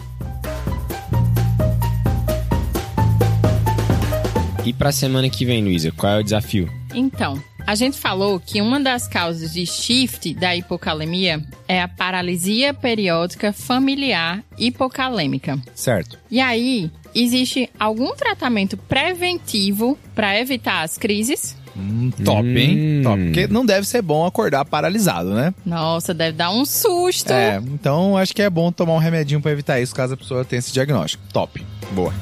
E 4.64 4.72
pra 4.72 4.92
semana 4.92 5.30
que 5.30 5.46
vem, 5.46 5.64
Luísa, 5.64 5.90
qual 5.92 6.12
é 6.12 6.18
o 6.20 6.22
desafio? 6.22 6.70
Então, 6.94 7.42
a 7.66 7.74
gente 7.74 7.98
falou 7.98 8.40
que 8.40 8.60
uma 8.60 8.80
das 8.80 9.06
causas 9.06 9.52
de 9.52 9.66
shift 9.66 10.34
da 10.34 10.56
hipocalemia 10.56 11.42
é 11.66 11.82
a 11.82 11.88
paralisia 11.88 12.74
periódica 12.74 13.52
familiar 13.52 14.42
hipocalêmica. 14.58 15.58
Certo. 15.74 16.18
E 16.30 16.40
aí, 16.40 16.90
existe 17.14 17.68
algum 17.78 18.14
tratamento 18.14 18.76
preventivo 18.76 19.98
para 20.14 20.38
evitar 20.40 20.82
as 20.82 20.96
crises? 20.98 21.56
Hum, 21.78 22.10
top, 22.24 22.48
hein? 22.48 22.76
Hum. 22.78 23.02
Top. 23.04 23.24
Porque 23.24 23.46
não 23.46 23.64
deve 23.64 23.86
ser 23.86 24.02
bom 24.02 24.26
acordar 24.26 24.64
paralisado, 24.64 25.32
né? 25.32 25.54
Nossa, 25.64 26.12
deve 26.12 26.36
dar 26.36 26.50
um 26.50 26.64
susto. 26.64 27.32
É, 27.32 27.62
então 27.64 28.16
acho 28.16 28.34
que 28.34 28.42
é 28.42 28.50
bom 28.50 28.72
tomar 28.72 28.94
um 28.94 28.98
remedinho 28.98 29.40
pra 29.40 29.52
evitar 29.52 29.80
isso 29.80 29.94
caso 29.94 30.14
a 30.14 30.16
pessoa 30.16 30.44
tenha 30.44 30.58
esse 30.58 30.72
diagnóstico. 30.72 31.22
Top. 31.32 31.64
Boa. 31.92 32.12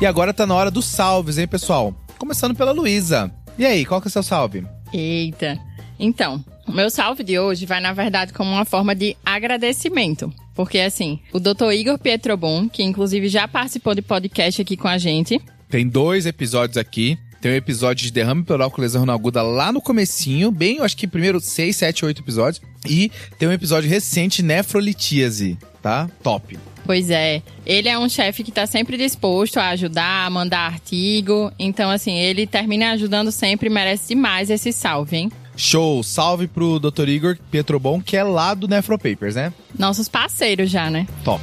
E 0.00 0.06
agora 0.06 0.34
tá 0.34 0.46
na 0.46 0.54
hora 0.54 0.70
dos 0.70 0.84
salves, 0.84 1.38
hein, 1.38 1.46
pessoal? 1.46 1.94
Começando 2.18 2.54
pela 2.54 2.72
Luísa. 2.72 3.32
E 3.56 3.64
aí, 3.64 3.86
qual 3.86 4.00
que 4.00 4.08
é 4.08 4.10
o 4.10 4.12
seu 4.12 4.22
salve? 4.22 4.66
Eita. 4.92 5.58
Então, 5.98 6.44
o 6.66 6.72
meu 6.72 6.90
salve 6.90 7.22
de 7.22 7.38
hoje 7.38 7.64
vai, 7.64 7.80
na 7.80 7.92
verdade, 7.92 8.32
como 8.32 8.50
uma 8.50 8.64
forma 8.64 8.94
de 8.94 9.16
agradecimento. 9.24 10.32
Porque, 10.54 10.78
assim, 10.78 11.20
o 11.32 11.40
Dr. 11.40 11.72
Igor 11.72 11.98
Pietrobon, 11.98 12.68
que 12.68 12.82
inclusive 12.82 13.28
já 13.28 13.48
participou 13.48 13.94
de 13.94 14.02
podcast 14.02 14.60
aqui 14.62 14.76
com 14.76 14.88
a 14.88 14.98
gente, 14.98 15.40
Tem 15.68 15.86
dois 15.86 16.26
episódios 16.26 16.76
aqui. 16.76 17.18
Tem 17.40 17.52
um 17.52 17.56
episódio 17.56 18.06
de 18.06 18.12
derrame 18.12 18.42
pleural 18.42 18.70
com 18.70 18.80
lesão 18.80 19.04
aguda 19.10 19.42
lá 19.42 19.70
no 19.70 19.78
comecinho, 19.78 20.50
bem, 20.50 20.78
eu 20.78 20.84
acho 20.84 20.96
que 20.96 21.06
primeiro 21.06 21.38
6, 21.38 21.76
7, 21.76 22.06
8 22.06 22.22
episódios. 22.22 22.62
E 22.88 23.12
tem 23.38 23.46
um 23.46 23.52
episódio 23.52 23.88
recente, 23.88 24.42
nefrolitíase, 24.42 25.58
tá? 25.82 26.08
Top. 26.22 26.58
Pois 26.86 27.10
é, 27.10 27.42
ele 27.66 27.88
é 27.88 27.98
um 27.98 28.08
chefe 28.08 28.42
que 28.42 28.52
tá 28.52 28.66
sempre 28.66 28.96
disposto 28.96 29.58
a 29.58 29.68
ajudar, 29.68 30.26
a 30.26 30.30
mandar 30.30 30.60
artigo. 30.60 31.52
Então, 31.58 31.90
assim, 31.90 32.12
ele 32.14 32.46
termina 32.46 32.92
ajudando 32.92 33.30
sempre 33.30 33.68
merece 33.68 34.08
demais 34.08 34.48
esse 34.48 34.72
salve, 34.72 35.16
hein? 35.16 35.32
Show! 35.56 36.02
Salve 36.02 36.46
pro 36.46 36.78
Dr. 36.78 37.08
Igor 37.08 37.38
Pietrobon, 37.50 38.00
que 38.00 38.16
é 38.16 38.22
lá 38.22 38.54
do 38.54 38.66
Nefropapers, 38.66 39.34
né? 39.34 39.52
Nossos 39.78 40.08
parceiros 40.08 40.70
já, 40.70 40.90
né? 40.90 41.06
Top. 41.24 41.42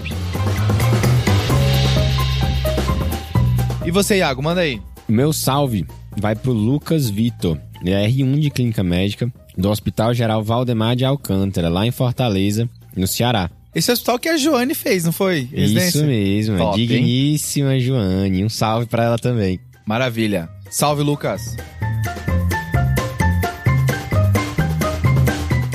E 3.86 3.92
você, 3.92 4.18
Iago, 4.18 4.42
manda 4.44 4.62
aí. 4.62 4.82
Meu 5.08 5.34
salve 5.34 5.86
vai 6.18 6.36
pro 6.36 6.52
Lucas 6.54 7.10
Vitor. 7.10 7.58
Ele 7.82 7.92
é 7.92 8.08
R1 8.08 8.40
de 8.40 8.50
Clínica 8.50 8.84
Médica 8.84 9.32
do 9.58 9.70
Hospital 9.70 10.14
Geral 10.14 10.44
Valdemar 10.44 10.96
de 10.96 11.04
Alcântara, 11.04 11.68
lá 11.70 11.86
em 11.86 11.92
Fortaleza, 11.92 12.70
no 12.96 13.08
Ceará. 13.08 13.50
Esse 13.74 13.92
hospital 13.92 14.20
que 14.20 14.30
a 14.30 14.38
Joane 14.38 14.76
fez, 14.76 15.06
não 15.06 15.12
foi? 15.12 15.48
Residência? 15.52 16.00
Isso 16.00 16.06
mesmo, 16.06 16.58
Top, 16.58 16.80
hein? 16.80 16.88
digníssima 16.88 17.80
Joane. 17.80 18.44
Um 18.44 18.50
salve 18.50 18.86
pra 18.86 19.04
ela 19.04 19.18
também. 19.18 19.60
Maravilha. 19.86 20.50
Salve, 20.70 21.02
Lucas. 21.04 21.56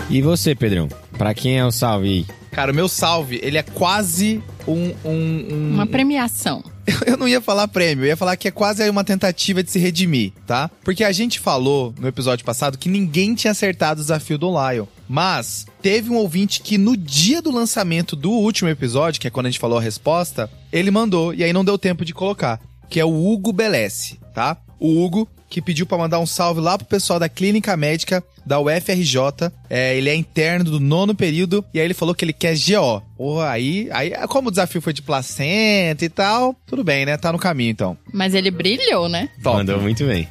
E 0.09 0.23
você, 0.23 0.55
Pedrão? 0.55 0.89
Pra 1.19 1.35
quem 1.35 1.59
é 1.59 1.65
o 1.65 1.73
salve 1.73 2.09
aí? 2.09 2.27
Cara, 2.53 2.73
o 2.73 2.75
meu 2.75 2.89
salve, 2.89 3.41
ele 3.43 3.59
é 3.59 3.63
quase 3.63 4.43
um... 4.67 4.93
um, 5.05 5.47
um- 5.51 5.71
Uma 5.75 5.87
premiação. 5.87 6.63
Eu 7.07 7.17
não 7.17 7.27
ia 7.27 7.41
falar 7.41 7.69
prêmio, 7.69 8.05
eu 8.05 8.09
ia 8.09 8.17
falar 8.17 8.37
que 8.37 8.49
é 8.49 8.51
quase 8.51 8.89
uma 8.89 9.05
tentativa 9.05 9.63
de 9.63 9.71
se 9.71 9.79
redimir, 9.79 10.33
tá? 10.47 10.71
Porque 10.85 11.03
a 11.03 11.13
gente 11.13 11.41
falou 11.41 11.95
no 11.99 12.07
episódio 12.07 12.45
passado 12.45 12.79
que 12.79 12.89
ninguém 12.89 13.35
tinha 13.35 13.51
acertado 13.51 14.01
o 14.01 14.05
desafio 14.05 14.39
do 14.39 14.51
Lion. 14.51 14.87
Mas 15.09 15.67
teve 15.83 16.11
um 16.11 16.17
ouvinte 16.17 16.61
que 16.61 16.79
no 16.79 16.97
dia 16.97 17.43
do 17.43 17.51
lançamento 17.51 18.15
do 18.15 18.31
último 18.31 18.69
episódio, 18.69 19.21
que 19.21 19.27
é 19.27 19.31
quando 19.31 19.47
a 19.47 19.51
gente 19.51 19.61
falou 19.61 19.79
a 19.79 19.83
resposta, 19.83 20.51
ele 20.73 20.91
mandou 20.91 21.35
e 21.35 21.45
aí 21.45 21.53
não 21.53 21.65
deu 21.65 21.79
tempo 21.79 22.05
de 22.05 22.15
colocar, 22.15 22.61
que 22.89 23.01
é 23.01 23.05
o 23.05 23.33
Hugo 23.33 23.53
Belesse, 23.53 24.19
tá? 24.35 24.57
O 24.79 25.05
Hugo 25.05 25.29
que 25.49 25.63
pediu 25.63 25.87
pra 25.87 25.99
mandar 25.99 26.19
um 26.19 26.27
salve 26.27 26.61
lá 26.61 26.77
pro 26.77 26.87
pessoal 26.87 27.19
da 27.19 27.29
Clínica 27.29 27.77
Médica 27.77 28.23
da 28.45 28.61
UFRJ. 28.61 29.51
É, 29.69 29.97
ele 29.97 30.11
é 30.11 30.15
interno 30.15 30.65
do 30.65 30.81
nono 30.81 31.15
período 31.15 31.65
e 31.73 31.81
aí 31.81 31.87
ele 31.87 31.95
falou 31.95 32.15
que 32.15 32.25
ele 32.25 32.33
quer 32.33 32.55
GO. 32.57 33.03
Porra, 33.17 33.51
aí, 33.51 33.89
aí, 33.93 34.11
como 34.29 34.49
o 34.49 34.51
desafio 34.51 34.81
foi 34.81 34.93
de 34.93 35.03
placenta 35.03 36.05
e 36.05 36.09
tal, 36.09 36.55
tudo 36.67 36.85
bem, 36.85 37.07
né? 37.07 37.17
Tá 37.17 37.33
no 37.33 37.39
caminho 37.39 37.71
então. 37.71 37.97
Mas 38.13 38.35
ele 38.35 38.51
brilhou, 38.51 39.09
né? 39.09 39.29
Top. 39.43 39.57
Mandou 39.57 39.81
muito 39.81 40.05
bem. 40.05 40.29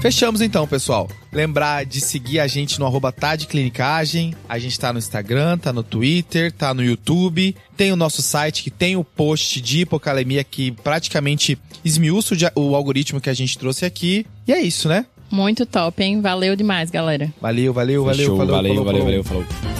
Fechamos 0.00 0.40
então, 0.40 0.66
pessoal. 0.66 1.08
Lembrar 1.30 1.84
de 1.84 2.00
seguir 2.00 2.40
a 2.40 2.46
gente 2.46 2.80
no 2.80 2.86
arroba 2.86 3.12
tá 3.12 3.36
de 3.36 3.46
clinicagem. 3.46 4.34
A 4.48 4.58
gente 4.58 4.80
tá 4.80 4.92
no 4.94 4.98
Instagram, 4.98 5.58
tá 5.58 5.74
no 5.74 5.82
Twitter, 5.82 6.50
tá 6.50 6.72
no 6.72 6.82
YouTube. 6.82 7.54
Tem 7.76 7.92
o 7.92 7.96
nosso 7.96 8.22
site 8.22 8.62
que 8.62 8.70
tem 8.70 8.96
o 8.96 9.04
post 9.04 9.60
de 9.60 9.80
hipocalemia 9.80 10.42
que 10.42 10.72
praticamente 10.72 11.58
esmiuça 11.84 12.34
o 12.56 12.74
algoritmo 12.74 13.20
que 13.20 13.28
a 13.28 13.34
gente 13.34 13.58
trouxe 13.58 13.84
aqui. 13.84 14.24
E 14.48 14.52
é 14.52 14.60
isso, 14.62 14.88
né? 14.88 15.04
Muito 15.30 15.66
top, 15.66 16.02
hein? 16.02 16.22
Valeu 16.22 16.56
demais, 16.56 16.90
galera. 16.90 17.32
Valeu, 17.40 17.72
valeu, 17.72 18.02
valeu, 18.02 18.18
Fechou, 18.18 18.36
falou, 18.38 18.56
valeu, 18.56 18.74
falou, 18.74 18.84
valeu, 18.84 19.22
falou. 19.22 19.42
valeu, 19.44 19.64
falou. 19.64 19.79